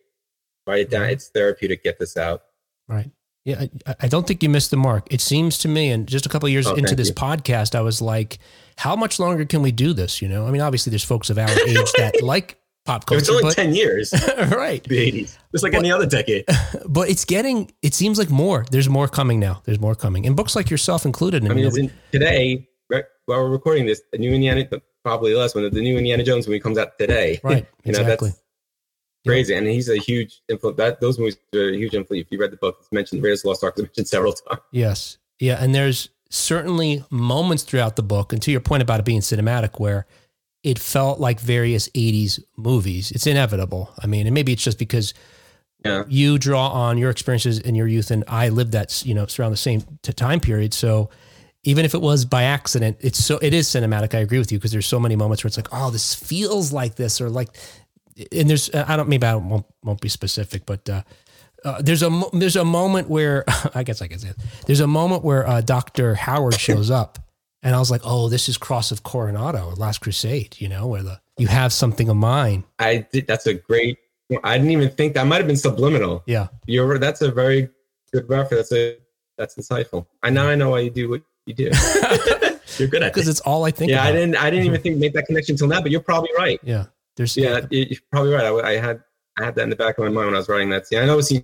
Write 0.65 0.81
it 0.81 0.89
down. 0.89 1.05
It's 1.05 1.29
therapeutic. 1.29 1.83
Get 1.83 1.97
this 1.97 2.17
out. 2.17 2.43
Right. 2.89 3.09
Yeah, 3.47 3.65
I, 3.87 3.95
I 4.01 4.07
don't 4.09 4.27
think 4.27 4.43
you 4.43 4.49
missed 4.49 4.71
the 4.71 4.77
mark. 4.77 5.07
It 5.09 5.21
seems 5.21 5.57
to 5.59 5.69
me, 5.69 5.89
and 5.89 6.05
just 6.05 6.25
a 6.25 6.29
couple 6.29 6.47
of 6.47 6.51
years 6.51 6.67
Oh, 6.67 6.75
into 6.75 6.95
this 6.95 7.07
you. 7.07 7.13
podcast, 7.15 7.75
I 7.75 7.81
was 7.81 8.01
like, 8.01 8.39
"How 8.75 8.93
much 8.97 9.19
longer 9.19 9.45
can 9.45 9.61
we 9.61 9.71
do 9.71 9.93
this?" 9.93 10.21
You 10.21 10.27
know, 10.27 10.45
I 10.45 10.51
mean, 10.51 10.61
obviously, 10.61 10.91
there's 10.91 11.05
folks 11.05 11.29
of 11.29 11.37
our 11.37 11.49
age 11.65 11.91
that 11.97 12.21
like 12.21 12.59
pop 12.85 13.05
culture, 13.05 13.31
only 13.31 13.43
but 13.43 13.55
10 13.55 13.73
years, 13.73 14.13
right. 14.51 14.83
the 14.83 14.97
80s. 14.97 15.37
It's 15.53 15.63
like 15.63 15.73
any 15.73 15.91
other 15.91 16.05
decade. 16.05 16.43
But 16.89 17.09
it's 17.09 17.23
getting. 17.23 17.71
It 17.81 17.93
seems 17.93 18.19
like 18.19 18.29
more. 18.29 18.65
There's 18.69 18.89
more 18.89 19.07
coming 19.07 19.39
now. 19.39 19.61
There's 19.63 19.79
more 19.79 19.95
coming, 19.95 20.25
and 20.25 20.35
books 20.35 20.53
like 20.53 20.69
yourself 20.69 21.05
included. 21.05 21.45
I 21.45 21.47
mean, 21.47 21.59
you 21.59 21.67
it's 21.67 21.77
know, 21.77 21.83
in, 21.83 21.91
today, 22.11 22.67
right, 22.89 23.05
while 23.27 23.43
we're 23.43 23.49
recording 23.49 23.85
this, 23.85 24.01
the 24.11 24.17
new 24.17 24.33
Indiana, 24.33 24.67
probably 25.03 25.31
the 25.31 25.39
less 25.39 25.55
when 25.55 25.63
the 25.71 25.81
new 25.81 25.97
Indiana 25.97 26.23
Jones 26.23 26.47
movie 26.47 26.59
comes 26.59 26.77
out 26.77 26.97
today. 26.99 27.39
right. 27.43 27.65
you 27.85 27.93
know, 27.93 27.99
exactly. 28.01 28.29
that's 28.29 28.41
crazy. 29.27 29.53
And 29.55 29.67
he's 29.67 29.89
a 29.89 29.97
huge 29.97 30.41
influence. 30.49 30.77
That 30.77 30.99
those 31.01 31.19
movies 31.19 31.37
are 31.53 31.69
a 31.69 31.75
huge 31.75 31.93
influence. 31.93 32.25
If 32.25 32.31
you 32.31 32.39
read 32.39 32.51
the 32.51 32.57
book, 32.57 32.77
it's 32.79 32.91
mentioned 32.91 33.23
Raiders 33.23 33.45
Lost 33.45 33.63
Ark 33.63 33.77
mentioned 33.77 34.07
several 34.07 34.33
times. 34.33 34.61
Yes. 34.71 35.17
Yeah. 35.39 35.61
And 35.63 35.73
there's 35.75 36.09
certainly 36.29 37.03
moments 37.09 37.63
throughout 37.63 37.95
the 37.95 38.03
book, 38.03 38.33
and 38.33 38.41
to 38.41 38.51
your 38.51 38.59
point 38.59 38.83
about 38.83 38.99
it 38.99 39.05
being 39.05 39.21
cinematic, 39.21 39.79
where 39.79 40.05
it 40.63 40.79
felt 40.79 41.19
like 41.19 41.39
various 41.39 41.87
80s 41.89 42.39
movies. 42.57 43.11
It's 43.11 43.27
inevitable. 43.27 43.93
I 44.01 44.07
mean, 44.07 44.25
and 44.27 44.33
maybe 44.33 44.51
it's 44.51 44.63
just 44.63 44.79
because 44.79 45.13
Yeah. 45.85 46.03
you 46.09 46.37
draw 46.39 46.69
on 46.69 46.97
your 46.97 47.09
experiences 47.11 47.59
in 47.59 47.75
your 47.75 47.87
youth, 47.87 48.11
and 48.11 48.23
I 48.27 48.49
lived 48.49 48.71
that, 48.73 49.05
you 49.05 49.13
know, 49.13 49.23
it's 49.23 49.39
around 49.39 49.51
the 49.51 49.57
same 49.57 49.83
time 50.01 50.39
period. 50.39 50.73
So 50.73 51.09
even 51.63 51.85
if 51.85 51.93
it 51.93 52.01
was 52.01 52.25
by 52.25 52.43
accident, 52.43 52.97
it's 52.99 53.23
so, 53.23 53.37
it 53.41 53.53
is 53.53 53.67
cinematic. 53.67 54.13
I 54.15 54.19
agree 54.19 54.39
with 54.39 54.51
you 54.51 54.57
because 54.57 54.71
there's 54.71 54.87
so 54.87 54.99
many 54.99 55.15
moments 55.15 55.43
where 55.43 55.47
it's 55.49 55.57
like, 55.57 55.69
oh, 55.71 55.91
this 55.91 56.13
feels 56.15 56.73
like 56.73 56.95
this, 56.95 57.21
or 57.21 57.29
like, 57.29 57.49
and 58.31 58.49
there's, 58.49 58.73
I 58.73 58.95
don't, 58.95 59.09
maybe 59.09 59.25
I 59.25 59.35
won't, 59.35 59.65
won't 59.83 60.01
be 60.01 60.09
specific, 60.09 60.65
but, 60.65 60.87
uh, 60.89 61.03
uh, 61.65 61.81
there's 61.81 62.03
a 62.03 62.21
there's 62.33 62.55
a 62.55 62.63
moment 62.63 63.09
where 63.09 63.43
I 63.75 63.81
guess 63.81 64.01
I 64.01 64.07
can 64.07 64.19
say 64.19 64.29
it. 64.29 64.37
There's 64.67 64.79
a 64.79 64.87
moment 64.87 65.23
where 65.23 65.45
uh, 65.47 65.61
Doctor 65.61 66.13
Howard 66.13 66.53
shows 66.53 66.91
up, 66.91 67.17
and 67.63 67.75
I 67.75 67.79
was 67.79 67.89
like, 67.89 68.01
"Oh, 68.05 68.29
this 68.29 68.47
is 68.47 68.59
Cross 68.59 68.91
of 68.91 69.01
Coronado 69.01 69.65
or 69.65 69.73
Last 69.73 69.97
Crusade," 70.01 70.55
you 70.59 70.69
know, 70.69 70.85
where 70.85 71.01
the 71.01 71.19
you 71.39 71.47
have 71.47 71.73
something 71.73 72.09
of 72.09 72.15
mine. 72.15 72.63
I 72.77 73.07
did, 73.11 73.25
that's 73.25 73.47
a 73.47 73.55
great 73.55 73.97
I 74.43 74.57
didn't 74.57 74.71
even 74.71 74.89
think 74.89 75.13
that 75.13 75.25
might 75.25 75.37
have 75.37 75.47
been 75.47 75.57
subliminal. 75.57 76.23
Yeah. 76.25 76.47
You're 76.65 76.99
that's 76.99 77.21
a 77.21 77.31
very 77.31 77.69
good 78.11 78.29
reference. 78.29 78.69
That's 78.69 78.71
a 78.73 78.97
that's 79.37 79.55
insightful. 79.55 80.05
I 80.23 80.29
now 80.29 80.47
I 80.47 80.55
know 80.55 80.71
why 80.71 80.79
you 80.81 80.89
do 80.89 81.09
what 81.09 81.21
you 81.45 81.53
do. 81.53 81.63
you're 82.77 82.87
good 82.87 83.03
at 83.03 83.13
Because 83.13 83.27
it. 83.27 83.31
it's 83.31 83.39
all 83.41 83.63
I 83.65 83.71
think 83.71 83.89
Yeah, 83.91 84.01
about. 84.01 84.07
I 84.07 84.11
didn't 84.11 84.35
I 84.35 84.49
didn't 84.49 84.65
even 84.65 84.81
think 84.81 84.97
make 84.97 85.13
that 85.13 85.25
connection 85.27 85.53
until 85.53 85.67
now. 85.67 85.81
But 85.81 85.91
you're 85.91 86.01
probably 86.01 86.29
right. 86.37 86.59
Yeah. 86.63 86.85
There's 87.17 87.35
Yeah, 87.35 87.61
you- 87.69 87.87
you're 87.89 87.99
probably 88.11 88.31
right. 88.33 88.45
I, 88.45 88.71
I 88.71 88.79
had 88.79 89.03
I 89.39 89.43
had 89.45 89.55
that 89.55 89.63
in 89.63 89.69
the 89.69 89.75
back 89.75 89.97
of 89.97 90.03
my 90.05 90.09
mind 90.09 90.27
when 90.27 90.35
I 90.35 90.37
was 90.39 90.47
writing 90.49 90.69
that. 90.71 90.87
scene. 90.87 90.99
I 90.99 91.05
know 91.05 91.17
what 91.17 91.25
scene 91.25 91.43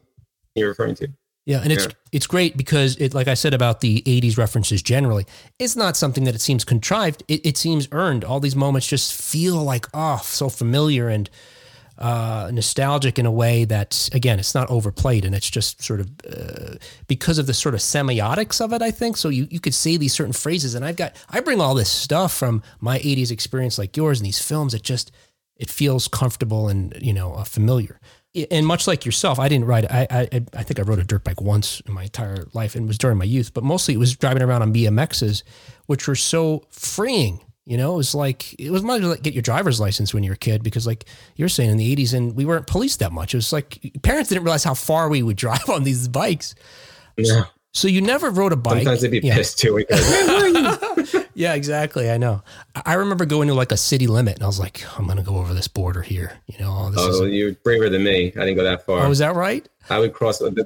you're 0.55 0.69
referring 0.69 0.95
to. 0.95 1.07
Yeah, 1.45 1.59
and 1.61 1.71
it's 1.73 1.85
Yeah. 1.85 1.91
it's 2.13 2.25
great 2.25 2.55
because 2.55 2.95
it, 2.95 3.13
like 3.13 3.27
I 3.27 3.33
said 3.33 3.53
about 3.53 3.81
the 3.81 4.01
'80s 4.05 4.37
references 4.37 4.81
generally, 4.81 5.25
it's 5.59 5.75
not 5.75 5.97
something 5.97 6.23
that 6.23 6.33
it 6.35 6.41
seems 6.41 6.63
contrived. 6.63 7.21
It, 7.27 7.45
it 7.45 7.57
seems 7.57 7.87
earned. 7.91 8.23
All 8.23 8.39
these 8.39 8.55
moments 8.55 8.87
just 8.87 9.13
feel 9.13 9.55
like 9.61 9.85
oh, 9.93 10.21
so 10.23 10.47
familiar 10.47 11.09
and 11.09 11.29
uh, 11.99 12.49
nostalgic 12.51 13.19
in 13.19 13.25
a 13.25 13.31
way 13.31 13.65
that 13.65 14.09
again, 14.13 14.39
it's 14.39 14.55
not 14.55 14.69
overplayed 14.71 15.25
and 15.25 15.35
it's 15.35 15.49
just 15.49 15.83
sort 15.83 15.99
of 15.99 16.09
uh, 16.27 16.75
because 17.07 17.37
of 17.37 17.45
the 17.45 17.53
sort 17.53 17.75
of 17.75 17.81
semiotics 17.81 18.59
of 18.59 18.73
it. 18.73 18.81
I 18.81 18.89
think 18.91 19.17
so. 19.17 19.29
You 19.29 19.47
you 19.51 19.59
could 19.59 19.75
say 19.75 19.97
these 19.97 20.13
certain 20.13 20.33
phrases, 20.33 20.73
and 20.75 20.83
I've 20.85 20.95
got 20.95 21.15
I 21.29 21.39
bring 21.41 21.61
all 21.61 21.75
this 21.75 21.89
stuff 21.89 22.33
from 22.33 22.63
my 22.79 22.99
'80s 22.99 23.31
experience, 23.31 23.77
like 23.77 23.95
yours, 23.97 24.19
and 24.19 24.25
these 24.25 24.39
films. 24.41 24.71
that 24.73 24.81
just 24.81 25.11
it 25.57 25.69
feels 25.69 26.07
comfortable 26.07 26.67
and 26.67 26.97
you 27.01 27.13
know 27.13 27.33
uh, 27.33 27.43
familiar. 27.43 27.99
And 28.49 28.65
much 28.65 28.87
like 28.87 29.05
yourself, 29.05 29.37
I 29.37 29.47
didn't 29.47 29.65
ride. 29.65 29.85
I, 29.85 30.07
I 30.09 30.41
I 30.55 30.63
think 30.63 30.79
I 30.79 30.81
rode 30.83 30.97
a 30.99 31.03
dirt 31.03 31.23
bike 31.23 31.39
once 31.39 31.81
in 31.81 31.93
my 31.93 32.03
entire 32.03 32.45
life, 32.53 32.73
and 32.75 32.85
it 32.85 32.87
was 32.87 32.97
during 32.97 33.17
my 33.19 33.25
youth. 33.25 33.53
But 33.53 33.63
mostly, 33.63 33.93
it 33.93 33.97
was 33.97 34.15
driving 34.15 34.41
around 34.41 34.63
on 34.63 34.73
BMXs, 34.73 35.43
which 35.85 36.07
were 36.07 36.15
so 36.15 36.63
freeing. 36.71 37.39
You 37.65 37.77
know, 37.77 37.93
it 37.93 37.97
was 37.97 38.15
like 38.15 38.59
it 38.59 38.71
was 38.71 38.81
much 38.81 39.03
like 39.03 39.21
get 39.21 39.33
your 39.35 39.43
driver's 39.43 39.79
license 39.79 40.13
when 40.15 40.23
you're 40.23 40.33
a 40.33 40.37
kid 40.37 40.63
because, 40.63 40.87
like 40.87 41.05
you're 41.35 41.47
saying, 41.47 41.69
in 41.69 41.77
the 41.77 41.95
'80s, 41.95 42.13
and 42.15 42.35
we 42.35 42.43
weren't 42.43 42.65
policed 42.65 42.99
that 42.99 43.11
much. 43.11 43.35
It 43.35 43.37
was 43.37 43.53
like 43.53 43.79
parents 44.01 44.29
didn't 44.29 44.43
realize 44.45 44.63
how 44.63 44.73
far 44.73 45.09
we 45.09 45.21
would 45.21 45.37
drive 45.45 45.69
on 45.69 45.83
these 45.83 46.07
bikes. 46.07 46.55
Yeah. 47.15 47.43
So 47.75 47.87
you 47.87 48.01
never 48.01 48.29
rode 48.31 48.51
a 48.51 48.55
bike. 48.55 48.77
Sometimes 48.83 49.01
they'd 49.01 49.11
be 49.11 49.19
Yeah. 49.23 49.35
pissed 49.35 49.59
too. 49.59 49.75
Because, 49.77 50.01
Yeah, 51.35 51.53
exactly. 51.53 52.09
I 52.11 52.17
know. 52.17 52.43
I 52.85 52.93
remember 52.95 53.25
going 53.25 53.47
to 53.47 53.53
like 53.53 53.71
a 53.71 53.77
city 53.77 54.07
limit, 54.07 54.35
and 54.35 54.43
I 54.43 54.47
was 54.47 54.59
like, 54.59 54.83
I'm 54.97 55.07
gonna 55.07 55.23
go 55.23 55.37
over 55.37 55.53
this 55.53 55.67
border 55.67 56.01
here. 56.01 56.33
You 56.47 56.59
know, 56.59 56.71
all 56.71 56.91
this 56.91 57.01
oh, 57.01 57.25
is. 57.25 57.33
you're 57.33 57.53
braver 57.53 57.89
than 57.89 58.03
me. 58.03 58.27
I 58.27 58.39
didn't 58.45 58.55
go 58.55 58.63
that 58.63 58.85
far. 58.85 59.05
Oh, 59.05 59.11
is 59.11 59.19
that 59.19 59.35
right? 59.35 59.67
I 59.89 59.99
would 59.99 60.13
cross 60.13 60.39
the, 60.39 60.65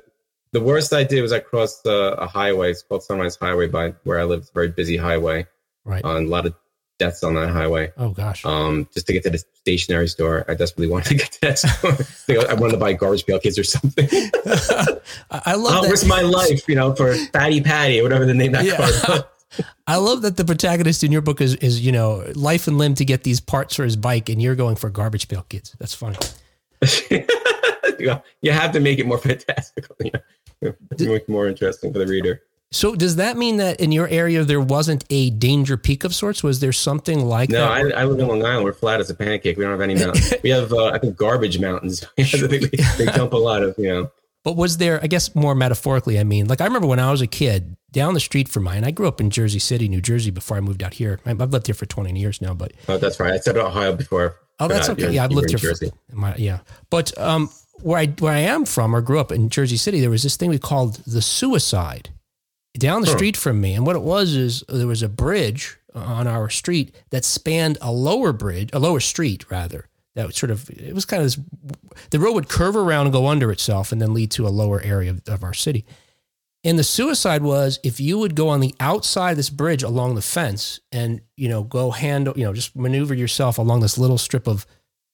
the 0.52 0.62
worst 0.62 0.94
I 0.94 1.04
did 1.04 1.22
was 1.22 1.32
I 1.32 1.40
crossed 1.40 1.86
uh, 1.88 2.16
a 2.18 2.28
highway. 2.28 2.72
It's 2.72 2.84
called 2.84 3.04
Sunrise 3.04 3.36
Highway 3.36 3.68
by 3.68 3.94
where 4.04 4.20
I 4.20 4.24
live. 4.24 4.40
It's 4.42 4.50
a 4.50 4.54
very 4.54 4.70
busy 4.70 4.98
highway. 4.98 5.48
Right. 5.86 6.04
On 6.04 6.26
a 6.26 6.28
lot 6.28 6.46
of 6.46 6.54
deaths 7.00 7.24
on 7.24 7.36
that 7.36 7.50
highway. 7.50 7.92
Oh 7.98 8.10
gosh. 8.10 8.44
Um, 8.46 8.88
just 8.94 9.08
to 9.08 9.14
get 9.14 9.24
to 9.24 9.30
the 9.30 9.38
stationery 9.38 10.08
store. 10.08 10.46
I 10.48 10.56
desperately 10.56 10.88
wanted 10.88 11.10
to 11.10 11.16
get 11.16 11.32
to 11.34 11.42
that 11.42 11.60
store. 11.60 12.46
I 12.50 12.54
wanted 12.56 12.74
to 12.74 12.78
buy 12.80 12.94
garbage 12.94 13.26
pail 13.26 13.40
kids 13.40 13.58
or 13.60 13.64
something. 13.64 14.08
I 14.12 14.98
I 15.32 15.56
love 15.56 15.74
I'll 15.76 15.82
that. 15.84 15.92
risk 15.92 16.08
my 16.08 16.22
life, 16.22 16.68
you 16.68 16.76
know, 16.76 16.96
for 16.96 17.14
Fatty 17.34 17.62
Patty 17.62 18.00
or 18.00 18.04
whatever 18.04 18.26
the 18.26 18.34
name 18.34 18.52
that 18.54 18.66
Yeah. 18.66 18.78
car. 19.06 19.30
I 19.88 19.96
love 19.98 20.22
that 20.24 20.38
the 20.38 20.46
protagonist 20.46 21.04
in 21.04 21.12
your 21.12 21.22
book 21.22 21.42
is, 21.42 21.56
is 21.56 21.86
you 21.86 21.92
know 21.92 22.26
life 22.36 22.68
and 22.68 22.78
limb 22.78 22.96
to 22.96 23.06
get 23.06 23.24
these 23.24 23.40
parts 23.40 23.76
for 23.76 23.84
his 23.84 23.96
bike, 23.96 24.30
and 24.30 24.42
you're 24.42 24.56
going 24.56 24.76
for 24.76 24.90
garbage 24.90 25.28
pail 25.28 25.46
kids. 25.50 25.76
That's 25.80 25.94
funny. 25.94 26.18
you, 28.42 28.52
have 28.52 28.72
to 28.72 28.80
make 28.80 29.00
it 29.00 29.06
more 29.06 29.18
fantastical. 29.18 29.96
You 30.04 30.12
know, 30.62 30.74
make 30.92 31.24
it 31.24 31.30
more 31.30 31.48
interesting 31.48 31.94
for 31.94 32.00
the 32.00 32.08
reader. 32.08 32.44
So 32.72 32.96
does 32.96 33.16
that 33.16 33.38
mean 33.38 33.58
that 33.58 33.80
in 33.80 33.94
your 33.94 34.10
area 34.10 34.44
there 34.44 34.60
wasn't 34.60 35.06
a 35.10 35.30
danger 35.30 35.78
peak 35.78 36.04
of 36.04 36.14
sorts? 36.14 36.44
Was 36.44 36.60
there 36.60 36.74
something 36.74 37.24
like 37.24 37.50
No, 37.50 37.62
that? 37.62 37.96
I, 37.96 38.02
I 38.02 38.04
live 38.04 38.20
in 38.20 38.28
Long 38.28 38.44
Island. 38.44 38.66
We're 38.66 38.74
flat 38.74 39.00
as 39.00 39.10
a 39.10 39.16
pancake. 39.16 39.58
We 39.58 39.64
don't 39.64 39.72
have 39.72 39.80
any 39.80 39.96
mountains. 39.96 40.34
we 40.44 40.50
have, 40.50 40.74
uh, 40.74 40.88
I 40.88 41.00
think, 41.00 41.16
garbage 41.16 41.60
mountains. 41.60 42.04
They, 42.18 42.60
they 42.98 43.06
dump 43.06 43.32
a 43.32 43.38
lot 43.38 43.64
of, 43.64 43.76
you 43.78 43.88
know. 43.88 44.12
But 44.44 44.58
was 44.58 44.78
there, 44.78 45.02
I 45.02 45.08
guess 45.08 45.34
more 45.34 45.56
metaphorically, 45.56 46.20
I 46.20 46.26
mean, 46.26 46.48
like 46.48 46.60
I 46.60 46.66
remember 46.66 46.88
when 46.88 47.00
I 47.00 47.10
was 47.10 47.22
a 47.22 47.28
kid 47.28 47.77
down 47.92 48.14
the 48.14 48.20
street 48.20 48.50
from 48.50 48.64
mine, 48.64 48.84
I 48.84 48.92
grew 48.92 49.08
up 49.08 49.22
in 49.22 49.30
Jersey 49.30 49.60
City, 49.60 49.88
New 49.88 50.02
Jersey 50.02 50.30
before 50.32 50.58
I 50.58 50.60
moved 50.60 50.84
out 50.84 50.96
here. 50.96 51.20
I've 51.26 51.40
lived 51.52 51.68
here 51.68 51.74
for 51.76 51.86
20 51.86 52.18
years 52.20 52.42
now, 52.42 52.54
but 52.54 52.74
Oh, 52.88 52.98
that's 52.98 53.20
right. 53.20 53.34
I 53.34 53.38
said 53.38 53.58
Ohio 53.58 53.96
before. 53.96 54.36
oh, 54.60 54.68
that's 54.68 54.90
okay. 54.90 55.12
Yeah, 55.12 55.24
I've 55.24 55.32
lived 55.32 55.50
here 55.50 55.60
Jersey. 55.60 55.92
for, 56.10 56.16
my, 56.16 56.36
yeah. 56.36 56.60
But 56.90 57.18
um, 57.18 57.50
where 57.82 58.00
I, 58.00 58.08
where 58.08 58.34
I 58.34 58.40
am 58.40 58.66
from 58.66 58.96
or 58.96 59.02
grew 59.02 59.20
up 59.20 59.32
in 59.32 59.50
Jersey 59.50 59.78
City, 59.78 60.02
there 60.02 60.10
was 60.10 60.24
this 60.24 60.36
thing 60.36 60.50
we 60.50 60.60
called 60.60 60.96
the 61.06 61.22
suicide 61.22 62.10
down 62.78 63.02
the 63.02 63.08
Huh. 63.08 63.16
street 63.18 63.38
from 63.38 63.62
me. 63.62 63.74
And 63.74 63.86
what 63.86 63.96
it 63.96 64.02
was 64.02 64.36
is 64.36 64.64
there 64.68 64.86
was 64.88 65.02
a 65.02 65.10
bridge 65.10 65.78
on 65.96 66.28
our 66.28 66.50
street 66.50 66.94
that 67.12 67.24
spanned 67.26 67.78
a 67.82 67.92
lower 67.92 68.34
bridge, 68.34 68.70
a 68.74 68.80
lower 68.80 69.00
street 69.00 69.50
rather. 69.50 69.88
That 70.16 70.28
was 70.28 70.36
sort 70.36 70.52
of 70.52 70.70
it 70.72 70.94
was 70.96 71.06
kind 71.06 71.22
of 71.24 71.28
this. 71.28 71.38
The 72.10 72.20
road 72.20 72.34
would 72.34 72.50
curve 72.50 72.76
around 72.76 73.06
and 73.06 73.14
go 73.14 73.28
under 73.28 73.52
itself, 73.52 73.92
and 73.92 74.02
then 74.02 74.14
lead 74.16 74.32
to 74.32 74.48
a 74.48 74.50
lower 74.50 74.82
area 74.82 75.12
of, 75.12 75.22
of 75.28 75.44
our 75.44 75.54
city. 75.54 75.86
And 76.68 76.78
the 76.78 76.84
suicide 76.84 77.42
was 77.44 77.80
if 77.82 78.00
you 78.00 78.20
would 78.20 78.36
go 78.36 78.50
on 78.50 78.60
the 78.60 78.76
outside 78.80 79.32
of 79.32 79.38
this 79.38 79.50
bridge 79.50 79.82
along 79.84 80.14
the 80.16 80.22
fence 80.22 80.80
and 80.92 81.22
you 81.36 81.48
know 81.50 81.64
go 81.64 81.92
handle 81.92 82.34
you 82.38 82.44
know 82.44 82.54
just 82.54 82.76
maneuver 82.76 83.14
yourself 83.16 83.58
along 83.58 83.80
this 83.80 83.98
little 83.98 84.18
strip 84.18 84.48
of 84.48 84.66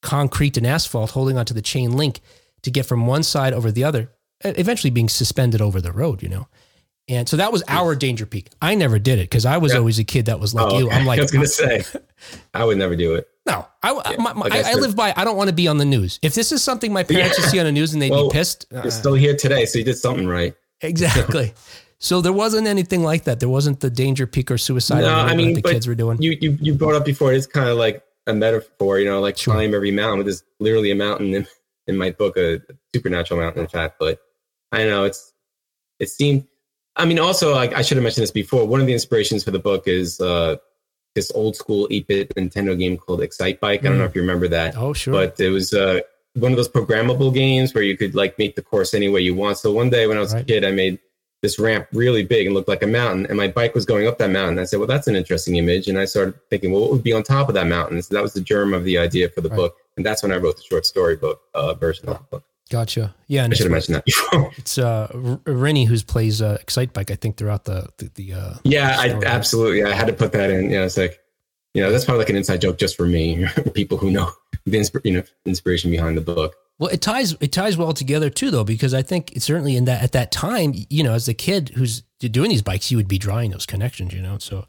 concrete 0.01 0.57
and 0.57 0.65
asphalt 0.67 1.11
holding 1.11 1.37
onto 1.37 1.53
the 1.53 1.61
chain 1.61 1.95
link 1.95 2.19
to 2.63 2.71
get 2.71 2.85
from 2.85 3.05
one 3.07 3.23
side 3.23 3.53
over 3.53 3.71
the 3.71 3.83
other, 3.83 4.09
eventually 4.43 4.89
being 4.89 5.09
suspended 5.09 5.61
over 5.61 5.79
the 5.79 5.91
road. 5.91 6.23
You 6.23 6.29
know. 6.29 6.47
And 7.09 7.27
so 7.27 7.35
that 7.37 7.51
was 7.51 7.61
our 7.67 7.95
danger 7.95 8.25
peak. 8.25 8.47
I 8.61 8.75
never 8.75 8.97
did 8.97 9.19
it 9.19 9.29
because 9.29 9.45
I 9.45 9.57
was 9.57 9.73
Yeah. 9.73 9.79
always 9.79 9.99
a 9.99 10.05
kid 10.05 10.25
that 10.27 10.39
was 10.39 10.53
like 10.53 10.71
Oh, 10.71 10.79
you. 10.79 10.87
okay. 10.87 10.95
I'm 10.95 11.05
like, 11.11 11.19
I 11.19 11.21
was 11.21 11.31
going 11.31 11.43
to 11.45 11.51
say, 11.51 11.83
I 12.53 12.63
would 12.63 12.77
never 12.77 12.95
do 12.95 13.15
it. 13.15 13.27
no, 13.45 13.67
I, 13.83 14.15
my, 14.17 14.31
my, 14.33 14.47
like 14.47 14.53
I 14.53 14.69
I, 14.69 14.71
I 14.71 14.75
live 14.75 14.95
by. 14.95 15.13
I 15.17 15.25
don't 15.25 15.35
want 15.35 15.49
to 15.49 15.53
be 15.53 15.67
on 15.67 15.77
the 15.77 15.83
news. 15.85 16.17
If 16.23 16.33
this 16.33 16.51
is 16.53 16.63
something 16.63 16.93
my 16.93 17.03
parents 17.15 17.37
would 17.39 17.49
see 17.49 17.59
on 17.59 17.65
the 17.65 17.73
news 17.73 17.91
and 17.93 18.01
they'd 18.01 18.09
Well, 18.09 18.29
be 18.29 18.33
pissed, 18.33 18.65
uh, 18.73 18.81
You're 18.83 18.91
still 18.91 19.13
here 19.15 19.35
today, 19.35 19.65
so 19.65 19.77
you 19.79 19.85
did 19.85 19.97
something 19.97 20.25
right. 20.27 20.55
Exactly. 20.83 21.53
so 21.99 22.21
there 22.21 22.33
wasn't 22.33 22.67
anything 22.67 23.03
like 23.03 23.23
that. 23.23 23.39
There 23.39 23.49
wasn't 23.49 23.79
the 23.79 23.89
danger 23.89 24.27
peak 24.27 24.51
or 24.51 24.57
suicide 24.57 25.01
No, 25.01 25.13
I 25.13 25.35
mean, 25.35 25.53
the 25.53 25.61
kids 25.61 25.87
were 25.87 25.95
doing. 25.95 26.21
You, 26.21 26.37
you, 26.39 26.57
you 26.61 26.73
brought 26.73 26.95
up 26.95 27.05
before, 27.05 27.33
it's 27.33 27.47
kind 27.47 27.69
of 27.69 27.77
like 27.77 28.03
a 28.27 28.33
metaphor, 28.33 28.99
you 28.99 29.05
know, 29.09 29.19
like 29.19 29.37
Sure. 29.37 29.53
climb 29.53 29.73
every 29.73 29.91
mountain. 29.91 30.19
But 30.19 30.25
there's 30.25 30.43
literally 30.59 30.91
a 30.91 30.95
mountain 30.95 31.33
in, 31.33 31.47
in 31.87 31.97
my 31.97 32.11
book, 32.11 32.37
a 32.37 32.61
supernatural 32.95 33.39
mountain, 33.39 33.63
in 33.63 33.67
fact. 33.67 33.95
But 33.99 34.19
I 34.71 34.85
know 34.85 35.05
it's, 35.05 35.33
it 35.99 36.09
seemed, 36.09 36.45
I 36.95 37.05
mean, 37.05 37.19
also, 37.19 37.53
like 37.53 37.73
I 37.73 37.81
should 37.81 37.97
have 37.97 38.03
mentioned 38.03 38.23
this 38.23 38.31
before. 38.31 38.65
One 38.65 38.79
of 38.81 38.87
the 38.87 38.93
inspirations 38.93 39.43
for 39.43 39.51
the 39.51 39.59
book 39.59 39.87
is 39.87 40.19
uh, 40.19 40.57
this 41.15 41.31
old 41.33 41.55
school 41.55 41.87
8 41.89 42.07
bit 42.07 42.35
Nintendo 42.35 42.77
game 42.77 42.97
called 42.97 43.19
Excitebike. 43.21 43.61
I 43.63 43.77
don't 43.77 43.97
know 43.97 44.05
if 44.05 44.15
you 44.15 44.21
remember 44.21 44.47
that. 44.49 44.77
oh, 44.77 44.93
sure. 44.93 45.13
but 45.13 45.39
it 45.39 45.49
was 45.49 45.73
uh, 45.73 46.01
one 46.35 46.51
of 46.51 46.57
those 46.57 46.69
programmable 46.69 47.33
games 47.33 47.73
where 47.73 47.83
you 47.83 47.95
could 47.97 48.15
like 48.15 48.37
make 48.39 48.55
the 48.55 48.61
course 48.61 48.93
any 48.93 49.07
way 49.07 49.21
you 49.21 49.35
want. 49.35 49.57
So 49.57 49.71
one 49.71 49.89
day 49.89 50.07
when 50.07 50.17
I 50.17 50.19
was 50.19 50.33
Right. 50.33 50.41
a 50.41 50.45
kid, 50.45 50.65
I 50.65 50.71
made 50.71 50.99
this 51.41 51.59
ramp 51.59 51.87
really 51.91 52.23
big 52.23 52.45
and 52.47 52.55
looked 52.55 52.69
like 52.69 52.81
a 52.81 52.87
mountain, 52.87 53.25
and 53.27 53.35
my 53.37 53.49
bike 53.49 53.75
was 53.75 53.85
going 53.85 54.07
up 54.07 54.17
that 54.17 54.29
mountain. 54.29 54.57
I 54.59 54.63
said, 54.63 54.79
"Well, 54.79 54.87
that's 54.87 55.07
an 55.07 55.15
interesting 55.15 55.57
image," 55.57 55.87
and 55.89 55.99
I 55.99 56.05
started 56.05 56.35
thinking, 56.49 56.71
"Well, 56.71 56.81
what 56.81 56.91
would 56.91 57.03
be 57.03 57.11
on 57.13 57.21
top 57.21 57.49
of 57.49 57.55
that 57.55 57.67
mountain?" 57.67 58.01
So 58.01 58.15
that 58.15 58.23
was 58.23 58.33
the 58.33 58.39
germ 58.41 58.73
of 58.73 58.85
the 58.85 58.97
idea 58.97 59.27
for 59.29 59.41
the 59.41 59.49
Right. 59.49 59.57
book, 59.57 59.75
and 59.97 60.05
that's 60.05 60.23
when 60.23 60.31
I 60.31 60.37
wrote 60.37 60.55
the 60.55 60.63
short 60.63 60.85
story 60.85 61.17
book 61.17 61.41
uh, 61.53 61.73
version 61.73 62.07
of 62.09 62.17
the 62.19 62.23
book. 62.31 62.43
gotcha. 62.69 63.13
Yeah, 63.27 63.43
and 63.43 63.53
I 63.53 63.57
should 63.57 63.69
have 63.69 63.77
it's, 63.77 63.89
mentioned 63.89 63.95
that 63.97 64.05
before. 64.05 64.51
it's 64.57 64.77
uh, 64.77 65.37
Rennie 65.45 65.83
who 65.85 65.99
plays 65.99 66.41
uh, 66.41 66.57
Excitebike. 66.65 67.11
I 67.11 67.15
think 67.15 67.35
throughout 67.35 67.65
the 67.65 67.89
the, 67.97 68.09
the 68.15 68.33
uh, 68.33 68.53
yeah, 68.63 68.95
I 68.97 69.09
absolutely. 69.25 69.83
I 69.83 69.93
had 69.93 70.07
to 70.07 70.13
put 70.13 70.31
that 70.31 70.49
in. 70.49 70.69
Yeah, 70.71 70.85
it's 70.85 70.97
like, 70.97 71.19
you 71.73 71.81
know, 71.81 71.91
that's 71.91 72.05
probably 72.05 72.19
like 72.19 72.29
an 72.29 72.35
inside 72.35 72.61
joke 72.61 72.77
just 72.77 72.95
for 72.95 73.05
me, 73.05 73.45
people 73.73 73.97
who 73.97 74.11
know 74.11 74.31
the 74.65 74.77
insp- 74.77 75.01
you 75.03 75.13
know 75.13 75.23
inspiration 75.45 75.91
behind 75.91 76.17
the 76.17 76.21
book. 76.21 76.55
Well, 76.79 76.89
it 76.89 77.01
ties 77.01 77.35
it 77.39 77.51
ties 77.51 77.77
well 77.77 77.93
together 77.93 78.29
too, 78.29 78.51
though, 78.51 78.63
because 78.63 78.93
I 78.93 79.01
think 79.01 79.31
it's 79.33 79.45
certainly 79.45 79.75
in 79.75 79.85
that 79.85 80.03
at 80.03 80.11
that 80.13 80.31
time, 80.31 80.73
you 80.89 81.03
know, 81.03 81.13
as 81.13 81.27
a 81.27 81.33
kid 81.33 81.69
who's 81.75 82.01
doing 82.19 82.49
these 82.49 82.61
bikes, 82.61 82.89
you 82.91 82.97
would 82.97 83.07
be 83.07 83.17
drawing 83.17 83.51
those 83.51 83.65
connections, 83.65 84.13
you 84.13 84.21
know. 84.21 84.37
So 84.39 84.65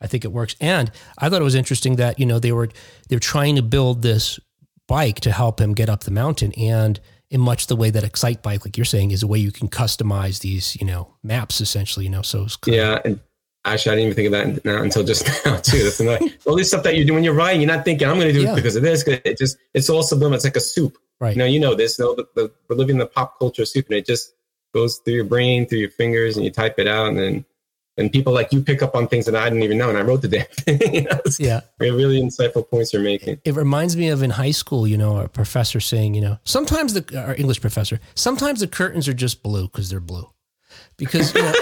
I 0.00 0.06
think 0.06 0.24
it 0.24 0.32
works. 0.32 0.56
And 0.60 0.90
I 1.18 1.28
thought 1.28 1.40
it 1.40 1.44
was 1.44 1.54
interesting 1.54 1.96
that 1.96 2.18
you 2.18 2.26
know 2.26 2.38
they 2.38 2.52
were 2.52 2.68
they're 3.08 3.18
trying 3.18 3.56
to 3.56 3.62
build 3.62 4.02
this 4.02 4.40
bike 4.88 5.20
to 5.20 5.32
help 5.32 5.60
him 5.60 5.72
get 5.74 5.88
up 5.88 6.04
the 6.04 6.10
mountain, 6.10 6.52
and 6.54 7.00
in 7.30 7.40
much 7.40 7.66
the 7.66 7.74
way 7.76 7.90
that 7.90 8.04
Excitebike, 8.04 8.64
like 8.64 8.76
you're 8.76 8.84
saying, 8.84 9.10
is 9.10 9.22
a 9.22 9.26
way 9.26 9.38
you 9.38 9.50
can 9.50 9.68
customize 9.68 10.40
these, 10.40 10.76
you 10.80 10.86
know, 10.86 11.12
maps 11.24 11.60
essentially, 11.60 12.04
you 12.04 12.10
know. 12.10 12.22
So 12.22 12.44
it's 12.44 12.56
of- 12.56 12.72
Yeah, 12.72 13.00
and 13.04 13.18
actually, 13.72 13.92
I 13.92 13.94
didn't 13.96 14.12
even 14.12 14.14
think 14.16 14.34
of 14.34 14.54
that 14.54 14.64
now 14.64 14.82
until 14.82 15.04
just 15.04 15.26
now 15.46 15.56
too. 15.58 15.82
That's 15.82 16.00
another 16.00 16.20
all 16.46 16.56
this 16.56 16.68
stuff 16.68 16.82
that 16.84 16.96
you 16.96 17.04
do 17.04 17.14
when 17.14 17.24
you're 17.24 17.34
writing. 17.34 17.60
You're 17.60 17.74
not 17.74 17.84
thinking 17.84 18.08
I'm 18.08 18.16
going 18.18 18.28
to 18.28 18.32
do 18.32 18.42
Yeah. 18.42 18.52
it 18.52 18.56
because 18.56 18.76
of 18.76 18.82
this. 18.82 19.02
It 19.06 19.38
just 19.38 19.58
it's 19.74 19.88
all 19.90 20.02
subliminal. 20.02 20.36
It's 20.36 20.44
like 20.44 20.56
a 20.56 20.60
soup. 20.60 20.98
right. 21.20 21.34
You 21.34 21.38
know, 21.38 21.44
you 21.46 21.60
know 21.60 21.74
this. 21.74 21.98
No, 21.98 22.14
the, 22.14 22.26
the, 22.34 22.50
we're 22.68 22.76
living 22.76 22.98
the 22.98 23.06
pop 23.06 23.38
culture 23.38 23.64
soup, 23.64 23.86
and 23.88 23.96
it 23.96 24.06
just 24.06 24.32
goes 24.74 24.98
through 24.98 25.14
your 25.14 25.24
brain, 25.24 25.66
through 25.66 25.78
your 25.78 25.90
fingers, 25.90 26.36
and 26.36 26.44
you 26.44 26.50
type 26.50 26.78
it 26.78 26.86
out, 26.86 27.08
and 27.08 27.18
then 27.18 27.44
and 27.98 28.12
people 28.12 28.30
like 28.34 28.52
you 28.52 28.60
pick 28.60 28.82
up 28.82 28.94
on 28.94 29.08
things 29.08 29.24
that 29.24 29.34
I 29.34 29.44
didn't 29.48 29.62
even 29.62 29.78
know, 29.78 29.88
and 29.88 29.96
I 29.96 30.02
wrote 30.02 30.20
the 30.20 30.28
damn 30.28 30.44
thing. 30.50 30.94
you 30.94 31.02
know, 31.04 31.18
yeah. 31.38 31.60
really 31.80 32.20
insightful 32.20 32.68
points 32.68 32.92
you're 32.92 33.00
making. 33.02 33.40
it 33.44 33.54
reminds 33.54 33.96
me 33.96 34.08
of 34.10 34.22
in 34.22 34.28
high 34.30 34.50
school, 34.50 34.86
you 34.86 34.98
know, 34.98 35.16
a 35.18 35.28
professor 35.28 35.80
saying, 35.80 36.14
you 36.14 36.20
know, 36.20 36.38
sometimes 36.44 36.92
the 36.92 37.18
our 37.18 37.34
English 37.36 37.60
professor, 37.62 37.98
sometimes 38.14 38.60
the 38.60 38.68
curtains 38.68 39.08
are 39.08 39.14
just 39.14 39.42
blue 39.42 39.62
because 39.68 39.88
they're 39.88 39.98
blue. 40.00 40.28
Because 40.98 41.34
you 41.34 41.40
know, 41.42 41.52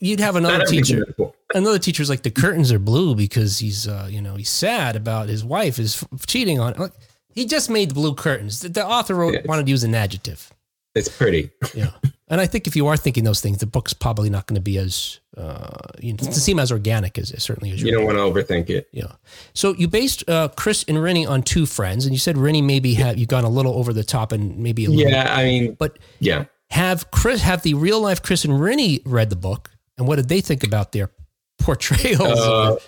you'd 0.00 0.20
have 0.20 0.36
another 0.36 0.64
teacher, 0.66 1.04
is 1.18 1.26
another 1.54 1.78
teacher's 1.78 2.08
like 2.08 2.22
the 2.22 2.30
curtains 2.30 2.70
are 2.72 2.78
blue 2.78 3.14
because 3.14 3.58
he's, 3.58 3.88
uh, 3.88 4.08
you 4.10 4.20
know, 4.22 4.36
he's 4.36 4.50
sad 4.50 4.96
about 4.96 5.28
his 5.28 5.44
wife 5.44 5.78
is 5.78 6.02
f- 6.12 6.26
cheating 6.26 6.60
on. 6.60 6.74
Like, 6.74 6.92
He 7.28 7.46
just 7.46 7.68
made 7.70 7.90
the 7.90 7.94
blue 7.94 8.14
curtains. 8.14 8.60
The, 8.60 8.68
the 8.68 8.86
author 8.86 9.14
wrote, 9.14 9.34
Yeah. 9.34 9.40
wanted 9.46 9.66
to 9.66 9.70
use 9.70 9.82
an 9.84 9.94
adjective. 9.94 10.52
It's 10.94 11.08
pretty. 11.08 11.50
Yeah. 11.74 11.90
And 12.28 12.40
I 12.40 12.46
think 12.46 12.66
if 12.68 12.74
you 12.76 12.86
are 12.86 12.96
thinking 12.96 13.24
those 13.24 13.40
things, 13.40 13.58
the 13.58 13.66
book's 13.66 13.92
probably 13.92 14.30
not 14.30 14.46
going 14.46 14.54
to 14.54 14.60
be 14.62 14.78
as, 14.78 15.18
uh, 15.36 15.76
you 16.00 16.12
know, 16.12 16.18
to 16.18 16.32
seem 16.40 16.58
as 16.60 16.70
organic 16.72 17.18
as, 17.18 17.32
as 17.32 17.42
certainly 17.42 17.70
as 17.72 17.82
You 17.82 17.90
don't 17.92 18.04
want 18.06 18.16
to 18.16 18.22
overthink 18.22 18.70
it. 18.70 18.88
Yeah. 18.92 19.12
So 19.54 19.74
you 19.74 19.88
based 19.88 20.26
uh, 20.28 20.48
Chris 20.56 20.84
and 20.88 21.02
Rennie 21.02 21.26
on 21.26 21.42
two 21.42 21.66
friends, 21.66 22.06
and 22.06 22.14
you 22.14 22.18
said 22.18 22.38
Rennie 22.38 22.62
maybe 22.62 22.94
have 22.94 23.18
you 23.18 23.26
gone 23.26 23.44
a 23.44 23.48
little 23.48 23.74
over 23.74 23.92
the 23.92 24.04
top 24.04 24.30
and 24.32 24.56
maybe 24.56 24.84
a 24.86 24.90
little. 24.90 25.10
Yeah, 25.10 25.34
I 25.34 25.44
mean, 25.44 25.74
But 25.74 25.98
yeah. 26.20 26.44
Have 26.74 27.10
Chris 27.12 27.40
have 27.42 27.62
the 27.62 27.74
real 27.74 28.00
life 28.00 28.20
Chris 28.22 28.44
and 28.44 28.60
Rennie 28.60 29.00
read 29.06 29.30
the 29.30 29.36
book, 29.36 29.70
and 29.96 30.08
what 30.08 30.16
did 30.16 30.28
they 30.28 30.40
think 30.40 30.64
about 30.64 30.90
their 30.92 31.10
portrayals? 31.60 32.40
Uh, 32.40 32.72
of 32.74 32.86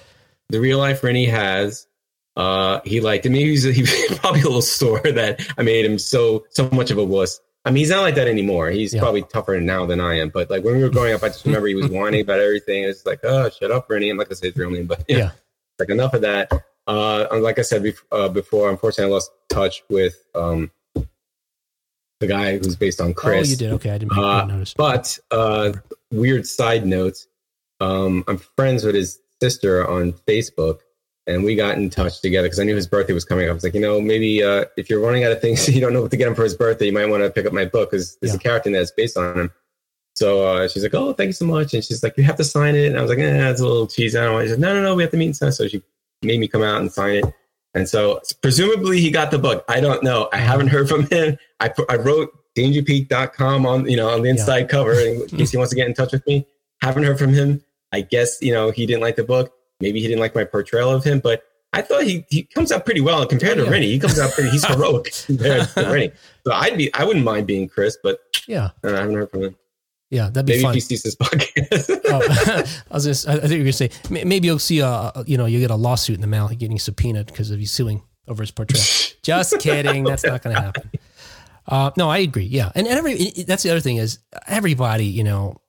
the 0.49 0.61
real 0.61 0.79
life 0.79 1.03
Rennie 1.05 1.27
has. 1.27 1.87
Uh, 2.37 2.81
he 2.85 3.01
liked 3.01 3.25
it. 3.25 3.31
Maybe 3.31 3.51
he's, 3.51 3.63
he's 3.63 4.19
probably 4.19 4.41
a 4.41 4.45
little 4.45 4.61
sore 4.61 5.01
that 5.01 5.41
I 5.57 5.63
made 5.63 5.85
him 5.87 5.99
so 5.99 6.45
so 6.51 6.69
much 6.71 6.91
of 6.91 6.99
a 6.99 7.05
wuss. 7.05 7.41
I 7.65 7.71
mean, 7.71 7.79
he's 7.79 7.91
not 7.91 8.03
like 8.03 8.15
that 8.17 8.29
anymore. 8.29 8.71
He's 8.71 8.93
Yeah. 8.93 9.01
probably 9.01 9.23
tougher 9.23 9.59
now 9.61 9.87
than 9.87 10.01
I 10.01 10.19
am. 10.19 10.29
But 10.29 10.51
like 10.51 10.63
when 10.63 10.77
we 10.77 10.83
were 10.83 10.91
growing 10.91 11.15
up, 11.15 11.23
I 11.23 11.29
just 11.29 11.45
remember 11.47 11.67
he 11.69 11.75
was 11.75 11.89
whining 11.89 12.21
about 12.21 12.41
everything. 12.41 12.85
It's 12.85 13.07
like, 13.07 13.21
oh, 13.25 13.49
shut 13.51 13.71
up, 13.71 13.89
Rennie. 13.89 14.11
I'm 14.11 14.17
not 14.19 14.27
gonna 14.27 14.37
say 14.37 14.49
his 14.49 14.57
real 14.57 14.71
name, 14.71 14.87
but 14.87 15.05
yeah, 15.09 15.17
Yeah. 15.17 15.31
like 15.79 15.89
enough 15.91 16.13
of 16.15 16.21
that. 16.23 16.53
Uh, 16.89 17.27
like 17.41 17.59
I 17.59 17.63
said 17.63 17.83
bef- 17.83 18.05
uh, 18.13 18.29
before, 18.29 18.69
unfortunately, 18.71 19.11
I 19.11 19.15
lost 19.15 19.31
touch 19.49 19.83
with 19.89 20.17
um 20.35 20.71
the 22.21 22.27
guy 22.27 22.59
who's 22.59 22.77
based 22.77 23.01
on 23.01 23.15
Chris. 23.15 23.49
Oh, 23.49 23.51
you 23.51 23.57
did. 23.57 23.73
Okay, 23.75 23.91
I 23.91 23.99
didn't, 23.99 24.17
Uh, 24.17 24.45
notice. 24.47 24.75
But 24.75 25.19
uh, 25.31 25.73
weird 26.11 26.47
side 26.47 26.87
note, 26.87 27.27
um, 27.81 28.25
I'm 28.27 28.39
friends 28.39 28.85
with 28.85 28.95
his 28.95 29.19
sister 29.43 29.87
on 29.87 30.13
Facebook, 30.27 30.79
and 31.27 31.45
we 31.45 31.55
got 31.57 31.77
in 31.77 31.91
touch 31.91 32.21
together 32.23 32.47
because 32.47 32.61
I 32.61 32.65
knew 32.65 32.75
his 32.77 32.87
birthday 32.87 33.13
was 33.13 33.25
coming 33.25 33.47
up. 33.47 33.51
I 33.51 33.55
was 33.55 33.65
like, 33.65 33.75
you 33.75 33.81
know, 33.81 34.01
maybe 34.01 34.43
uh, 34.43 34.65
if 34.77 34.89
you're 34.89 35.01
running 35.01 35.25
out 35.25 35.33
of 35.33 35.41
things, 35.41 35.69
you 35.75 35.81
don't 35.81 35.93
know 35.93 36.03
what 36.03 36.11
to 36.13 36.17
get 36.17 36.29
him 36.29 36.35
for 36.35 36.45
his 36.45 36.55
birthday, 36.55 36.87
you 36.87 36.93
might 36.93 37.07
want 37.07 37.23
to 37.23 37.31
pick 37.31 37.45
up 37.47 37.53
my 37.53 37.65
book 37.67 37.91
because 37.91 38.17
there's 38.21 38.33
Yeah. 38.33 38.37
a 38.37 38.41
character 38.41 38.71
that's 38.71 38.93
based 38.93 39.17
on 39.19 39.39
him. 39.39 39.53
So 40.15 40.47
uh, 40.47 40.69
she's 40.69 40.83
like, 40.83 40.95
oh, 40.95 41.13
thank 41.13 41.29
you 41.29 41.33
so 41.35 41.45
much. 41.45 41.75
And 41.75 41.85
she's 41.85 42.03
like, 42.03 42.17
you 42.17 42.25
have 42.25 42.37
to 42.37 42.45
sign 42.45 42.75
it. 42.75 42.87
And 42.87 42.99
I 42.99 43.03
was 43.03 43.11
like, 43.11 43.19
eh, 43.19 43.51
it's 43.51 43.61
a 43.61 43.67
little 43.67 43.87
cheesy. 43.87 44.17
I 44.17 44.25
don't 44.25 44.33
want. 44.33 44.47
She 44.47 44.51
said, 44.53 44.61
no, 44.61 44.73
no, 44.73 44.83
no, 44.83 44.95
we 44.95 45.03
have 45.03 45.11
to 45.11 45.19
meet 45.19 45.27
and 45.27 45.37
sign. 45.37 45.53
So 45.53 45.69
she 45.69 45.83
made 46.23 46.41
me 46.41 46.49
come 46.49 46.63
out 46.63 46.81
and 46.81 46.91
sign 46.91 47.17
it. 47.17 47.25
And 47.77 47.87
so 47.87 48.23
presumably 48.41 49.01
he 49.01 49.11
got 49.11 49.31
the 49.31 49.39
book. 49.39 49.63
I 49.69 49.81
don't 49.81 50.03
know. 50.03 50.31
I 50.33 50.39
mm-hmm. 50.39 50.47
haven't 50.47 50.69
heard 50.69 50.89
from 50.89 51.07
him. 51.09 51.37
I 51.61 51.69
put, 51.69 51.91
I 51.91 51.97
wrote 51.97 52.31
dangerpeak.com 52.57 53.67
on, 53.67 53.87
you 53.87 53.99
know, 53.99 54.09
on 54.09 54.23
the 54.23 54.31
inside 54.31 54.71
cover 54.71 54.95
in 54.95 55.27
case 55.29 55.51
he 55.51 55.59
wants 55.59 55.71
to 55.71 55.77
get 55.77 55.87
in 55.87 55.93
touch 55.93 56.13
with 56.13 56.27
me. 56.27 56.47
Haven't 56.81 57.05
heard 57.05 57.19
from 57.19 57.35
him. 57.35 57.63
I 57.93 58.01
guess, 58.01 58.39
you 58.41 58.53
know, 58.53 58.71
he 58.71 58.87
didn't 58.87 59.03
like 59.03 59.17
the 59.17 59.25
book. 59.25 59.53
Maybe 59.81 60.01
he 60.01 60.09
didn't 60.09 60.21
like 60.21 60.35
my 60.35 60.45
portrayal 60.45 60.91
of 60.91 61.05
him, 61.05 61.21
but 61.21 61.43
I 61.75 61.83
thought 61.83 62.05
he, 62.05 62.25
he 62.31 62.45
comes 62.45 62.73
out 62.73 62.87
pretty 62.87 63.03
well 63.03 63.27
compared 63.27 63.59
Yeah. 63.59 63.65
to 63.65 63.71
Rennie. 63.71 63.89
He 63.89 63.99
comes 63.99 64.19
out 64.19 64.33
pretty, 64.33 64.49
he's 64.49 64.65
heroic 64.67 65.13
compared 65.27 65.69
to 65.69 65.83
Rennie. 65.85 66.13
So 66.47 66.53
I'd 66.53 66.79
be, 66.79 66.95
I 66.95 67.05
wouldn't 67.05 67.25
mind 67.25 67.47
being 67.47 67.69
Chris, 67.69 67.99
but 68.03 68.21
Yeah, 68.47 68.71
I 68.85 68.91
haven't 68.91 69.17
heard 69.17 69.31
from 69.31 69.43
him. 69.43 69.57
Yeah, 70.11 70.29
that'd 70.31 70.47
be 70.47 70.53
Maybe 70.53 70.59
if 70.59 70.63
fun. 70.63 70.75
he 70.75 70.81
sees 70.81 71.03
this 71.03 71.17
podcast. 71.17 72.01
Oh, 72.07 72.65
I 72.91 72.95
was 72.95 73.05
just, 73.05 73.29
I 73.29 73.39
think 73.39 73.51
you 73.53 73.59
were 73.59 73.65
gonna 73.65 73.73
say 73.73 73.91
maybe 74.11 74.47
you'll 74.47 74.59
see 74.59 74.81
a 74.81 75.13
you 75.27 75.37
know 75.37 75.47
you 75.47 75.59
get 75.61 75.71
a 75.71 75.77
lawsuit 75.77 76.15
in 76.15 76.21
the 76.21 76.27
mail 76.27 76.49
getting 76.49 76.79
subpoenaed 76.79 77.27
because 77.27 77.51
of 77.51 77.59
you 77.61 77.67
suing 77.67 78.03
over 78.29 78.43
his 78.43 78.51
portrayal. 78.51 78.85
just 79.23 79.59
kidding, 79.59 80.05
that's 80.05 80.25
not 80.25 80.43
going 80.43 80.55
to 80.57 80.63
happen. 80.63 80.91
Uh, 81.67 81.91
no, 81.97 82.09
I 82.09 82.19
agree. 82.19 82.45
Yeah, 82.45 82.71
and, 82.77 82.87
and 82.87 82.97
every 82.99 83.15
that's 83.47 83.63
the 83.65 83.71
other 83.71 83.81
thing 83.81 83.97
is 83.97 84.21
everybody 84.47 85.07
you 85.07 85.25
know, 85.25 85.61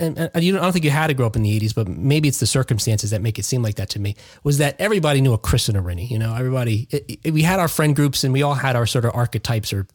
and, 0.00 0.18
and 0.34 0.42
you 0.42 0.50
don't, 0.52 0.60
I 0.60 0.64
don't 0.64 0.72
think 0.72 0.84
you 0.84 0.90
had 0.90 1.06
to 1.06 1.14
grow 1.14 1.26
up 1.26 1.36
in 1.36 1.42
the 1.42 1.60
'80s, 1.60 1.72
but 1.72 1.86
maybe 1.86 2.26
it's 2.28 2.40
the 2.40 2.46
circumstances 2.46 3.10
that 3.10 3.22
make 3.22 3.38
it 3.38 3.44
seem 3.44 3.62
like 3.62 3.76
that 3.76 3.88
to 3.90 4.00
me. 4.00 4.16
Was 4.42 4.58
that 4.58 4.74
everybody 4.80 5.20
knew 5.20 5.32
a 5.32 5.38
Chris 5.38 5.68
and 5.68 5.76
a 5.76 5.80
Rennie? 5.80 6.06
You 6.06 6.18
know, 6.18 6.34
everybody 6.34 6.88
it, 6.90 7.20
it- 7.22 7.30
we 7.30 7.42
had 7.42 7.60
our 7.60 7.68
friend 7.68 7.94
groups 7.94 8.24
and 8.24 8.32
we 8.32 8.42
all 8.42 8.54
had 8.54 8.74
our 8.74 8.86
sort 8.86 9.04
of 9.04 9.12
archetypes 9.14 9.72
or 9.72 9.86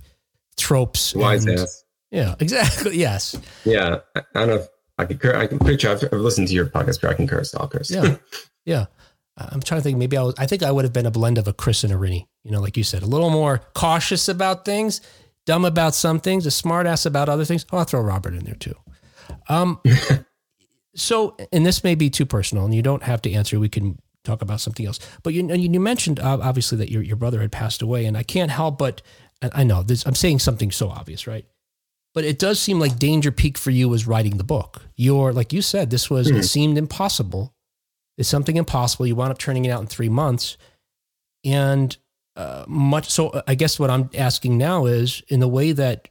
tropes. 0.57 1.13
Wise 1.13 1.45
and- 1.45 1.59
ass. 1.59 1.83
Yeah, 2.11 2.35
exactly. 2.39 2.97
Yes. 2.97 3.35
Yeah. 3.63 3.99
I, 4.15 4.21
don't 4.33 4.47
know 4.49 4.55
if 4.55 4.67
I 4.97 5.05
could, 5.05 5.19
cur- 5.19 5.35
I 5.35 5.47
can 5.47 5.59
pretty 5.59 5.79
sure 5.79 5.91
I've, 5.91 6.03
I've 6.03 6.19
listened 6.19 6.49
to 6.49 6.53
your 6.53 6.65
podcast, 6.65 7.01
but 7.01 7.09
I 7.09 7.13
can 7.13 7.27
curse. 7.27 7.55
I'll 7.55 7.67
curse. 7.67 7.89
Yeah. 7.89 8.17
Yeah. 8.65 8.85
I'm 9.37 9.61
trying 9.61 9.79
to 9.79 9.83
think. 9.83 9.97
Maybe 9.97 10.17
I 10.17 10.23
was, 10.23 10.35
I 10.37 10.45
think 10.45 10.63
I 10.63 10.71
would 10.71 10.85
have 10.85 10.93
been 10.93 11.05
a 11.05 11.11
blend 11.11 11.37
of 11.37 11.47
a 11.47 11.53
Chris 11.53 11.83
and 11.83 11.91
a 11.91 11.97
Rennie. 11.97 12.27
You 12.43 12.51
know, 12.51 12.59
like 12.59 12.77
you 12.77 12.83
said, 12.83 13.01
a 13.01 13.07
little 13.07 13.29
more 13.29 13.61
cautious 13.73 14.27
about 14.27 14.65
things, 14.65 15.01
dumb 15.45 15.65
about 15.65 15.95
some 15.95 16.19
things, 16.19 16.45
a 16.45 16.51
smart 16.51 16.85
ass 16.85 17.05
about 17.05 17.29
other 17.29 17.45
things. 17.45 17.65
Oh, 17.71 17.77
I'll 17.77 17.85
throw 17.85 18.01
Robert 18.01 18.33
in 18.33 18.43
there 18.43 18.55
too. 18.55 18.75
Um, 19.47 19.79
so, 20.95 21.37
and 21.51 21.65
this 21.65 21.83
may 21.83 21.95
be 21.95 22.09
too 22.09 22.25
personal 22.25 22.65
and 22.65 22.75
you 22.75 22.81
don't 22.81 23.03
have 23.03 23.21
to 23.23 23.31
answer. 23.31 23.59
We 23.59 23.69
can 23.69 23.99
talk 24.23 24.41
about 24.41 24.61
something 24.61 24.85
else, 24.85 24.99
but 25.23 25.33
you, 25.33 25.43
know 25.43 25.55
you 25.55 25.79
mentioned 25.79 26.19
uh, 26.19 26.39
obviously 26.41 26.77
that 26.79 26.91
your, 26.91 27.01
your 27.01 27.15
brother 27.15 27.41
had 27.41 27.51
passed 27.51 27.81
away 27.81 28.05
and 28.05 28.17
I 28.17 28.23
can't 28.23 28.51
help 28.51 28.77
but, 28.77 29.01
I 29.41 29.63
know 29.63 29.81
this, 29.81 30.05
I'm 30.05 30.13
saying 30.13 30.37
something 30.37 30.69
so 30.69 30.89
obvious, 30.89 31.25
right? 31.25 31.47
But 32.13 32.25
it 32.25 32.39
does 32.39 32.59
seem 32.59 32.79
like 32.79 32.99
danger 32.99 33.31
peak 33.31 33.57
for 33.57 33.71
you 33.71 33.87
was 33.87 34.05
writing 34.05 34.37
the 34.37 34.43
book. 34.43 34.81
You're, 34.95 35.31
like 35.31 35.53
you 35.53 35.61
said, 35.61 35.89
this 35.89 36.09
was, 36.09 36.29
it 36.29 36.43
seemed 36.43 36.77
impossible 36.77 37.53
it's 38.21 38.29
something 38.29 38.57
impossible. 38.57 39.07
You 39.07 39.15
wound 39.15 39.31
up 39.31 39.39
turning 39.39 39.65
it 39.65 39.71
out 39.71 39.81
in 39.81 39.87
three 39.87 40.07
months, 40.07 40.57
and 41.43 41.97
uh, 42.35 42.65
much. 42.67 43.09
So 43.09 43.29
uh, 43.29 43.41
I 43.47 43.55
guess 43.55 43.79
what 43.79 43.89
I'm 43.89 44.11
asking 44.15 44.57
now 44.57 44.85
is, 44.85 45.23
in 45.27 45.39
the 45.39 45.47
way 45.47 45.71
that 45.71 46.07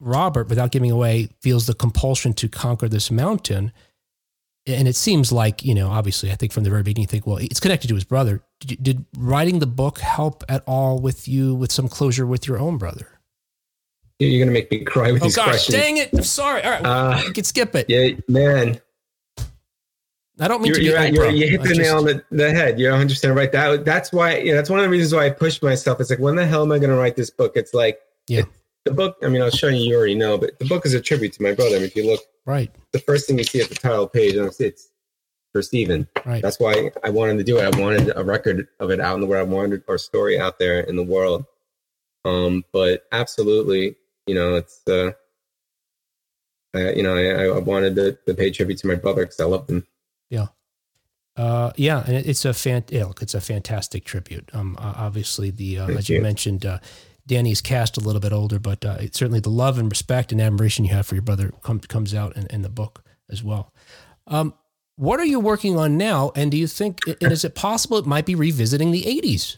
Robert, 0.00 0.48
without 0.48 0.72
giving 0.72 0.90
away, 0.90 1.28
feels 1.42 1.66
the 1.66 1.74
compulsion 1.74 2.32
to 2.34 2.48
conquer 2.48 2.88
this 2.88 3.08
mountain, 3.10 3.72
and 4.66 4.88
it 4.88 4.96
seems 4.96 5.30
like 5.30 5.64
you 5.64 5.74
know, 5.74 5.90
obviously, 5.90 6.32
I 6.32 6.34
think 6.34 6.52
from 6.52 6.64
the 6.64 6.70
very 6.70 6.82
beginning, 6.82 7.04
you 7.04 7.08
think, 7.08 7.26
well, 7.26 7.36
it's 7.36 7.60
connected 7.60 7.86
to 7.86 7.94
his 7.94 8.04
brother. 8.04 8.42
Did, 8.60 8.82
did 8.82 9.04
writing 9.16 9.60
the 9.60 9.66
book 9.66 9.98
help 10.00 10.42
at 10.48 10.64
all 10.66 10.98
with 10.98 11.28
you 11.28 11.54
with 11.54 11.70
some 11.70 11.88
closure 11.88 12.26
with 12.26 12.48
your 12.48 12.58
own 12.58 12.78
brother? 12.78 13.13
You're 14.20 14.38
going 14.44 14.48
to 14.48 14.52
make 14.54 14.70
me 14.70 14.84
cry 14.84 15.10
with 15.12 15.22
Oh 15.22 15.26
these 15.26 15.36
gosh, 15.36 15.46
questions. 15.46 15.76
dang 15.76 15.96
it! 15.96 16.10
I'm 16.12 16.22
sorry. 16.22 16.62
All 16.62 16.70
right, 16.70 16.84
Uh, 16.84 17.22
we 17.26 17.32
can 17.32 17.44
skip 17.44 17.74
it. 17.74 17.86
Yeah, 17.88 18.10
man. 18.28 18.80
I 20.40 20.48
don't 20.48 20.62
mean 20.62 20.68
You're, 20.74 20.74
to 20.76 20.80
be 20.80 20.86
you're, 21.16 21.26
you're, 21.26 21.30
you 21.30 21.48
hit 21.48 21.62
the 21.62 21.68
just- 21.68 21.80
nail 21.80 21.98
on 21.98 22.04
the, 22.06 22.24
the 22.30 22.50
head. 22.50 22.76
100 22.78 23.08
percent 23.08 23.36
right. 23.36 23.50
That 23.52 23.84
that's 23.84 24.12
why. 24.12 24.38
You 24.38 24.50
know, 24.50 24.56
that's 24.56 24.70
one 24.70 24.80
of 24.80 24.84
the 24.84 24.88
reasons 24.90 25.14
why 25.14 25.26
I 25.26 25.30
pushed 25.30 25.62
myself. 25.62 26.00
It's 26.00 26.10
like, 26.10 26.18
when 26.18 26.34
the 26.36 26.46
hell 26.46 26.62
am 26.62 26.72
I 26.72 26.78
going 26.78 26.90
to 26.90 26.96
write 26.96 27.16
this 27.16 27.30
book? 27.30 27.52
It's 27.56 27.72
like, 27.74 27.98
Yeah. 28.28 28.40
it- 28.40 28.46
the 28.84 28.92
book. 28.92 29.16
I 29.22 29.28
mean, 29.28 29.40
I'll 29.40 29.50
show 29.50 29.68
you. 29.68 29.78
You 29.90 29.96
already 29.96 30.14
know, 30.14 30.36
but 30.36 30.58
the 30.58 30.66
book 30.66 30.84
is 30.84 30.92
a 30.92 31.00
tribute 31.00 31.32
to 31.34 31.42
my 31.42 31.52
brother. 31.54 31.76
I 31.76 31.78
mean, 31.78 31.86
if 31.86 31.96
you 31.96 32.06
look, 32.06 32.20
Right, 32.46 32.70
the 32.92 32.98
first 32.98 33.26
thing 33.26 33.38
you 33.38 33.44
see 33.44 33.60
at 33.62 33.70
the 33.70 33.74
title 33.74 34.06
page, 34.06 34.34
it's 34.36 34.90
for 35.52 35.62
Stephen. 35.62 36.06
right. 36.26 36.42
That's 36.42 36.60
why 36.60 36.90
I 37.02 37.08
wanted 37.08 37.38
to 37.38 37.44
do 37.44 37.56
it. 37.58 37.74
I 37.74 37.80
wanted 37.80 38.12
a 38.14 38.22
record 38.22 38.68
of 38.80 38.90
it 38.90 39.00
out 39.00 39.14
in 39.14 39.22
the 39.22 39.26
world. 39.26 39.48
I 39.48 39.50
wanted 39.52 39.84
our 39.88 39.96
story 39.96 40.38
out 40.38 40.58
there 40.58 40.80
in 40.80 40.96
the 40.96 41.02
world. 41.02 41.46
Um, 42.26 42.64
but 42.72 43.04
absolutely, 43.12 43.96
you 44.26 44.34
know, 44.34 44.54
it's 44.54 44.80
uh, 44.88 45.12
I, 46.74 46.92
you 46.92 47.02
know, 47.02 47.16
I, 47.16 47.56
I 47.56 47.58
wanted 47.58 47.94
to, 47.96 48.18
to 48.26 48.34
pay 48.34 48.50
tribute 48.50 48.78
to 48.78 48.86
my 48.86 48.96
brother 48.96 49.22
because 49.22 49.40
I 49.40 49.44
love 49.44 49.68
him. 49.68 49.86
Yeah. 50.28 50.46
Uh, 51.36 51.72
yeah, 51.76 52.04
and 52.06 52.14
it's 52.14 52.44
a 52.44 52.54
fan. 52.54 52.84
look, 52.92 53.20
it's 53.22 53.34
a 53.34 53.40
fantastic 53.40 54.04
tribute. 54.04 54.50
Um, 54.52 54.76
obviously 54.78 55.50
the 55.50 55.78
uh, 55.80 55.88
as 55.88 56.08
you 56.08 56.16
you. 56.16 56.22
mentioned, 56.22 56.64
uh, 56.64 56.78
Danny's 57.26 57.60
cast 57.60 57.96
a 57.96 58.00
little 58.00 58.20
bit 58.20 58.32
older, 58.32 58.58
but 58.58 58.84
uh, 58.84 58.96
it's 59.00 59.18
certainly 59.18 59.40
the 59.40 59.50
love 59.50 59.78
and 59.78 59.90
respect 59.90 60.30
and 60.30 60.40
admiration 60.40 60.84
you 60.84 60.92
have 60.92 61.06
for 61.06 61.14
your 61.14 61.22
brother 61.22 61.52
com- 61.62 61.80
comes 61.80 62.14
out 62.14 62.36
in, 62.36 62.46
in 62.48 62.62
the 62.62 62.68
book 62.68 63.02
as 63.30 63.42
well. 63.42 63.72
Um, 64.26 64.54
what 64.96 65.18
are 65.18 65.24
you 65.24 65.40
working 65.40 65.76
on 65.76 65.96
now? 65.96 66.30
And 66.36 66.50
do 66.50 66.56
you 66.56 66.68
think 66.68 67.00
and 67.20 67.32
is 67.32 67.44
it 67.44 67.54
possible 67.54 67.98
it 67.98 68.06
might 68.06 68.26
be 68.26 68.36
revisiting 68.36 68.92
the 68.92 69.02
'80s? 69.02 69.56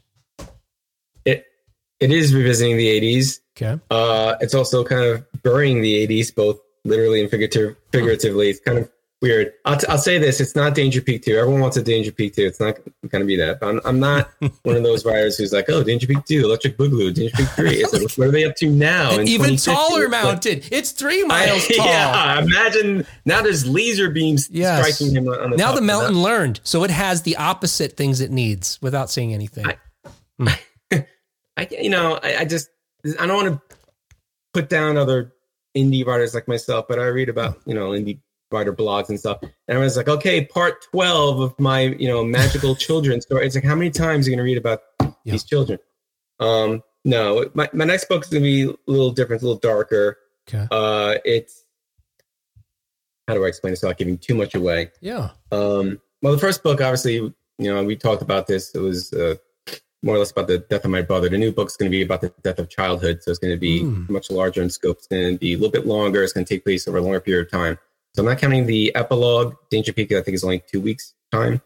It 2.00 2.10
is 2.12 2.34
revisiting 2.34 2.76
the 2.76 2.88
'80s. 3.00 3.40
Okay, 3.56 3.80
Uh, 3.90 4.36
it's 4.40 4.54
also 4.54 4.84
kind 4.84 5.04
of 5.04 5.24
burying 5.42 5.80
the 5.80 6.06
'80s, 6.06 6.34
both 6.34 6.58
literally 6.84 7.20
and 7.22 7.30
figurative, 7.30 7.76
figuratively. 7.90 8.50
It's 8.50 8.60
kind 8.60 8.78
of 8.78 8.90
weird. 9.22 9.54
I'll, 9.64 9.78
t- 9.78 9.86
I'll 9.88 9.96
say 9.96 10.18
this: 10.18 10.38
it's 10.42 10.54
not 10.54 10.74
Danger 10.74 11.00
Peak 11.00 11.24
Two. 11.24 11.38
Everyone 11.38 11.62
wants 11.62 11.78
a 11.78 11.82
Danger 11.82 12.12
Peak 12.12 12.34
Two. 12.36 12.44
It's 12.44 12.60
not 12.60 12.76
going 13.08 13.22
to 13.22 13.24
be 13.24 13.36
that. 13.36 13.58
I'm, 13.62 13.80
I'm 13.86 13.98
not 13.98 14.30
one 14.64 14.76
of 14.76 14.82
those 14.82 15.06
writers 15.06 15.38
who's 15.38 15.54
like, 15.54 15.70
"Oh, 15.70 15.82
Danger 15.82 16.06
Peak 16.06 16.22
Two, 16.26 16.44
Electric 16.44 16.76
Boogaloo, 16.76 17.14
Danger 17.14 17.34
Peak 17.34 17.48
Three. 17.48 17.70
It's 17.76 17.94
like, 17.94 18.02
what 18.18 18.28
are 18.28 18.30
they 18.30 18.44
up 18.44 18.56
to 18.56 18.68
now? 18.68 19.18
even 19.20 19.56
taller 19.56 20.06
like- 20.10 20.44
It's 20.44 20.90
three 20.90 21.22
I- 21.24 21.26
miles 21.26 21.66
tall. 21.76 21.86
Yeah, 21.86 22.42
imagine 22.42 23.06
now 23.24 23.40
there's 23.40 23.66
laser 23.66 24.10
beams 24.10 24.50
Yes. 24.50 24.84
striking 24.98 25.16
him 25.16 25.28
on 25.28 25.52
the 25.52 25.56
Now 25.56 25.72
the 25.72 25.80
mountain 25.80 26.20
learned, 26.22 26.60
so 26.62 26.84
it 26.84 26.90
has 26.90 27.22
the 27.22 27.38
opposite 27.38 27.96
things 27.96 28.20
it 28.20 28.30
needs 28.30 28.78
without 28.82 29.08
saying 29.08 29.32
anything. 29.32 29.64
I- 29.66 30.58
I, 31.56 31.68
you 31.70 31.90
know, 31.90 32.18
I, 32.22 32.38
I 32.38 32.44
just 32.44 32.68
I 33.18 33.26
don't 33.26 33.36
want 33.36 33.54
to 33.70 33.76
put 34.52 34.68
down 34.68 34.96
other 34.96 35.32
indie 35.76 36.06
writers 36.06 36.34
like 36.34 36.48
myself, 36.48 36.86
but 36.88 36.98
I 36.98 37.06
read 37.06 37.28
about 37.28 37.60
you 37.66 37.74
know 37.74 37.90
indie 37.90 38.20
writer 38.50 38.72
blogs 38.72 39.08
and 39.08 39.18
stuff, 39.18 39.38
and 39.42 39.52
everyone's 39.68 39.96
like, 39.96 40.08
okay, 40.08 40.44
part 40.44 40.84
twelve 40.90 41.40
of 41.40 41.58
my 41.58 41.80
you 41.80 42.08
know 42.08 42.24
magical 42.24 42.74
children 42.76 43.20
story. 43.20 43.46
It's 43.46 43.54
like, 43.54 43.64
how 43.64 43.74
many 43.74 43.90
times 43.90 44.26
are 44.26 44.30
you 44.30 44.36
going 44.36 44.44
to 44.44 44.50
read 44.50 44.58
about 44.58 44.80
these 45.24 45.44
children? 45.44 45.78
Um, 46.40 46.82
no, 47.04 47.48
my 47.54 47.68
my 47.72 47.84
next 47.84 48.08
book 48.08 48.24
is 48.24 48.30
going 48.30 48.42
to 48.42 48.46
be 48.46 48.62
a 48.64 48.90
little 48.90 49.12
different, 49.12 49.42
a 49.42 49.44
little 49.46 49.60
darker. 49.60 50.18
Okay. 50.48 50.66
Uh, 50.70 51.16
it's 51.24 51.64
how 53.28 53.34
do 53.34 53.44
I 53.44 53.48
explain 53.48 53.72
this 53.72 53.82
without 53.82 53.98
giving 53.98 54.18
too 54.18 54.34
much 54.34 54.54
away? 54.54 54.92
Yeah. 55.00 55.30
Um, 55.50 56.00
well, 56.22 56.32
the 56.32 56.38
first 56.38 56.62
book, 56.62 56.80
obviously, 56.80 57.14
you 57.14 57.34
know, 57.58 57.82
we 57.84 57.96
talked 57.96 58.22
about 58.22 58.46
this. 58.46 58.74
It 58.74 58.80
was 58.80 59.12
uh, 59.12 59.36
more 60.06 60.14
or 60.16 60.18
less 60.18 60.30
about 60.30 60.46
the 60.46 60.58
death 60.58 60.84
of 60.84 60.90
my 60.90 61.02
brother. 61.02 61.28
The 61.28 61.36
new 61.36 61.52
book's 61.52 61.76
going 61.76 61.90
to 61.90 61.96
be 61.96 62.02
about 62.02 62.20
the 62.22 62.32
death 62.42 62.58
of 62.58 62.70
childhood, 62.70 63.22
so 63.22 63.30
it's 63.30 63.38
going 63.40 63.52
to 63.52 63.58
be 63.60 63.82
much 63.82 64.30
larger 64.30 64.62
in 64.62 64.70
scope. 64.70 64.98
It's 64.98 65.06
going 65.08 65.32
to 65.34 65.38
be 65.38 65.52
a 65.52 65.56
little 65.56 65.70
bit 65.72 65.86
longer. 65.86 66.22
It's 66.22 66.32
going 66.32 66.46
to 66.46 66.54
take 66.54 66.64
place 66.64 66.86
over 66.88 66.98
a 66.98 67.02
longer 67.02 67.20
period 67.20 67.46
of 67.46 67.50
time. 67.50 67.78
So 68.14 68.22
I'm 68.22 68.28
not 68.28 68.38
counting 68.38 68.64
the 68.66 68.94
epilogue. 68.94 69.54
Danger 69.70 69.92
Peak, 69.92 70.10
I 70.12 70.22
think, 70.22 70.34
is 70.36 70.44
only 70.44 70.62
two 70.70 70.80
weeks 70.80 71.12
time. 71.30 71.60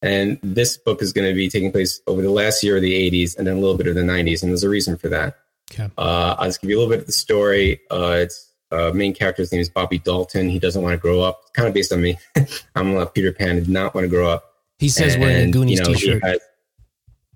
And 0.00 0.38
this 0.42 0.78
book 0.78 1.02
is 1.02 1.12
going 1.12 1.28
to 1.28 1.34
be 1.34 1.48
taking 1.50 1.70
place 1.70 2.00
over 2.06 2.22
the 2.22 2.30
last 2.30 2.62
year 2.64 2.76
of 2.76 2.82
the 2.82 3.10
80s 3.10 3.36
and 3.36 3.46
then 3.46 3.56
a 3.56 3.60
little 3.60 3.76
bit 3.76 3.86
of 3.86 3.94
the 3.94 4.00
90s. 4.00 4.42
And 4.42 4.50
there's 4.50 4.64
a 4.64 4.68
reason 4.70 4.96
for 4.96 5.08
that. 5.10 5.36
Okay. 5.70 5.88
Uh, 5.98 6.34
I'll 6.38 6.46
just 6.46 6.60
give 6.60 6.70
you 6.70 6.76
a 6.76 6.80
little 6.80 6.90
bit 6.92 7.00
of 7.00 7.06
the 7.06 7.12
story. 7.12 7.80
Uh, 7.90 8.16
it's 8.22 8.50
uh, 8.70 8.90
main 8.94 9.12
character's 9.14 9.52
name 9.52 9.60
is 9.60 9.68
Bobby 9.68 9.98
Dalton. 9.98 10.48
He 10.48 10.58
doesn't 10.58 10.82
want 10.82 10.94
to 10.94 10.98
grow 10.98 11.20
up. 11.20 11.40
It's 11.42 11.50
kind 11.50 11.68
of 11.68 11.74
based 11.74 11.92
on 11.92 12.00
me. 12.00 12.16
I'm 12.74 12.96
a 12.96 13.06
Peter 13.06 13.32
Pan. 13.32 13.56
Did 13.56 13.68
not 13.68 13.94
want 13.94 14.04
to 14.04 14.08
grow 14.08 14.28
up. 14.28 14.44
He 14.78 14.88
says 14.88 15.16
wearing 15.16 15.36
a 15.36 15.38
And, 15.40 15.52
Goonies 15.52 15.78
you 15.78 15.84
know, 15.84 15.92
t-shirt. 15.94 16.24
has- 16.24 16.40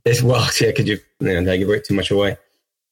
It's 0.07 0.23
well, 0.23 0.49
yeah, 0.61 0.73
could 0.73 0.89
you, 0.89 0.99
you 1.21 1.41
know, 1.41 1.53
I 1.53 1.57
give 1.59 1.69
it 1.69 1.85
too 1.85 1.95
much 1.95 2.11
away? 2.11 2.39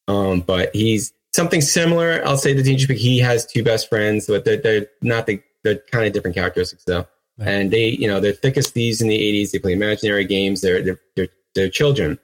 Um, 0.07 0.41
but 0.41 0.69
he's 0.75 1.13
something 1.33 1.61
similar. 1.61 2.21
I'll 2.25 2.37
say 2.37 2.53
the 2.53 2.63
Peak. 2.63 2.97
He 2.97 3.19
has 3.19 3.45
two 3.45 3.63
best 3.63 3.89
friends, 3.89 4.27
but 4.27 4.45
they're, 4.45 4.57
they're 4.57 4.87
not 5.01 5.25
the, 5.25 5.41
they're 5.63 5.79
kind 5.91 6.05
of 6.05 6.13
different 6.13 6.35
characteristics 6.35 6.83
though. 6.83 7.07
Right. 7.37 7.47
And 7.49 7.71
they, 7.71 7.89
you 7.89 8.07
know, 8.07 8.19
they're 8.19 8.33
thick 8.33 8.57
as 8.57 8.69
thieves 8.69 9.01
in 9.01 9.07
the 9.07 9.17
80s. 9.17 9.51
They 9.51 9.59
play 9.59 9.73
imaginary 9.73 10.25
games. 10.25 10.61
They're, 10.61 10.81
they're, 10.81 10.99
they're, 11.15 11.27
they're 11.55 11.69
children. 11.69 12.19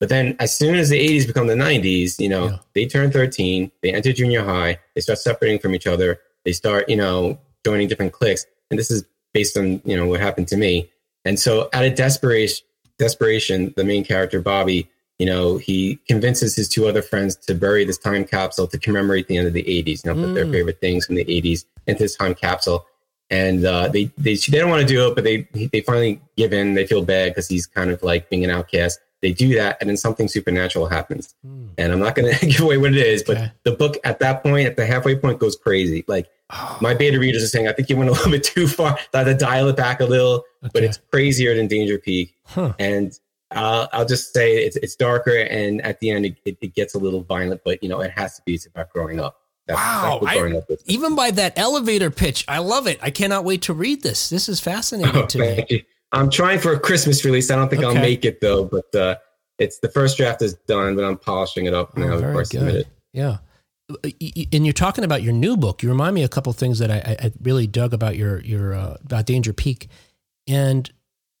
But 0.00 0.08
then 0.08 0.36
as 0.40 0.56
soon 0.56 0.74
as 0.74 0.90
the 0.90 0.98
80s 0.98 1.26
become 1.26 1.46
the 1.46 1.54
90s, 1.54 2.18
you 2.18 2.28
know, 2.28 2.46
Yeah. 2.46 2.58
they 2.74 2.86
turn 2.86 3.10
13, 3.10 3.70
they 3.82 3.92
enter 3.92 4.12
junior 4.12 4.44
high, 4.44 4.78
they 4.94 5.00
start 5.00 5.18
separating 5.18 5.58
from 5.58 5.74
each 5.74 5.86
other, 5.86 6.18
they 6.44 6.52
start, 6.52 6.88
you 6.88 6.96
know, 6.96 7.38
joining 7.64 7.88
different 7.88 8.12
cliques. 8.12 8.44
And 8.70 8.78
this 8.78 8.90
is 8.90 9.04
based 9.32 9.56
on, 9.56 9.80
you 9.84 9.96
know, 9.96 10.06
what 10.06 10.20
happened 10.20 10.48
to 10.48 10.56
me. 10.56 10.90
And 11.24 11.38
so 11.38 11.68
out 11.72 11.84
of 11.84 11.94
desperation, 11.94 12.65
desperation, 12.98 13.72
the 13.76 13.84
main 13.84 14.04
character, 14.04 14.40
Bobby, 14.40 14.88
you 15.18 15.26
know, 15.26 15.56
he 15.56 15.98
convinces 16.08 16.54
his 16.54 16.68
two 16.68 16.86
other 16.86 17.02
friends 17.02 17.36
to 17.36 17.54
bury 17.54 17.84
this 17.84 17.98
time 17.98 18.24
capsule 18.24 18.66
to 18.66 18.78
commemorate 18.78 19.28
the 19.28 19.36
end 19.38 19.46
of 19.46 19.54
the 19.54 19.62
80s, 19.62 20.04
you 20.04 20.12
know, 20.12 20.26
put 20.26 20.34
their 20.34 20.44
Mm. 20.44 20.52
favorite 20.52 20.80
things 20.80 21.06
from 21.06 21.14
the 21.14 21.24
80s 21.24 21.64
into 21.86 22.02
this 22.02 22.16
time 22.16 22.34
capsule. 22.34 22.86
And 23.30 23.64
uh, 23.64 23.88
they, 23.88 24.04
they, 24.18 24.34
they 24.34 24.58
don't 24.58 24.70
want 24.70 24.82
to 24.82 24.86
do 24.86 25.08
it, 25.08 25.14
but 25.14 25.24
they, 25.24 25.48
they 25.72 25.80
finally 25.80 26.20
give 26.36 26.52
in. 26.52 26.74
They 26.74 26.86
feel 26.86 27.02
bad 27.02 27.30
because 27.30 27.48
he's 27.48 27.66
kind 27.66 27.90
of 27.90 28.02
like 28.02 28.30
being 28.30 28.44
an 28.44 28.50
outcast. 28.50 29.00
They 29.26 29.32
do 29.32 29.54
that, 29.56 29.76
and 29.80 29.90
then 29.90 29.96
something 29.96 30.28
supernatural 30.28 30.86
happens. 30.86 31.34
Hmm. 31.44 31.66
And 31.78 31.92
I'm 31.92 31.98
not 31.98 32.14
going 32.14 32.32
to 32.38 32.46
give 32.46 32.60
away 32.60 32.76
what 32.78 32.92
it 32.94 33.04
is, 33.04 33.24
but 33.24 33.36
Okay. 33.36 33.52
the 33.64 33.72
book 33.72 33.96
at 34.04 34.20
that 34.20 34.44
point, 34.44 34.68
at 34.68 34.76
the 34.76 34.86
halfway 34.86 35.16
point, 35.16 35.40
goes 35.40 35.56
crazy. 35.56 36.04
Like 36.06 36.28
my 36.80 36.94
beta 36.94 37.18
readers 37.18 37.42
are 37.42 37.48
saying, 37.48 37.66
I 37.66 37.72
think 37.72 37.88
you 37.90 37.96
went 37.96 38.08
a 38.10 38.12
little 38.12 38.30
bit 38.36 38.44
too 38.44 38.68
far. 38.68 38.96
I 39.12 39.18
had 39.18 39.24
to 39.24 39.34
dial 39.34 39.66
it 39.66 39.76
back 39.76 39.98
a 39.98 40.04
little, 40.04 40.44
but 40.72 40.84
it's 40.84 41.00
crazier 41.10 41.56
than 41.56 41.66
Danger 41.66 41.98
Peak. 41.98 42.36
Huh. 42.44 42.72
And 42.78 43.18
uh, 43.50 43.88
I'll 43.92 44.06
just 44.06 44.32
say 44.32 44.58
it's 44.58 44.76
it's 44.76 44.94
darker, 44.94 45.36
and 45.36 45.82
at 45.82 45.98
the 45.98 46.10
end, 46.10 46.26
it, 46.26 46.36
it, 46.44 46.56
it 46.60 46.74
gets 46.74 46.94
a 46.94 46.98
little 46.98 47.22
violent. 47.22 47.62
But 47.64 47.82
you 47.82 47.88
know, 47.88 48.00
it 48.00 48.12
has 48.12 48.36
to 48.36 48.42
be. 48.46 48.54
It's 48.54 48.66
about 48.66 48.90
growing 48.90 49.18
up. 49.18 49.40
That's, 49.66 49.76
Wow, 49.80 50.20
that's 50.22 50.36
I- 50.36 50.38
growing 50.38 50.56
up. 50.56 50.70
Even 50.86 51.16
by 51.16 51.32
that 51.32 51.58
elevator 51.58 52.12
pitch, 52.12 52.44
I 52.46 52.58
love 52.58 52.86
it. 52.86 53.00
I 53.02 53.10
cannot 53.10 53.42
wait 53.44 53.62
to 53.62 53.74
read 53.74 54.02
this. 54.04 54.28
This 54.30 54.48
is 54.48 54.60
fascinating 54.70 55.26
to 55.26 55.38
me. 55.38 55.64
You. 55.68 55.82
I'm 56.12 56.30
trying 56.30 56.58
for 56.60 56.72
a 56.72 56.78
Christmas 56.80 57.24
release. 57.24 57.50
I 57.50 57.56
don't 57.56 57.68
think 57.68 57.84
I'll 57.84 57.94
make 57.94 58.24
it 58.24 58.40
though, 58.40 58.64
but 58.64 58.94
uh, 58.94 59.16
it's 59.58 59.78
the 59.80 59.88
first 59.88 60.16
draft 60.16 60.40
is 60.42 60.54
done, 60.66 60.94
but 60.96 61.04
I'm 61.04 61.18
polishing 61.18 61.66
it 61.66 61.74
up 61.74 61.96
now 61.96 62.12
Oh, 62.12 62.16
before 62.16 62.28
I 62.28 62.32
very 62.32 62.44
submit 62.46 62.72
good. 62.72 62.80
it. 62.82 62.88
Yeah. 63.12 63.38
And 64.52 64.66
you're 64.66 64.72
talking 64.72 65.04
about 65.04 65.22
your 65.22 65.32
new 65.32 65.56
book. 65.56 65.82
You 65.82 65.88
remind 65.88 66.14
me 66.14 66.22
a 66.24 66.28
couple 66.28 66.52
things 66.52 66.78
that 66.80 66.90
I, 66.90 67.16
I- 67.26 67.32
really 67.42 67.66
dug 67.66 67.92
about 67.94 68.16
your 68.16 68.40
your 68.40 68.74
uh, 68.74 68.96
about 69.04 69.26
Danger 69.26 69.52
Peak, 69.52 69.88
and 70.48 70.90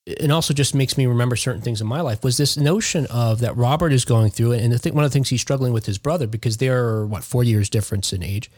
it 0.06 0.30
also 0.30 0.54
just 0.54 0.72
makes 0.72 0.96
me 0.96 1.06
remember 1.06 1.34
certain 1.34 1.60
things 1.60 1.80
in 1.80 1.88
my 1.88 2.00
life. 2.00 2.22
Was 2.22 2.36
this 2.36 2.56
notion 2.56 3.06
of 3.06 3.40
that 3.40 3.56
Robert 3.56 3.92
is 3.92 4.04
going 4.04 4.30
through, 4.30 4.52
and 4.52 4.72
I 4.72 4.76
think 4.76 4.94
one 4.94 5.04
of 5.04 5.10
the 5.10 5.14
things 5.14 5.30
he's 5.30 5.40
struggling 5.40 5.72
with 5.72 5.86
his 5.86 5.98
brother 5.98 6.28
because 6.28 6.58
they're 6.58 7.04
what 7.04 7.24
four 7.24 7.42
years 7.42 7.68
difference 7.68 8.12
in 8.12 8.22
age, 8.22 8.48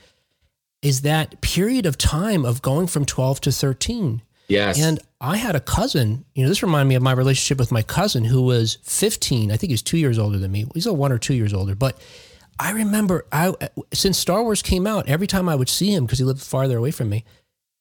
is 0.83 1.01
that 1.01 1.41
period 1.41 1.87
of 1.87 1.97
time 1.97 2.45
of 2.45 2.61
going 2.61 2.89
from 2.89 3.07
twelve 3.07 3.41
to 3.41 3.51
thirteen. 3.53 4.21
Yes. 4.49 4.79
And 4.79 4.99
I 5.21 5.37
had 5.37 5.57
a 5.57 5.61
cousin, 5.61 6.25
you 6.35 6.45
know, 6.45 6.49
this 6.49 6.63
reminded 6.63 6.89
me 6.89 6.95
of 6.95 7.03
my 7.03 7.13
relationship 7.13 7.59
with 7.59 7.73
my 7.73 7.83
cousin 7.83 8.25
who 8.25 8.43
was 8.43 8.79
15. 8.83 9.51
I 9.51 9.57
think 9.57 9.71
he 9.71 9.75
was 9.75 9.83
two 9.83 9.99
years 9.99 10.19
older 10.19 10.39
than 10.39 10.53
me. 10.53 10.67
He's 10.75 10.87
a 10.87 10.93
one 10.93 11.11
or 11.11 11.19
two 11.19 11.35
years 11.35 11.53
older. 11.53 11.75
But 11.75 11.99
I 12.61 12.71
remember 12.71 13.27
I 13.33 13.53
since 13.93 14.19
Star 14.19 14.43
Wars 14.43 14.63
came 14.63 14.87
out, 14.87 15.09
every 15.09 15.27
time 15.27 15.49
I 15.49 15.57
would 15.57 15.69
see 15.69 15.93
him, 15.93 16.07
because 16.07 16.19
he 16.19 16.25
lived 16.25 16.41
farther 16.41 16.79
away 16.79 16.93
from 16.93 17.09
me, 17.09 17.25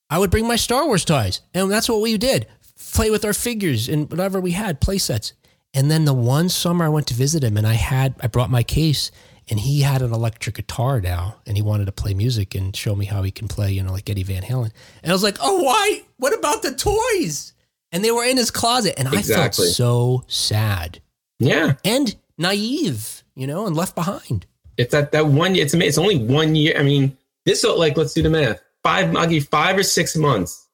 I 0.10 0.18
would 0.20 0.32
bring 0.32 0.48
my 0.48 0.56
Star 0.56 0.86
Wars 0.88 1.06
toys. 1.06 1.42
And 1.54 1.72
that's 1.72 1.90
what 1.90 2.02
we 2.02 2.18
did. 2.18 2.48
Play 2.94 3.12
with 3.12 3.26
our 3.26 3.34
figures 3.34 3.88
and 3.88 4.10
whatever 4.10 4.40
we 4.40 4.52
had, 4.52 4.82
play 4.82 4.98
sets. 4.98 5.34
And 5.74 5.92
then 5.92 6.06
the 6.06 6.14
one 6.14 6.50
summer 6.50 6.86
I 6.86 6.90
went 6.90 7.08
to 7.08 7.14
visit 7.14 7.44
him 7.44 7.58
and 7.58 7.68
I 7.68 7.74
had 7.74 8.16
I 8.20 8.28
brought 8.28 8.50
my 8.50 8.64
case 8.64 9.12
and 9.50 9.60
he 9.60 9.82
had 9.82 10.02
an 10.02 10.12
electric 10.14 10.56
guitar 10.56 11.00
now 11.02 11.38
and 11.46 11.56
he 11.58 11.62
wanted 11.64 11.86
to 11.86 11.92
play 11.92 12.14
music 12.14 12.54
and 12.56 12.76
show 12.76 12.96
me 12.96 13.06
how 13.06 13.24
he 13.24 13.32
can 13.32 13.48
play, 13.48 13.72
you 13.72 13.82
know, 13.84 13.92
like 13.92 14.10
Eddie 14.10 14.24
Van 14.24 14.42
Halen. 14.44 14.72
And 15.04 15.12
I 15.12 15.14
was 15.14 15.24
like, 15.24 15.38
"Oh, 15.42 15.62
why? 15.64 16.02
What 16.18 16.34
about 16.38 16.62
the 16.64 16.74
toys?" 16.76 17.54
And 17.92 18.04
they 18.04 18.12
were 18.12 18.26
in 18.26 18.38
his 18.38 18.52
closet 18.52 18.96
and 18.98 19.08
I 19.08 19.14
Exactly. 19.18 19.66
felt 19.66 19.76
so 19.76 20.24
sad 20.28 21.00
yeah. 21.40 21.74
and 21.86 22.16
naive, 22.38 23.24
you 23.36 23.48
know, 23.48 23.66
and 23.68 23.76
left 23.76 23.96
behind. 23.96 24.46
It's 24.78 24.94
at 24.94 25.12
that 25.14 25.28
one 25.28 25.56
year. 25.56 25.64
It's 25.66 25.74
it's 25.74 25.98
only 25.98 26.18
one 26.18 26.56
year. 26.56 26.78
I 26.78 26.84
mean, 26.84 27.18
this 27.46 27.64
like 27.64 27.98
let's 27.98 28.14
do 28.14 28.22
the 28.22 28.30
math. 28.30 28.62
Five. 28.84 29.16
I'll 29.16 29.24
give 29.24 29.32
you 29.34 29.42
five 29.42 29.78
or 29.78 29.84
six 29.84 30.16
months. 30.16 30.68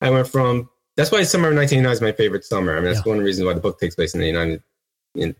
I 0.00 0.10
went 0.10 0.28
from. 0.28 0.68
That's 0.96 1.10
why 1.12 1.22
summer 1.22 1.48
of 1.48 1.54
1989 1.54 1.92
is 1.92 2.00
my 2.00 2.12
favorite 2.12 2.44
summer. 2.44 2.72
I 2.72 2.76
mean, 2.76 2.84
that's 2.84 2.98
Yeah. 2.98 3.10
one 3.10 3.16
of 3.18 3.22
the 3.22 3.24
reasons 3.26 3.46
why 3.46 3.54
the 3.54 3.60
book 3.60 3.78
takes 3.80 3.94
place 3.94 4.14
in 4.14 4.20
the 4.20 4.26
United. 4.26 4.62
In 5.14 5.34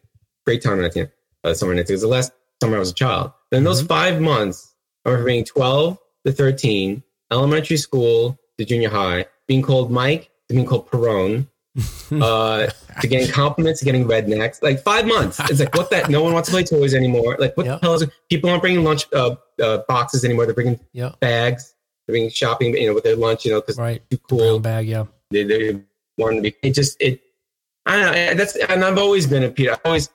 great 0.46 0.62
time 0.62 0.74
in 0.74 0.80
19. 0.82 1.08
Uh, 1.44 1.54
summer 1.54 1.72
of 1.72 1.76
19. 1.76 1.96
It 1.96 2.00
the 2.00 2.06
last 2.08 2.32
summer 2.62 2.76
I 2.76 2.78
was 2.80 2.90
a 2.90 2.94
child. 2.94 3.32
Then 3.50 3.64
those 3.64 3.82
five 3.82 4.20
months, 4.20 4.74
of 5.04 5.24
being 5.24 5.44
12 5.44 5.98
to 6.26 6.32
13, 6.32 7.02
elementary 7.32 7.76
school 7.78 8.38
to 8.58 8.64
junior 8.64 8.90
high, 8.90 9.26
being 9.46 9.62
called 9.62 9.90
Mike 9.90 10.30
to 10.48 10.54
being 10.54 10.66
called 10.66 10.90
Perone, 10.90 11.46
uh, 12.22 12.66
to 13.00 13.06
getting 13.06 13.30
compliments, 13.30 13.78
to 13.80 13.84
getting 13.84 14.04
rednecks. 14.04 14.62
Like 14.62 14.82
five 14.82 15.06
months. 15.06 15.38
It's 15.50 15.60
like 15.60 15.74
what 15.74 15.90
that. 15.90 16.10
No 16.10 16.22
one 16.22 16.32
wants 16.32 16.48
to 16.48 16.52
play 16.52 16.64
toys 16.64 16.94
anymore. 16.94 17.36
Like 17.38 17.56
what 17.56 17.66
Yep. 17.66 17.80
the 17.80 17.86
hell 17.86 17.94
is 17.94 18.02
it? 18.02 18.10
People 18.28 18.50
aren't 18.50 18.62
bringing 18.62 18.84
lunch 18.84 19.06
uh, 19.14 19.36
uh, 19.62 19.78
boxes 19.88 20.24
anymore. 20.24 20.44
They're 20.46 20.54
bringing 20.54 20.80
Yeah. 20.92 21.12
bags. 21.20 21.74
They're 22.06 22.14
bringing 22.14 22.30
shopping, 22.30 22.74
you 22.76 22.88
know, 22.88 22.94
with 22.94 23.04
their 23.04 23.16
lunch, 23.16 23.44
you 23.44 23.52
know, 23.52 23.60
because 23.60 23.78
Right. 23.78 24.02
too 24.10 24.18
cool. 24.28 24.58
bag, 24.60 24.88
yeah. 24.88 25.04
They, 25.30 25.44
they 25.44 25.80
want 26.16 26.36
to 26.36 26.42
be. 26.42 26.54
It 26.62 26.70
just 26.72 27.00
it. 27.00 27.20
I 27.86 27.96
don't 27.96 28.12
know. 28.12 28.34
That's 28.34 28.56
and 28.56 28.84
I've 28.84 28.98
always 28.98 29.26
been 29.26 29.44
a 29.44 29.50
Peter. 29.50 29.72
I 29.72 29.78
always. 29.84 30.10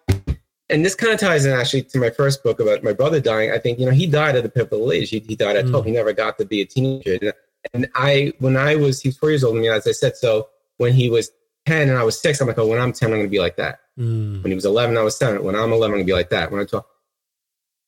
And 0.73 0.83
this 0.83 0.95
kind 0.95 1.13
of 1.13 1.19
ties 1.19 1.45
in 1.45 1.53
actually 1.53 1.83
to 1.83 1.99
my 1.99 2.09
first 2.09 2.43
book 2.43 2.59
about 2.59 2.83
my 2.83 2.93
brother 2.93 3.21
dying. 3.21 3.51
I 3.51 3.59
think 3.59 3.79
you 3.79 3.85
know 3.85 3.91
he 3.91 4.07
died 4.07 4.35
at 4.35 4.43
a 4.43 4.49
pivotal 4.49 4.91
age. 4.91 5.11
He, 5.11 5.19
he 5.19 5.35
died 5.35 5.55
at 5.55 5.65
Mm. 5.65 5.69
twelve. 5.69 5.85
He 5.85 5.91
never 5.91 6.13
got 6.13 6.37
to 6.39 6.45
be 6.45 6.61
a 6.61 6.65
teenager. 6.65 7.33
And 7.73 7.89
I, 7.95 8.33
when 8.39 8.57
I 8.57 8.75
was, 8.75 9.01
he 9.01 9.07
was 9.09 9.17
four 9.17 9.29
years 9.29 9.43
older 9.43 9.55
than 9.55 9.61
me, 9.61 9.69
as 9.69 9.87
I 9.87 9.91
said. 9.93 10.17
So 10.17 10.49
when 10.77 10.91
he 10.91 11.09
was 11.09 11.29
ten 11.65 11.87
and 11.89 11.97
I 11.97 12.03
was 12.03 12.19
six, 12.19 12.41
I'm 12.41 12.47
like, 12.47 12.57
oh, 12.57 12.67
when 12.67 12.81
I'm 12.81 12.91
ten, 12.91 13.07
I'm 13.09 13.19
going 13.19 13.23
to 13.27 13.29
be 13.29 13.39
like 13.39 13.55
that. 13.55 13.79
Mm. 13.97 14.41
When 14.43 14.51
he 14.51 14.55
was 14.55 14.65
11, 14.65 14.97
I 14.97 15.03
was 15.03 15.15
seven. 15.15 15.43
When 15.43 15.55
I'm 15.55 15.71
11, 15.71 15.83
I'm 15.85 15.91
going 15.91 15.99
to 15.99 16.05
be 16.05 16.13
like 16.13 16.29
that. 16.31 16.51
When 16.51 16.59
I'm 16.59 16.65
12, 16.67 16.83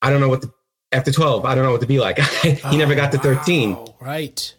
I 0.04 0.10
don't 0.12 0.22
know 0.22 0.30
what 0.30 0.44
to, 0.44 0.54
after 0.92 1.12
12, 1.12 1.44
I 1.46 1.56
don't 1.56 1.64
know 1.64 1.72
what 1.72 1.82
to 1.82 1.88
be 1.88 2.00
like. 2.00 2.20
he 2.44 2.78
never 2.78 2.94
got 2.94 3.12
to 3.14 3.18
13. 3.18 3.74
Oh, 3.74 3.96
right. 4.00 4.56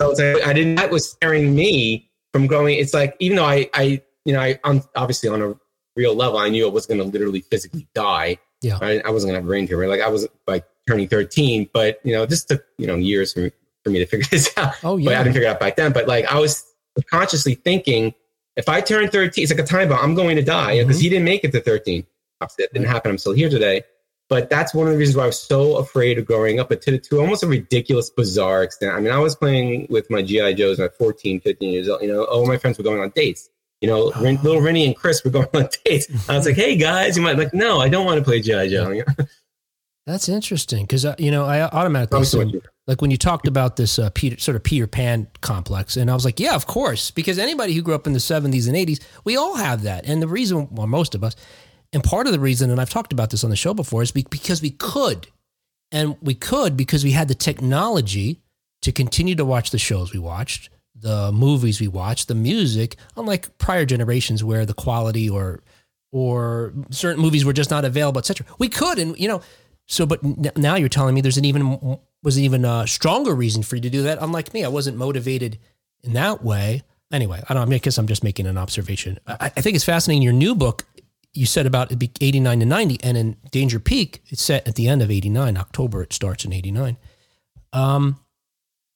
So 0.00 0.10
it's 0.10 0.18
like, 0.18 0.46
I 0.46 0.52
didn't, 0.54 0.76
that 0.76 0.90
was 0.90 1.10
scaring 1.10 1.54
me 1.54 2.10
from 2.32 2.46
growing. 2.46 2.78
It's 2.78 2.94
like, 2.94 3.14
even 3.18 3.36
though 3.36 3.44
I, 3.44 3.68
I, 3.74 4.02
you 4.24 4.32
know, 4.32 4.40
I, 4.40 4.58
on, 4.64 4.82
obviously 4.96 5.28
on 5.28 5.42
a 5.42 5.54
real 5.98 6.14
level, 6.14 6.38
I 6.38 6.48
knew 6.48 6.66
I 6.66 6.70
was 6.70 6.86
going 6.86 6.98
to 6.98 7.04
literally 7.04 7.40
physically 7.42 7.86
die. 7.94 8.38
Yeah. 8.62 8.78
I, 8.80 9.00
I 9.04 9.10
wasn't 9.10 9.30
going 9.30 9.34
to 9.34 9.40
have 9.40 9.44
a 9.44 9.46
brain 9.46 9.66
tumor. 9.68 9.86
Like 9.88 10.00
I 10.00 10.08
was 10.08 10.26
like 10.46 10.64
turning 10.86 11.08
13, 11.08 11.68
but 11.72 12.00
you 12.04 12.12
know, 12.14 12.24
this 12.24 12.44
took, 12.44 12.64
you 12.78 12.86
know, 12.86 12.94
years 12.96 13.32
for 13.34 13.40
me, 13.40 13.50
for 13.84 13.90
me 13.90 13.98
to 13.98 14.06
figure 14.12 14.26
this 14.30 14.56
out. 14.56 14.74
Oh, 14.84 14.96
yeah. 14.96 15.04
But 15.10 15.14
I 15.16 15.18
didn't 15.24 15.34
figure 15.34 15.48
it 15.48 15.52
out 15.52 15.60
back 15.60 15.76
then. 15.76 15.92
But 15.92 16.06
like 16.08 16.24
I 16.26 16.38
was 16.38 16.64
consciously 17.10 17.54
thinking, 17.54 18.14
if 18.56 18.68
I 18.68 18.80
turn 18.80 19.08
13, 19.08 19.42
it's 19.42 19.52
like 19.52 19.60
a 19.60 19.66
time 19.66 19.88
bomb. 19.90 19.98
I'm 20.02 20.14
going 20.14 20.36
to 20.36 20.42
die 20.42 20.78
because 20.82 20.98
Mhm. 20.98 21.02
he 21.02 21.08
didn't 21.10 21.24
make 21.24 21.44
it 21.44 21.52
to 21.52 21.60
13. 21.60 22.06
Obviously, 22.40 22.64
that 22.64 22.72
didn't 22.72 22.88
happen. 22.88 23.10
I'm 23.10 23.18
still 23.18 23.32
here 23.32 23.48
today. 23.50 23.82
But 24.28 24.50
that's 24.50 24.74
one 24.74 24.86
of 24.86 24.92
the 24.92 24.98
reasons 24.98 25.16
why 25.16 25.22
I 25.22 25.26
was 25.26 25.40
so 25.40 25.76
afraid 25.78 26.18
of 26.18 26.26
growing 26.26 26.60
up, 26.60 26.68
but 26.68 26.82
to, 26.82 26.98
to 26.98 27.18
almost 27.20 27.42
a 27.42 27.46
ridiculous, 27.46 28.10
bizarre 28.10 28.62
extent. 28.62 28.94
I 28.94 29.00
mean, 29.00 29.10
I 29.12 29.18
was 29.18 29.34
playing 29.34 29.86
with 29.88 30.10
my 30.10 30.20
GI 30.22 30.52
Joes 30.54 30.78
at 30.80 30.94
14, 30.98 31.40
15 31.40 31.72
years 31.72 31.88
old. 31.88 32.02
You 32.02 32.08
know, 32.08 32.24
all 32.24 32.44
my 32.46 32.58
friends 32.58 32.76
were 32.76 32.84
going 32.84 33.00
on 33.00 33.10
dates. 33.14 33.48
You 33.80 33.88
know, 33.88 34.12
Ren- 34.20 34.40
little 34.42 34.60
Rennie 34.60 34.86
and 34.86 34.96
Chris 34.96 35.24
were 35.24 35.30
going 35.32 35.48
on 35.54 35.68
dates. 35.84 36.08
I 36.28 36.36
was 36.36 36.46
like, 36.46 36.56
"Hey 36.56 36.76
guys, 36.76 37.16
you 37.16 37.22
might 37.22 37.38
like, 37.38 37.54
no, 37.54 37.80
I 37.80 37.88
don't 37.88 38.06
want 38.06 38.18
to 38.18 38.24
play 38.24 38.40
GI 38.40 38.68
Joe." 38.68 39.02
That's 40.06 40.28
interesting 40.28 40.84
because 40.84 41.04
uh, 41.04 41.14
you 41.18 41.30
know 41.30 41.44
I 41.44 41.62
automatically 41.62 42.18
like 42.86 43.02
when 43.02 43.10
you 43.10 43.18
talked 43.18 43.46
about 43.46 43.76
this 43.76 43.98
uh, 43.98 44.08
Peter 44.14 44.38
sort 44.38 44.56
of 44.56 44.62
Peter 44.62 44.86
Pan 44.86 45.28
complex, 45.42 45.98
and 45.98 46.10
I 46.10 46.14
was 46.14 46.24
like, 46.24 46.40
yeah, 46.40 46.54
of 46.54 46.66
course, 46.66 47.10
because 47.10 47.38
anybody 47.38 47.74
who 47.74 47.82
grew 47.82 47.94
up 47.94 48.06
in 48.06 48.14
the 48.14 48.18
'70s 48.18 48.66
and 48.66 48.76
'80s, 48.76 49.00
we 49.24 49.36
all 49.36 49.56
have 49.56 49.82
that, 49.82 50.06
and 50.06 50.22
the 50.22 50.26
reason, 50.26 50.68
well, 50.70 50.86
most 50.86 51.14
of 51.14 51.22
us, 51.22 51.36
and 51.92 52.02
part 52.02 52.26
of 52.26 52.32
the 52.32 52.40
reason, 52.40 52.70
and 52.70 52.80
I've 52.80 52.88
talked 52.88 53.12
about 53.12 53.28
this 53.28 53.44
on 53.44 53.50
the 53.50 53.56
show 53.56 53.74
before, 53.74 54.02
is 54.02 54.10
because 54.10 54.62
we 54.62 54.70
could, 54.70 55.26
and 55.92 56.16
we 56.22 56.34
could 56.34 56.74
because 56.74 57.04
we 57.04 57.10
had 57.10 57.28
the 57.28 57.34
technology 57.34 58.40
to 58.80 58.92
continue 58.92 59.34
to 59.34 59.44
watch 59.44 59.72
the 59.72 59.78
shows 59.78 60.14
we 60.14 60.18
watched, 60.18 60.70
the 61.00 61.32
movies 61.32 61.80
we 61.80 61.88
watched, 61.88 62.28
the 62.28 62.34
music, 62.34 62.96
unlike 63.16 63.56
prior 63.58 63.84
generations 63.84 64.42
where 64.42 64.66
the 64.66 64.74
quality 64.74 65.28
or 65.28 65.62
or 66.10 66.72
certain 66.90 67.20
movies 67.20 67.44
were 67.44 67.52
just 67.52 67.70
not 67.70 67.84
available, 67.84 68.18
etc. 68.18 68.46
We 68.58 68.68
could, 68.68 68.98
and 68.98 69.18
you 69.18 69.28
know, 69.28 69.42
so 69.86 70.06
but 70.06 70.22
now 70.56 70.76
you're 70.76 70.88
telling 70.88 71.14
me 71.14 71.20
there's 71.20 71.36
an 71.36 71.44
even 71.44 71.98
was 72.22 72.36
an 72.36 72.44
even 72.44 72.64
uh, 72.64 72.86
stronger 72.86 73.34
reason 73.34 73.62
for 73.62 73.76
you 73.76 73.82
to 73.82 73.90
do 73.90 74.02
that. 74.02 74.18
Unlike 74.20 74.54
me, 74.54 74.64
I 74.64 74.68
wasn't 74.68 74.96
motivated 74.96 75.58
in 76.02 76.12
that 76.14 76.42
way. 76.42 76.82
Anyway, 77.12 77.42
I 77.48 77.54
don't. 77.54 77.72
I 77.72 77.78
guess 77.78 77.98
I'm 77.98 78.06
just 78.06 78.24
making 78.24 78.46
an 78.46 78.58
observation. 78.58 79.18
I, 79.26 79.50
I 79.56 79.60
think 79.60 79.76
it's 79.76 79.84
fascinating. 79.84 80.22
Your 80.22 80.32
new 80.32 80.54
book, 80.54 80.84
you 81.32 81.46
said 81.46 81.66
about 81.66 81.90
it 81.90 81.96
be 81.96 82.10
89 82.20 82.60
to 82.60 82.66
90, 82.66 82.98
and 83.02 83.16
in 83.16 83.36
Danger 83.50 83.80
Peak, 83.80 84.22
it's 84.28 84.42
set 84.42 84.66
at 84.68 84.74
the 84.74 84.88
end 84.88 85.00
of 85.02 85.10
89. 85.10 85.56
October 85.56 86.02
it 86.02 86.12
starts 86.12 86.44
in 86.44 86.52
89. 86.52 86.96
Um, 87.72 88.18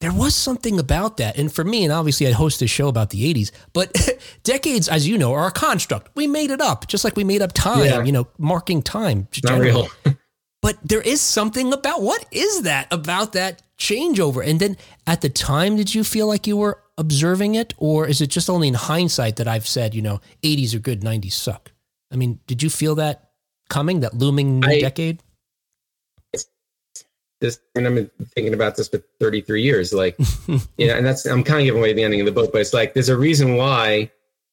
there 0.02 0.12
was 0.12 0.34
something 0.34 0.78
about 0.78 1.16
that. 1.16 1.38
And 1.38 1.50
for 1.52 1.64
me, 1.64 1.84
and 1.84 1.92
obviously 1.92 2.26
I 2.28 2.32
host 2.32 2.60
a 2.60 2.66
show 2.66 2.88
about 2.88 3.10
the 3.10 3.32
80s, 3.32 3.50
but 3.72 3.88
decades, 4.42 4.88
as 4.88 5.06
you 5.08 5.16
know, 5.16 5.32
are 5.32 5.46
a 5.46 5.50
construct. 5.52 6.10
We 6.14 6.26
made 6.26 6.50
it 6.50 6.60
up, 6.60 6.86
just 6.88 7.04
like 7.04 7.16
we 7.16 7.24
made 7.24 7.40
up 7.40 7.52
time, 7.54 7.84
Yeah. 7.86 8.02
you 8.04 8.12
know, 8.12 8.26
marking 8.38 8.82
time. 8.82 9.28
Not 9.44 9.58
real. 9.60 9.88
But 10.60 10.76
there 10.84 11.00
is 11.02 11.20
something 11.20 11.72
about 11.72 12.02
what 12.02 12.24
is 12.30 12.62
that 12.62 12.86
about 12.92 13.32
that 13.32 13.62
changeover? 13.78 14.46
And 14.48 14.60
then 14.60 14.76
at 15.08 15.20
the 15.20 15.28
time, 15.28 15.74
did 15.76 15.92
you 15.92 16.04
feel 16.04 16.28
like 16.28 16.46
you 16.46 16.56
were 16.56 16.78
observing 16.96 17.56
it? 17.56 17.74
Or 17.78 18.06
is 18.06 18.20
it 18.20 18.28
just 18.28 18.48
only 18.48 18.68
in 18.68 18.74
hindsight 18.74 19.36
that 19.36 19.48
I've 19.48 19.66
said, 19.66 19.92
you 19.92 20.02
know, 20.02 20.20
80s 20.44 20.72
are 20.76 20.78
good, 20.78 21.00
90s 21.00 21.32
suck? 21.32 21.72
I 22.12 22.16
mean, 22.16 22.38
did 22.46 22.62
you 22.62 22.70
feel 22.70 22.94
that 22.94 23.30
coming, 23.70 24.00
that 24.00 24.14
looming 24.14 24.60
new 24.60 24.68
I- 24.68 24.78
decade? 24.80 25.20
This 27.42 27.60
and 27.74 27.86
I've 27.86 27.94
been 27.94 28.10
thinking 28.34 28.54
about 28.54 28.76
this 28.76 28.88
for 28.88 29.02
33 29.20 29.60
years. 29.62 29.92
Like, 29.92 30.16
you 30.78 30.86
know, 30.86 30.96
and 30.96 31.04
that's 31.04 31.26
I'm 31.26 31.44
kind 31.44 31.60
of 31.60 31.66
giving 31.66 31.80
away 31.80 31.92
the 31.92 32.02
ending 32.02 32.20
of 32.20 32.26
the 32.26 32.32
book, 32.32 32.50
but 32.52 32.62
it's 32.62 32.72
like 32.72 32.94
there's 32.94 33.10
a 33.10 33.16
reason 33.18 33.56
why. 33.56 34.10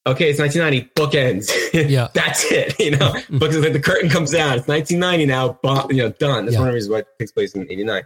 Okay, 0.07 0.29
it's 0.29 0.39
1990. 0.39 0.91
Bookends. 0.95 1.51
Yeah. 1.89 2.07
that's 2.13 2.43
it. 2.51 2.77
You 2.79 2.91
know, 2.97 3.13
because 3.29 3.57
like 3.59 3.73
the 3.73 3.79
curtain 3.79 4.09
comes 4.09 4.31
down. 4.31 4.57
It's 4.57 4.67
1990 4.67 5.25
now. 5.25 5.59
Bon, 5.63 5.87
you 5.95 6.01
know, 6.03 6.09
done. 6.19 6.45
That's 6.45 6.55
Yeah. 6.55 6.59
one 6.61 6.67
of 6.69 6.73
the 6.73 6.75
reasons 6.75 6.91
why 6.91 6.99
it 6.99 7.07
takes 7.19 7.31
place 7.31 7.53
in 7.55 7.63
'89. 7.71 8.03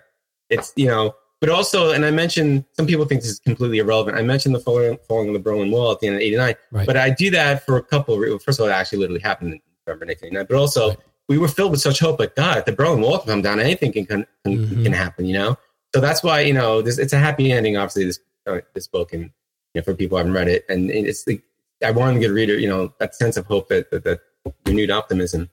It's 0.50 0.74
you 0.76 0.88
know, 0.88 1.16
but 1.40 1.50
also, 1.50 1.92
and 1.92 2.04
I 2.06 2.12
mentioned 2.12 2.66
some 2.74 2.88
people 2.88 3.06
think 3.06 3.22
this 3.22 3.32
is 3.32 3.40
completely 3.40 3.78
irrelevant. 3.80 4.18
I 4.18 4.22
mentioned 4.22 4.54
the 4.54 4.60
falling, 4.60 4.98
falling 5.08 5.30
of 5.30 5.34
the 5.34 5.40
Berlin 5.40 5.72
Wall 5.72 5.92
at 5.92 6.00
the 6.02 6.08
end 6.08 6.16
of 6.18 6.22
'89, 6.22 6.56
Right. 6.72 6.86
but 6.88 6.98
I 6.98 7.10
do 7.10 7.30
that 7.32 7.66
for 7.66 7.78
a 7.78 7.84
couple. 7.84 8.22
Of, 8.22 8.44
first 8.44 8.60
of 8.60 8.64
all, 8.64 8.70
it 8.70 8.74
actually 8.74 8.98
literally 9.00 9.22
happened 9.22 9.54
in 9.54 9.62
November 9.88 10.06
1989, 10.08 10.46
but 10.50 10.58
also 10.60 10.90
Right. 10.90 10.98
We 11.30 11.38
were 11.38 11.48
filled 11.48 11.72
with 11.72 11.82
such 11.82 12.00
hope. 12.00 12.20
Like 12.20 12.36
God, 12.36 12.58
if 12.58 12.66
the 12.66 12.72
Berlin 12.74 13.02
Wall 13.02 13.20
can 13.20 13.28
come 13.28 13.42
down, 13.42 13.60
anything 13.60 13.92
can 13.94 14.06
can, 14.06 14.26
can, 14.46 14.58
Mhm. 14.68 14.84
can 14.84 14.94
happen. 14.94 15.26
You 15.26 15.34
know, 15.34 15.58
so 15.94 16.02
that's 16.02 16.24
why 16.24 16.42
you 16.42 16.54
know 16.54 16.82
this. 16.82 16.98
It's 16.98 17.14
a 17.14 17.18
happy 17.20 17.52
ending. 17.52 17.78
Obviously, 17.78 18.06
this 18.06 18.20
uh, 18.48 18.60
this 18.74 18.88
book, 18.88 19.14
and 19.14 19.24
you 19.24 19.30
know, 19.76 19.82
for 19.82 19.94
people 19.94 20.18
who 20.18 20.20
haven't 20.20 20.34
read 20.34 20.48
it, 20.50 20.66
and 20.70 20.90
it's 20.92 21.24
the 21.26 21.42
I 21.84 21.92
wanted 21.92 22.14
to 22.16 22.20
get 22.22 22.30
a 22.32 22.34
reader, 22.34 22.58
you 22.58 22.68
know, 22.70 22.94
that 23.00 23.14
sense 23.16 23.36
of 23.38 23.46
hope 23.46 23.68
that 23.70 23.92
that, 23.92 24.04
that 24.04 24.20
renewed 24.66 24.92
optimism. 24.92 25.50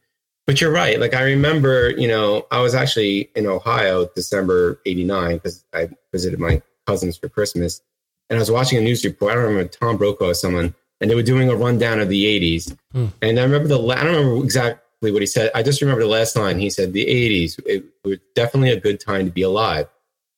But 0.46 0.60
you're 0.60 0.72
right. 0.72 0.98
Like 0.98 1.14
I 1.14 1.22
remember, 1.22 1.90
you 1.90 2.08
know, 2.08 2.46
I 2.50 2.60
was 2.60 2.74
actually 2.74 3.30
in 3.36 3.46
Ohio 3.46 4.08
December 4.16 4.80
'89 4.86 5.36
because 5.36 5.64
I 5.72 5.88
visited 6.12 6.40
my 6.40 6.60
cousins 6.86 7.16
for 7.16 7.28
Christmas, 7.28 7.80
and 8.28 8.36
I 8.36 8.40
was 8.40 8.50
watching 8.50 8.78
a 8.78 8.80
news 8.80 9.04
report. 9.04 9.32
I 9.32 9.34
don't 9.36 9.44
remember 9.44 9.68
Tom 9.68 9.96
Brokaw 9.96 10.26
or 10.30 10.34
someone, 10.34 10.74
and 11.00 11.08
they 11.10 11.14
were 11.14 11.22
doing 11.22 11.48
a 11.48 11.54
rundown 11.54 12.00
of 12.00 12.08
the 12.08 12.24
'80s. 12.26 12.76
Hmm. 12.92 13.06
And 13.22 13.38
I 13.38 13.42
remember 13.44 13.68
the 13.68 13.78
la- 13.78 13.94
I 13.94 14.04
don't 14.04 14.14
remember 14.16 14.80
exactly 15.00 15.12
what 15.12 15.22
he 15.22 15.26
said. 15.26 15.50
I 15.54 15.62
just 15.62 15.80
remember 15.80 16.02
the 16.02 16.08
last 16.08 16.36
line. 16.36 16.58
He 16.58 16.70
said, 16.70 16.92
"The 16.92 17.06
'80s 17.06 17.60
it 17.66 17.84
was 18.04 18.18
definitely 18.34 18.70
a 18.70 18.80
good 18.80 19.00
time 19.00 19.24
to 19.26 19.32
be 19.32 19.42
alive." 19.42 19.88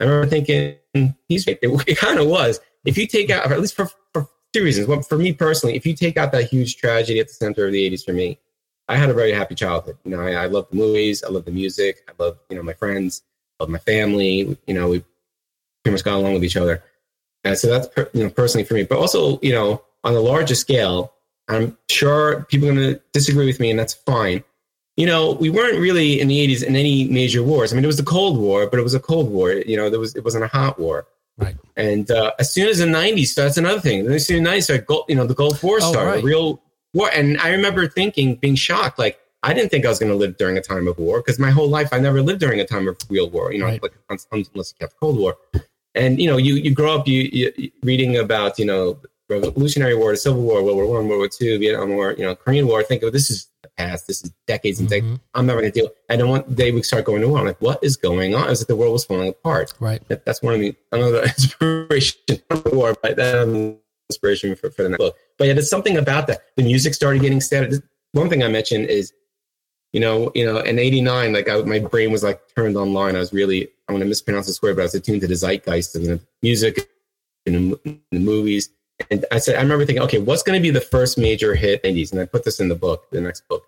I 0.01 0.05
remember 0.05 0.27
thinking, 0.27 0.77
he's 1.29 1.47
right. 1.47 1.59
It, 1.63 1.89
it 1.89 1.99
kind 1.99 2.19
of 2.19 2.27
was. 2.27 2.61
If 2.85 2.99
you 2.99 3.07
take 3.07 3.31
out, 3.31 3.51
at 3.51 3.61
least 3.61 3.77
for, 3.77 3.89
for 4.13 4.29
two 4.53 4.65
reasons. 4.65 4.89
Well, 4.89 5.03
for 5.03 5.17
me 5.17 5.33
personally, 5.33 5.77
if 5.77 5.87
you 5.87 5.95
take 5.95 6.17
out 6.17 6.33
that 6.33 6.51
huge 6.51 6.77
tragedy 6.77 7.21
at 7.21 7.29
the 7.29 7.35
center 7.35 7.67
of 7.67 7.73
the 7.73 7.91
'80s 7.91 8.05
for 8.05 8.13
me, 8.13 8.39
I 8.89 8.97
had 8.97 9.11
a 9.11 9.15
very 9.15 9.33
happy 9.33 9.55
childhood. 9.55 9.99
You 10.05 10.13
know, 10.13 10.21
I, 10.21 10.33
I 10.33 10.47
love 10.47 10.69
the 10.71 10.77
movies, 10.77 11.23
I 11.25 11.29
love 11.29 11.45
the 11.45 11.51
music, 11.51 12.09
I 12.09 12.23
love 12.23 12.39
you 12.51 12.57
know 12.57 12.63
my 12.63 12.75
friends, 12.75 13.23
love 13.61 13.69
my 13.69 13.79
family. 13.79 14.57
You 14.67 14.75
know, 14.75 14.89
we 14.89 15.05
pretty 15.85 15.95
much 15.95 16.05
got 16.05 16.15
along 16.15 16.35
with 16.35 16.45
each 16.45 16.57
other, 16.57 16.83
and 17.45 17.59
so 17.59 17.69
that's 17.69 17.89
per, 17.89 18.09
you 18.13 18.25
know 18.25 18.31
personally 18.31 18.65
for 18.65 18.75
me. 18.75 18.85
But 18.85 18.99
also, 18.99 19.41
you 19.41 19.53
know, 19.53 19.83
on 20.05 20.15
a 20.15 20.21
larger 20.21 20.55
scale, 20.55 21.13
I'm 21.49 21.77
sure 21.91 22.45
people 22.45 22.69
are 22.69 22.75
going 22.75 22.95
to 22.95 23.01
disagree 23.13 23.47
with 23.47 23.61
me, 23.61 23.71
and 23.71 23.79
that's 23.79 23.95
fine. 23.95 24.45
You 24.97 25.07
know, 25.07 25.33
we 25.33 25.49
weren't 25.49 25.79
really 25.79 26.21
in 26.21 26.29
the 26.29 26.47
'80s 26.47 26.63
in 26.63 26.77
any 26.77 27.05
major 27.09 27.43
wars. 27.43 27.73
I 27.73 27.77
mean, 27.77 27.85
it 27.85 27.87
was 27.87 27.97
the 27.97 28.03
Cold 28.03 28.39
War, 28.39 28.67
but 28.67 28.79
it 28.79 28.83
was 28.83 28.95
a 28.95 29.01
Cold 29.01 29.31
War. 29.31 29.53
You 29.53 29.77
know, 29.77 29.89
there 29.89 29.99
was 30.01 30.15
it 30.15 30.23
wasn't 30.25 30.45
a 30.45 30.49
hot 30.49 30.79
war. 30.79 31.07
Right. 31.39 31.57
And 31.77 32.11
uh, 32.11 32.33
as 32.39 32.53
soon 32.53 32.69
as 32.69 32.79
the 32.79 32.85
'90s 32.85 33.27
starts, 33.29 33.57
another 33.57 33.81
thing. 33.81 34.07
As 34.07 34.27
soon 34.27 34.47
as 34.47 34.51
the 34.53 34.59
'90s 34.59 34.63
started, 34.65 34.87
Gul- 34.87 35.07
you 35.09 35.15
know, 35.15 35.27
the 35.27 35.35
Gulf 35.35 35.63
War 35.63 35.79
Oh, 35.81 35.91
started, 35.93 36.11
right. 36.11 36.23
a 36.23 36.27
real 36.27 36.61
war. 36.93 37.11
And 37.15 37.39
I 37.41 37.49
remember 37.51 37.89
thinking, 37.89 38.37
being 38.37 38.55
shocked, 38.55 38.99
like 38.99 39.19
I 39.43 39.55
didn't 39.55 39.71
think 39.71 39.87
I 39.87 39.89
was 39.89 39.99
going 39.99 40.13
to 40.13 40.17
live 40.19 40.37
during 40.37 40.59
a 40.59 40.61
time 40.61 40.87
of 40.87 40.99
war 40.99 41.21
because 41.21 41.39
my 41.39 41.51
whole 41.51 41.69
life 41.69 41.89
I 41.93 41.99
never 41.99 42.21
lived 42.21 42.41
during 42.41 42.61
a 42.61 42.67
time 42.67 42.87
of 42.87 42.97
real 43.09 43.31
war. 43.31 43.51
You 43.53 43.61
know, 43.61 43.67
Right. 43.67 43.83
like 43.83 43.95
un- 44.11 44.19
un- 44.31 44.45
unless 44.53 44.75
you 44.79 44.87
kept 44.87 45.01
Cold 45.01 45.17
War. 45.19 45.39
And 45.95 46.21
you 46.21 46.29
know, 46.31 46.37
you 46.37 46.57
you 46.57 46.75
grow 46.75 46.99
up 46.99 47.09
you, 47.09 47.31
you 47.33 47.71
reading 47.83 48.19
about 48.19 48.59
you 48.59 48.67
know 48.67 48.99
Revolutionary 49.31 49.95
War, 49.95 50.11
the 50.13 50.19
Civil 50.19 50.43
War, 50.43 50.63
World 50.63 50.77
War 50.77 50.87
One, 50.87 51.09
World 51.09 51.19
War 51.21 51.29
Two, 51.29 51.59
Vietnam 51.59 51.91
War, 51.95 52.13
you 52.13 52.25
know, 52.25 52.35
Korean 52.35 52.67
War. 52.67 52.83
Think 52.83 53.03
of 53.03 53.13
this 53.15 53.31
is 53.31 53.49
past. 53.77 54.07
This 54.07 54.23
is 54.25 54.33
decades 54.47 54.81
and 54.81 54.89
decades. 54.89 55.19
Mhm. 55.19 55.21
I'm 55.35 55.47
never 55.47 55.61
going 55.61 55.73
to 55.73 55.81
deal. 55.81 55.91
And 56.09 56.21
then 56.21 56.29
one 56.29 56.43
day 56.55 56.73
we 56.73 56.83
start 56.83 57.05
going 57.05 57.21
to 57.23 57.29
war. 57.29 57.39
I'm 57.39 57.47
like, 57.47 57.61
what 57.61 57.83
is 57.83 57.97
going 57.97 58.35
on? 58.35 58.51
It's 58.51 58.61
like 58.61 58.69
the 58.69 58.77
world 58.77 58.93
was 58.93 59.05
falling 59.05 59.29
apart. 59.29 59.73
Right. 59.81 60.07
That, 60.09 60.25
that's 60.25 60.43
one 60.43 60.55
of 60.55 60.61
the 60.61 60.75
another 60.93 61.23
inspiration 61.25 62.21
the 62.29 62.71
war, 62.73 62.95
but 63.03 63.19
um, 63.21 63.79
inspiration 64.11 64.55
for, 64.55 64.71
for 64.71 64.83
the 64.83 64.91
next 64.91 64.99
book. 64.99 65.17
But 65.39 65.49
yeah, 65.49 65.55
there's 65.55 65.71
something 65.71 65.97
about 65.97 66.27
that. 66.27 66.43
The 66.57 66.63
music 66.63 66.95
started 66.95 67.23
getting 67.23 67.41
steady. 67.41 67.79
One 68.13 68.29
thing 68.29 68.43
I 68.43 68.49
mentioned 68.49 68.87
is, 68.87 69.13
you 69.93 70.01
know, 70.01 70.31
you 70.35 70.45
know, 70.45 70.59
in 70.59 70.79
'89, 70.79 71.33
like 71.33 71.49
I, 71.49 71.57
my 71.63 71.79
brain 71.79 72.13
was 72.13 72.23
like 72.23 72.41
turned 72.55 72.77
online. 72.77 73.17
I 73.17 73.21
was 73.21 73.33
really, 73.33 73.69
I'm 73.89 73.95
going 73.95 74.01
to 74.01 74.07
mispronounce 74.07 74.47
this 74.47 74.63
word, 74.63 74.77
but 74.77 74.83
I 74.83 74.85
was 74.85 74.95
attuned 74.95 75.21
to 75.23 75.27
the 75.27 75.35
zeitgeist 75.37 75.97
of 75.97 76.05
the 76.05 76.21
music 76.43 76.89
and 77.47 77.73
the, 77.73 78.01
the 78.11 78.19
movies. 78.19 78.71
And 79.11 79.25
I 79.33 79.39
said, 79.39 79.57
I 79.57 79.63
remember 79.63 79.85
thinking, 79.85 80.03
okay, 80.05 80.19
what's 80.19 80.43
going 80.43 80.59
to 80.59 80.63
be 80.63 80.71
the 80.71 80.81
first 80.81 81.19
major 81.19 81.55
hit 81.55 81.81
in 81.85 81.95
the 81.95 82.03
80s? 82.03 82.13
And 82.13 82.21
I 82.21 82.27
put 82.27 82.45
this 82.45 82.61
in 82.61 82.69
the 82.69 82.75
book, 82.75 83.11
the 83.11 83.21
next 83.21 83.47
book. 83.49 83.65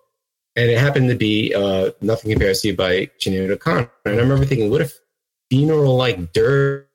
And 0.55 0.69
it 0.69 0.77
happened 0.79 1.09
to 1.09 1.15
be 1.15 1.53
uh, 1.53 1.91
Nothing 2.01 2.31
Compares 2.31 2.61
to 2.61 2.69
You 2.69 2.75
by 2.75 3.07
Sinead 3.19 3.49
O'Connor. 3.51 3.89
And 4.05 4.15
I 4.15 4.17
remember 4.17 4.45
thinking, 4.45 4.69
what 4.69 4.81
if 4.81 4.97
funeral 5.49 5.95
like 5.97 6.31
dirge 6.33 6.85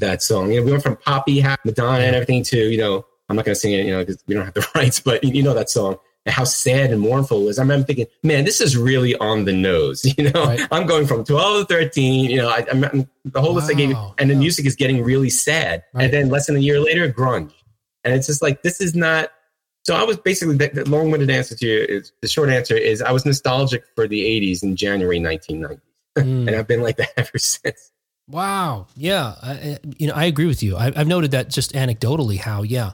that 0.00 0.22
song? 0.22 0.50
You 0.52 0.60
know, 0.60 0.66
we 0.66 0.72
went 0.72 0.82
from 0.82 0.96
poppy, 0.96 1.42
Madonna, 1.64 2.04
and 2.04 2.16
everything 2.16 2.42
to, 2.44 2.58
you 2.58 2.78
know, 2.78 3.06
I'm 3.28 3.36
not 3.36 3.44
going 3.44 3.54
to 3.54 3.60
sing 3.60 3.72
it, 3.72 3.86
you 3.86 3.92
know, 3.92 4.00
because 4.04 4.22
we 4.26 4.34
don't 4.34 4.44
have 4.44 4.54
the 4.54 4.66
rights, 4.74 5.00
but 5.00 5.22
you, 5.24 5.42
know 5.42 5.54
that 5.54 5.70
song. 5.70 5.96
And 6.26 6.34
how 6.34 6.44
sad 6.44 6.90
and 6.90 7.00
mournful 7.02 7.42
it 7.42 7.44
was. 7.44 7.58
I 7.58 7.62
remember 7.62 7.86
thinking, 7.86 8.06
man, 8.22 8.44
this 8.44 8.60
is 8.60 8.76
really 8.76 9.14
on 9.16 9.44
the 9.44 9.52
nose. 9.52 10.04
You 10.18 10.30
know, 10.30 10.44
Right. 10.44 10.60
I'm 10.72 10.86
going 10.86 11.06
from 11.06 11.24
12 11.24 11.68
to 11.68 11.74
13. 11.74 12.30
You 12.30 12.38
know, 12.38 12.48
I, 12.48 12.66
I'm, 12.70 12.80
the 13.24 13.40
whole 13.40 13.52
list 13.54 13.70
I 13.70 13.74
gave 13.74 13.90
you, 13.90 13.94
Wow. 13.94 14.14
and 14.18 14.30
the 14.30 14.34
music 14.34 14.66
is 14.66 14.74
getting 14.74 15.04
really 15.04 15.30
sad. 15.30 15.84
Right. 15.92 16.04
And 16.04 16.12
then 16.12 16.28
less 16.30 16.46
than 16.46 16.56
a 16.56 16.60
year 16.60 16.80
later, 16.80 17.12
grunge. 17.12 17.52
And 18.04 18.14
it's 18.14 18.26
just 18.26 18.42
like, 18.42 18.62
this 18.62 18.80
is 18.80 18.94
not. 18.94 19.30
So 19.84 19.94
I 19.94 20.04
was 20.04 20.16
basically, 20.16 20.56
the, 20.56 20.68
the 20.68 20.88
long 20.88 21.10
winded 21.10 21.30
answer 21.30 21.54
to 21.54 21.66
you 21.66 21.84
is 21.88 22.12
the 22.22 22.28
short 22.28 22.48
answer 22.48 22.76
is 22.76 23.02
I 23.02 23.12
was 23.12 23.26
nostalgic 23.26 23.84
for 23.94 24.08
the 24.08 24.22
80s 24.22 24.62
in 24.62 24.76
January 24.76 25.20
1990. 25.20 25.82
Mm. 26.16 26.46
And 26.46 26.54
I've 26.54 26.68
been 26.68 26.80
like 26.80 26.96
that 26.98 27.12
ever 27.16 27.38
since. 27.38 27.90
Wow. 28.28 28.86
Yeah. 28.94 29.34
I, 29.42 29.78
you 29.98 30.06
know, 30.06 30.14
I 30.14 30.26
agree 30.26 30.46
with 30.46 30.62
you. 30.62 30.76
I, 30.76 30.92
I've 30.94 31.08
noted 31.08 31.32
that 31.32 31.50
just 31.50 31.72
anecdotally 31.72 32.38
how, 32.38 32.62
yeah, 32.62 32.92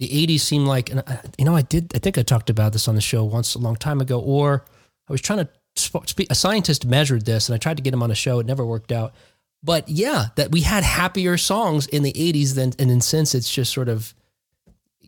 the 0.00 0.08
80s 0.08 0.40
seem 0.40 0.66
like, 0.66 0.90
and 0.90 1.04
I, 1.06 1.20
you 1.38 1.44
know, 1.44 1.54
I 1.54 1.62
did, 1.62 1.92
I 1.94 2.00
think 2.00 2.18
I 2.18 2.22
talked 2.22 2.50
about 2.50 2.72
this 2.72 2.88
on 2.88 2.96
the 2.96 3.00
show 3.00 3.22
once 3.22 3.54
a 3.54 3.60
long 3.60 3.76
time 3.76 4.00
ago, 4.00 4.18
or 4.18 4.64
I 5.08 5.12
was 5.12 5.20
trying 5.20 5.46
to 5.46 5.48
speak, 5.76 6.26
a 6.28 6.34
scientist 6.34 6.84
measured 6.84 7.24
this 7.24 7.48
and 7.48 7.54
I 7.54 7.58
tried 7.58 7.76
to 7.76 7.84
get 7.84 7.94
him 7.94 8.02
on 8.02 8.10
a 8.10 8.16
show. 8.16 8.40
It 8.40 8.46
never 8.46 8.66
worked 8.66 8.90
out. 8.90 9.14
But 9.62 9.88
yeah, 9.88 10.30
that 10.34 10.50
we 10.50 10.62
had 10.62 10.82
happier 10.82 11.36
songs 11.38 11.86
in 11.86 12.02
the 12.02 12.12
80s 12.12 12.56
than, 12.56 12.72
and 12.80 12.90
then 12.90 13.00
since 13.00 13.32
it's 13.32 13.48
just 13.48 13.72
sort 13.72 13.88
of, 13.88 14.12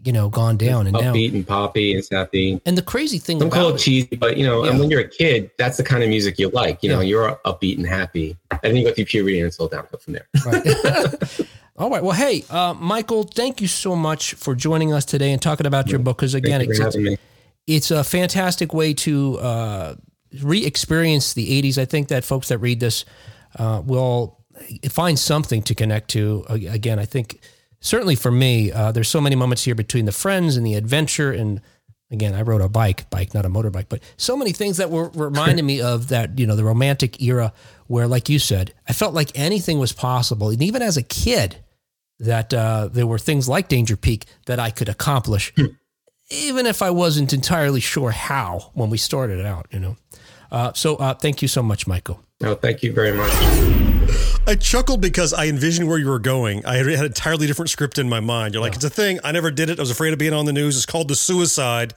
you 0.05 0.13
know, 0.13 0.29
gone 0.29 0.57
down 0.57 0.87
and 0.87 0.95
now. 0.95 1.13
Upbeat 1.13 1.35
and 1.35 1.47
poppy 1.47 1.95
and 1.95 2.05
sappy. 2.05 2.61
And 2.65 2.77
the 2.77 2.83
crazy 2.83 3.19
thing 3.19 3.39
Don't 3.39 3.51
call 3.51 3.75
it 3.75 3.79
cheesy, 3.79 4.17
but 4.17 4.37
you 4.37 4.47
know, 4.47 4.65
and 4.65 4.79
when 4.79 4.91
you're 4.91 5.01
a 5.01 5.09
kid, 5.09 5.51
that's 5.59 5.77
the 5.77 5.83
kind 5.83 6.03
of 6.03 6.09
music 6.09 6.39
you 6.39 6.49
like. 6.51 6.83
You 6.83 6.91
know, 6.91 7.01
you're 7.01 7.39
upbeat 7.45 7.77
and 7.77 7.87
happy. 7.87 8.37
And 8.51 8.61
then 8.63 8.77
you 8.77 8.85
go 8.85 8.93
through 8.93 9.07
puberty 9.07 9.39
and 9.39 9.47
it's 9.47 9.59
all 9.59 9.69
downhill 9.69 9.99
from 9.99 10.15
there. 10.15 10.29
Right. 10.45 11.49
All 11.79 11.91
right. 11.91 12.03
Well, 12.03 12.17
hey, 12.17 12.45
uh, 12.51 12.75
Michael, 12.75 13.23
thank 13.23 13.61
you 13.61 13.69
so 13.69 13.95
much 13.95 14.35
for 14.35 14.57
joining 14.57 14.93
us 14.93 15.05
today 15.05 15.31
and 15.31 15.41
talking 15.41 15.65
about 15.65 15.89
your 15.89 16.01
book. 16.01 16.17
Because 16.17 16.35
again, 16.35 16.61
it's, 16.61 16.81
it's, 16.81 17.21
it's 17.69 17.91
a 17.93 18.03
fantastic 18.03 18.75
way 18.75 18.95
to 18.95 19.39
uh, 19.39 19.95
re-experience 20.43 21.35
the 21.35 21.63
80s. 21.63 21.79
I 21.79 21.85
think 21.85 22.09
that 22.09 22.25
folks 22.25 22.49
that 22.49 22.59
read 22.59 22.81
this 22.81 23.05
uh, 23.61 23.81
will 23.85 24.41
find 24.91 25.17
something 25.17 25.63
to 25.63 25.75
connect 25.77 26.09
to. 26.11 26.45
Again, 26.49 26.99
I 26.99 27.05
think 27.05 27.41
certainly 27.81 28.15
for 28.15 28.31
me, 28.31 28.73
uh, 28.73 28.93
there's 28.93 29.09
so 29.09 29.21
many 29.21 29.37
moments 29.37 29.65
here 29.65 29.75
between 29.75 30.05
the 30.05 30.13
friends 30.13 30.57
and 30.57 30.67
the 30.67 30.75
adventure. 30.75 31.33
And 31.33 31.61
again, 32.11 32.35
I 32.35 32.43
rode 32.43 32.61
a 32.61 32.69
bike, 32.69 33.09
bike, 33.11 33.35
not 33.35 33.47
a 33.47 33.49
motorbike, 33.49 33.87
but 33.89 34.03
so 34.17 34.37
many 34.37 34.53
things 34.53 34.77
that 34.77 34.91
were 34.91 35.11
reminding 35.15 35.67
me 35.67 35.81
of 35.81 36.09
that, 36.09 36.39
you 36.39 36.47
know, 36.47 36.57
the 36.57 36.65
romantic 36.65 37.23
era 37.23 37.53
where, 37.87 38.07
like 38.07 38.29
you 38.29 38.39
said, 38.39 38.75
I 38.89 38.93
felt 38.93 39.15
like 39.15 39.39
anything 39.39 39.79
was 39.79 39.93
possible. 39.93 40.51
And 40.51 40.63
even 40.63 40.83
as 40.83 40.97
a 40.97 41.03
kid, 41.03 41.57
that 42.21 42.53
uh, 42.53 42.89
there 42.93 43.07
were 43.07 43.19
things 43.19 43.49
like 43.49 43.69
Danger 43.69 43.97
Peak 43.97 44.25
that 44.47 44.59
I 44.59 44.71
could 44.71 44.89
accomplish 44.89 45.53
even 46.31 46.67
if 46.67 46.83
I 46.83 46.91
wasn't 46.91 47.33
entirely 47.33 47.81
sure 47.81 48.11
how 48.11 48.71
when 48.75 48.91
we 48.91 48.99
started 48.99 49.45
out, 49.45 49.67
you 49.71 49.81
know. 49.81 49.97
Uh, 50.51 50.73
so 50.75 50.97
uh, 50.97 51.15
thank 51.15 51.43
you 51.43 51.49
so 51.49 51.63
much, 51.63 51.87
Michael. 51.87 52.23
No, 52.41 52.55
thank 52.55 52.83
you 52.83 52.93
very 52.93 53.13
much. 53.13 53.33
I 54.47 54.55
chuckled 54.55 55.01
because 55.01 55.35
I 55.35 55.47
envisioned 55.47 55.89
where 55.89 55.99
you 55.99 56.09
were 56.09 56.21
going. 56.21 56.65
I 56.65 56.77
had 56.77 56.87
an 56.87 57.05
entirely 57.05 57.47
different 57.47 57.69
script 57.71 57.99
in 57.99 58.09
my 58.09 58.21
mind. 58.21 58.55
You're 58.55 58.63
like, 58.63 58.75
it's 58.77 58.85
a 58.85 58.91
thing. 58.91 59.19
I 59.25 59.33
never 59.33 59.51
did 59.51 59.69
it. 59.71 59.79
I 59.79 59.83
was 59.83 59.91
afraid 59.91 60.13
of 60.13 60.19
being 60.19 60.33
on 60.33 60.47
the 60.47 60.53
news. 60.53 60.77
It's 60.77 60.87
called 60.87 61.09
the 61.09 61.17
suicide. 61.17 61.95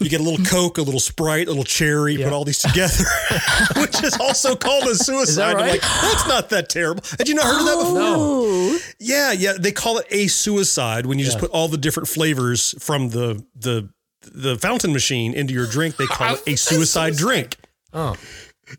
You 0.00 0.08
get 0.08 0.20
a 0.20 0.22
little 0.24 0.44
Coke, 0.50 0.78
a 0.78 0.82
little 0.82 0.98
Sprite, 0.98 1.46
a 1.46 1.50
little 1.50 1.64
cherry, 1.64 2.16
put 2.16 2.32
all 2.32 2.44
these 2.44 2.58
together, 2.60 3.04
which 3.76 4.02
is 4.02 4.16
also 4.18 4.56
called 4.56 4.84
a 4.84 4.94
suicide. 4.94 5.56
I'm 5.56 5.68
like, 5.68 5.82
that's 5.82 6.26
not 6.26 6.48
that 6.48 6.70
terrible. 6.70 7.04
Had 7.18 7.28
you 7.28 7.34
not 7.34 7.44
heard 7.44 7.60
of 7.60 7.66
that 7.66 7.76
before? 7.76 7.98
Oh, 8.00 8.78
Yeah, 8.98 9.32
yeah. 9.32 9.52
They 9.60 9.72
call 9.72 9.98
it 9.98 10.06
a 10.10 10.26
suicide 10.28 11.04
when 11.04 11.18
you 11.18 11.24
just 11.26 11.38
put 11.38 11.50
all 11.50 11.68
the 11.68 11.76
different 11.78 12.08
flavors 12.08 12.74
from 12.82 13.10
the 13.10 13.44
the 13.54 13.90
the 14.22 14.56
fountain 14.58 14.92
machine 14.94 15.34
into 15.34 15.52
your 15.52 15.66
drink. 15.66 15.96
They 15.96 16.06
call 16.06 16.34
it 16.36 16.42
a 16.46 16.56
suicide 16.56 17.16
drink. 17.16 17.56
Oh, 17.92 18.16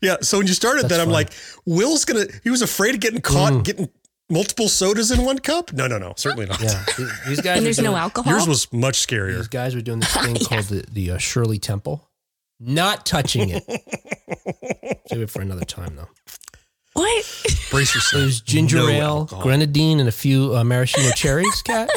Yeah. 0.01 0.17
So 0.21 0.37
when 0.37 0.47
you 0.47 0.53
started 0.53 0.89
that, 0.89 0.99
I'm 0.99 1.07
funny. 1.07 1.13
like, 1.13 1.31
Will's 1.65 2.05
gonna. 2.05 2.25
He 2.43 2.49
was 2.49 2.61
afraid 2.61 2.95
of 2.95 3.01
getting 3.01 3.21
caught 3.21 3.63
getting 3.63 3.89
multiple 4.31 4.69
sodas 4.69 5.11
in 5.11 5.23
one 5.25 5.37
cup. 5.37 5.73
No, 5.73 5.87
no, 5.87 5.97
no, 5.97 6.13
certainly 6.15 6.45
not. 6.47 6.61
yeah. 6.61 6.83
These 7.27 7.41
guys. 7.41 7.57
and 7.57 7.59
are 7.59 7.61
there's 7.61 7.79
no 7.79 7.95
alcohol. 7.95 8.31
Yours 8.31 8.47
was 8.47 8.71
much 8.73 9.05
scarier. 9.05 9.37
These 9.37 9.49
guys 9.49 9.75
were 9.75 9.81
doing 9.81 9.99
this 9.99 10.13
thing 10.17 10.35
called 10.35 10.65
the, 10.65 10.85
the 10.91 11.11
uh, 11.11 11.17
Shirley 11.17 11.59
Temple. 11.59 12.07
Not 12.59 13.05
touching 13.05 13.49
it. 13.49 13.63
Save 15.07 15.21
it 15.21 15.29
for 15.29 15.41
another 15.41 15.65
time, 15.65 15.95
though. 15.95 16.07
what? 16.93 17.25
Brace 17.71 17.95
yourself. 17.95 18.21
There's 18.21 18.41
ginger 18.41 18.77
No 18.77 18.87
ale, 18.87 19.05
alcohol. 19.05 19.43
grenadine, 19.43 19.99
and 19.99 20.07
a 20.07 20.11
few 20.11 20.55
uh, 20.55 20.63
maraschino 20.63 21.09
cherries, 21.11 21.61
Kat. 21.63 21.89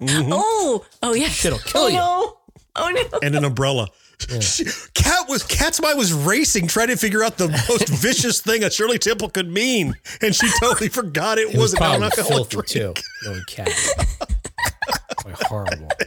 Oh, 0.00 0.84
oh 1.02 1.14
yeah. 1.14 1.28
Shit'll 1.28 1.58
kill 1.60 1.82
oh, 1.82 1.86
you. 1.88 1.94
No. 1.94 2.38
Oh 2.76 2.90
no. 2.90 3.18
and 3.22 3.34
an 3.34 3.44
umbrella. 3.44 3.88
She- 4.40 4.64
Kat 4.94 5.28
was 5.28 5.42
Kat's 5.44 5.80
mind 5.80 5.96
was 5.98 6.12
racing, 6.12 6.66
trying 6.66 6.88
to 6.88 6.96
figure 6.96 7.22
out 7.22 7.38
the 7.38 7.48
most 7.68 7.88
vicious 8.02 8.40
thing 8.40 8.64
a 8.64 8.70
Shirley 8.70 8.98
Temple 8.98 9.28
could 9.30 9.48
mean, 9.50 9.94
and 10.20 10.34
she 10.34 10.48
totally 10.60 10.88
forgot 10.90 11.38
it, 11.38 11.42
It 11.48 11.58
was 11.58 11.72
was 11.72 11.74
an 11.74 12.02
alcoholic 12.02 12.50
filthy 12.50 12.78
drink. 12.78 12.96
too. 12.96 13.02
Knowing 13.24 13.42
Kat. 13.48 13.70
Horrible. 15.42 15.88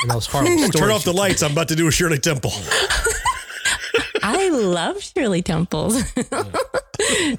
And 0.00 0.12
those 0.12 0.26
horrible 0.28 0.52
Ooh, 0.52 0.68
turn 0.68 0.90
off 0.92 1.02
the 1.02 1.12
lights. 1.12 1.42
I'm 1.42 1.50
about 1.50 1.66
to 1.68 1.74
do 1.74 1.88
a 1.88 1.90
Shirley 1.90 2.20
Temple. 2.20 2.52
I 4.36 4.48
love 4.50 5.00
Shirley 5.02 5.42
Temples. 5.42 5.96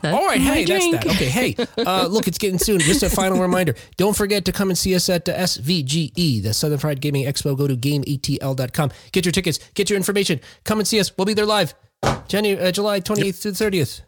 All 0.04 0.26
right, 0.26 0.40
hey, 0.40 0.66
that's 0.66 0.92
that. 0.92 1.06
Okay, 1.06 1.26
hey, 1.26 1.56
uh, 1.78 2.08
look, 2.08 2.28
it's 2.28 2.38
getting 2.38 2.60
soon. 2.60 2.80
Just 2.80 3.04
a 3.04 3.10
final 3.10 3.40
reminder: 3.42 3.76
don't 3.98 4.16
forget 4.16 4.46
to 4.46 4.52
come 4.52 4.70
and 4.70 4.78
see 4.78 4.96
us 4.96 5.10
at 5.10 5.26
the 5.26 5.34
SVGE, 5.34 6.42
the 6.42 6.54
Southern 6.54 6.80
Fried 6.80 7.02
Gaming 7.02 7.26
Expo. 7.26 7.58
Go 7.58 7.68
to 7.68 7.76
gameatl.com. 7.76 8.92
Get 9.12 9.26
your 9.26 9.32
tickets. 9.32 9.60
Get 9.74 9.90
your 9.90 9.98
information. 9.98 10.40
Come 10.64 10.80
and 10.80 10.88
see 10.88 11.00
us. 11.00 11.16
We'll 11.18 11.26
be 11.26 11.34
there 11.34 11.46
live, 11.46 11.76
January, 12.28 12.66
uh, 12.66 12.72
July 12.72 13.02
28th 13.02 13.42
to 13.42 13.52
the 13.52 13.66
30th. 13.66 14.02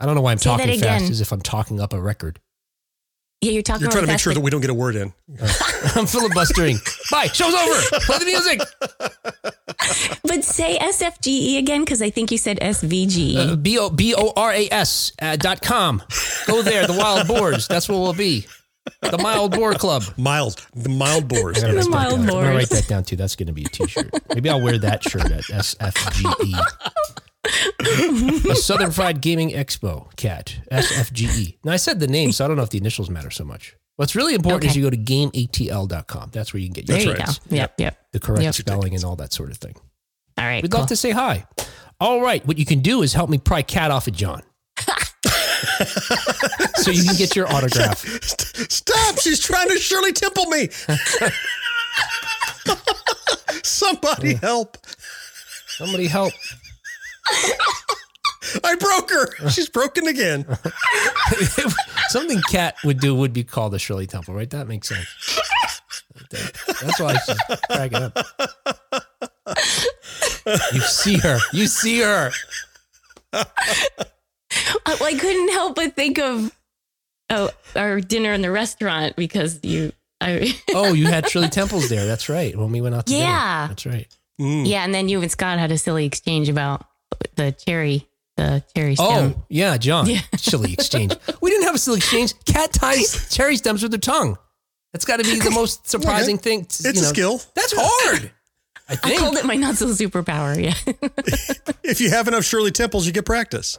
I 0.00 0.06
don't 0.06 0.14
know 0.14 0.20
why 0.20 0.32
I'm 0.32 0.38
Say 0.38 0.50
talking 0.50 0.80
fast, 0.80 1.10
as 1.10 1.20
if 1.20 1.32
I'm 1.32 1.40
talking 1.42 1.80
up 1.80 1.92
a 1.92 2.00
record. 2.00 2.40
Yeah, 3.46 3.52
you're 3.52 3.62
talking 3.62 3.82
You're 3.82 3.90
trying 3.92 4.04
to 4.06 4.10
make 4.10 4.18
sure 4.18 4.34
that 4.34 4.40
we 4.40 4.50
don't 4.50 4.60
get 4.60 4.70
a 4.70 4.74
word 4.74 4.96
in. 4.96 5.12
I'm 5.94 6.06
filibustering. 6.06 6.78
Bye. 7.12 7.28
Show's 7.28 7.54
over. 7.54 8.00
Play 8.00 8.18
the 8.18 8.24
music. 8.24 8.60
but- 8.88 9.56
But 10.24 10.42
say 10.44 10.76
SFGE 10.78 11.58
again 11.58 11.84
because 11.84 12.02
I 12.02 12.10
think 12.10 12.32
you 12.32 12.38
said 12.38 12.58
SVGE. 12.58 13.36
Uh, 13.36 13.56
B 13.56 13.78
O 13.78 13.88
B 13.88 14.14
O 14.16 14.32
R 14.36 14.52
A 14.52 14.68
S 14.70 15.12
uh, 15.22 15.36
dot 15.36 15.62
com. 15.62 16.02
Go 16.48 16.62
there. 16.62 16.86
The 16.88 16.94
Wild 16.94 17.28
Boars. 17.28 17.68
That's 17.68 17.88
where 17.88 17.96
we'll 17.98 18.12
be. 18.12 18.46
The 19.02 19.18
Mild 19.18 19.52
Boar 19.52 19.74
Club. 19.74 20.02
Mild, 20.16 20.64
the 20.74 20.88
mild 20.88 21.28
boars. 21.28 21.58
I 21.58 21.62
gotta 21.62 21.74
Yes. 21.74 21.86
The 21.86 21.90
write 21.92 22.08
that 22.08 22.10
Mild 22.10 22.26
down. 22.26 22.36
I'm 22.36 22.42
gonna 22.44 22.56
write 22.56 22.70
that 22.70 22.86
down 22.88 23.04
too. 23.04 23.16
That's 23.16 23.36
gonna 23.36 23.52
be 23.52 23.64
a 23.64 23.68
T-shirt. 23.68 24.10
Maybe 24.34 24.48
I'll 24.50 24.60
wear 24.60 24.78
that 24.78 25.02
shirt 25.04 25.24
at 25.30 25.42
SFGE. 25.44 26.60
the 27.78 28.58
Southern 28.60 28.90
Fried 28.90 29.20
Gaming 29.20 29.50
Expo, 29.50 30.14
Kat 30.16 30.58
SFGE. 30.72 31.58
Now 31.64 31.72
I 31.72 31.76
said 31.76 32.00
the 32.00 32.06
name, 32.06 32.32
so 32.32 32.44
I 32.44 32.48
don't 32.48 32.56
know 32.56 32.62
if 32.62 32.70
the 32.70 32.78
initials 32.78 33.10
matter 33.10 33.30
so 33.30 33.44
much. 33.44 33.76
What's 33.96 34.14
really 34.14 34.34
important 34.34 34.70
is 34.70 34.76
you 34.76 34.82
go 34.82 34.90
to 34.90 34.96
gameatl.com. 34.96 36.30
That's 36.32 36.52
where 36.52 36.60
you 36.60 36.66
can 36.66 36.74
get 36.74 36.86
there 36.86 37.00
your 37.00 37.12
you 37.14 37.18
right. 37.18 37.26
go. 37.26 37.56
Yep, 37.56 37.74
yep. 37.78 37.98
the 38.12 38.20
correct 38.20 38.42
Yep. 38.42 38.54
spelling 38.54 38.94
and 38.94 39.04
all 39.04 39.16
that 39.16 39.32
sort 39.32 39.50
of 39.50 39.56
thing. 39.56 39.74
All 40.36 40.44
right. 40.44 40.62
We'd 40.62 40.70
cool. 40.70 40.80
love 40.80 40.88
to 40.90 40.96
say 40.96 41.12
hi. 41.12 41.46
All 41.98 42.20
right, 42.20 42.46
what 42.46 42.58
you 42.58 42.66
can 42.66 42.80
do 42.80 43.00
is 43.02 43.14
help 43.14 43.30
me 43.30 43.38
pry 43.38 43.62
Kat 43.62 43.90
off 43.90 44.06
of 44.06 44.14
Jon. 44.14 44.42
so 46.76 46.90
you 46.90 47.04
can 47.04 47.16
get 47.16 47.34
your 47.34 47.50
autograph. 47.50 48.04
Stop! 48.70 49.18
She's 49.18 49.40
trying 49.40 49.68
to 49.68 49.78
Shirley 49.78 50.12
Temple 50.12 50.44
me. 50.46 50.68
Somebody 53.62 54.34
help! 54.34 54.76
Somebody 55.66 56.06
help. 56.06 56.32
I 58.64 58.74
broke 58.76 59.10
her. 59.10 59.48
She's 59.50 59.68
broken 59.68 60.06
again. 60.06 60.46
Something 62.08 62.40
Kat 62.50 62.76
would 62.84 63.00
do 63.00 63.14
would 63.14 63.32
be 63.32 63.44
called 63.44 63.74
a 63.74 63.78
Shirley 63.78 64.06
Temple, 64.06 64.34
right? 64.34 64.48
That 64.50 64.68
makes 64.68 64.88
sense. 64.88 65.08
That's 66.30 67.00
why 67.00 67.16
she's 67.26 67.38
cracking 67.70 68.02
up. 68.02 68.18
You 70.72 70.80
see 70.80 71.18
her. 71.18 71.38
You 71.52 71.66
see 71.66 72.00
her. 72.00 72.30
I, 73.32 73.44
I 74.86 75.14
couldn't 75.18 75.52
help 75.52 75.76
but 75.76 75.94
think 75.94 76.18
of 76.18 76.56
oh, 77.30 77.50
our 77.74 78.00
dinner 78.00 78.32
in 78.32 78.42
the 78.42 78.50
restaurant 78.50 79.16
because 79.16 79.60
you. 79.62 79.92
I, 80.20 80.54
Oh, 80.74 80.94
you 80.94 81.06
had 81.06 81.28
Shirley 81.28 81.48
Temples 81.48 81.88
there. 81.88 82.06
That's 82.06 82.28
right. 82.28 82.56
When 82.56 82.72
we 82.72 82.80
went 82.80 82.94
out 82.94 83.06
to 83.06 83.12
dinner. 83.12 83.24
Yeah. 83.24 83.66
That's 83.68 83.86
right. 83.86 84.08
Mm. 84.40 84.68
yeah, 84.68 84.84
and 84.84 84.94
then 84.94 85.08
you 85.08 85.20
and 85.22 85.30
Scott 85.30 85.58
had 85.58 85.72
a 85.72 85.78
silly 85.78 86.04
exchange 86.04 86.50
about 86.50 86.86
the 87.36 87.52
cherry, 87.52 88.08
the 88.36 88.62
cherry 88.74 88.94
stem. 88.96 89.34
Oh, 89.36 89.44
yeah, 89.48 89.76
Jon. 89.76 90.06
Yeah. 90.06 90.20
Chili 90.38 90.72
exchange. 90.72 91.14
We 91.40 91.50
didn't 91.50 91.64
have 91.66 91.74
a 91.74 91.78
silly 91.78 91.98
exchange. 91.98 92.34
Kat 92.44 92.72
ties 92.72 93.28
cherry 93.34 93.56
stems 93.56 93.82
with 93.82 93.92
her 93.92 93.98
tongue. 93.98 94.36
That's 94.92 95.04
got 95.04 95.18
to 95.18 95.24
be 95.24 95.38
the 95.38 95.50
most 95.50 95.88
surprising 95.88 96.38
thing. 96.38 96.60
It's 96.60 96.84
a 96.84 96.94
skill. 97.04 97.40
That's 97.54 97.74
hard. 97.76 98.30
I 98.88 98.96
I 99.02 99.16
called 99.16 99.36
it 99.36 99.44
my 99.44 99.56
not 99.56 99.74
so 99.76 99.86
superpower. 99.88 100.56
Yeah. 100.62 100.74
If 101.88 102.00
you 102.00 102.10
have 102.10 102.26
enough 102.26 102.44
Shirley 102.44 102.72
Temples, 102.72 103.06
you 103.06 103.12
get 103.12 103.24
practice. 103.24 103.78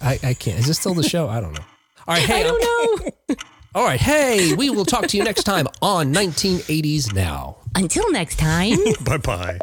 I, 0.00 0.18
I 0.22 0.34
can't. 0.34 0.58
Is 0.58 0.66
this 0.66 0.78
still 0.78 0.94
the 0.94 1.04
show? 1.04 1.28
I 1.28 1.40
don't 1.40 1.52
know. 1.52 1.64
All 2.06 2.14
right, 2.14 2.22
hey, 2.22 2.40
I 2.40 2.42
don't 2.42 2.60
know. 2.60 3.36
all 3.76 3.84
right, 3.84 4.00
hey, 4.00 4.54
we 4.54 4.70
will 4.70 4.84
talk 4.84 5.06
to 5.06 5.16
you 5.16 5.22
next 5.22 5.44
time 5.44 5.68
on 5.80 6.12
1980s 6.12 7.14
Now. 7.14 7.58
Until 7.76 8.10
next 8.10 8.38
time. 8.38 8.76
Bye 9.04 9.18
bye. 9.18 9.58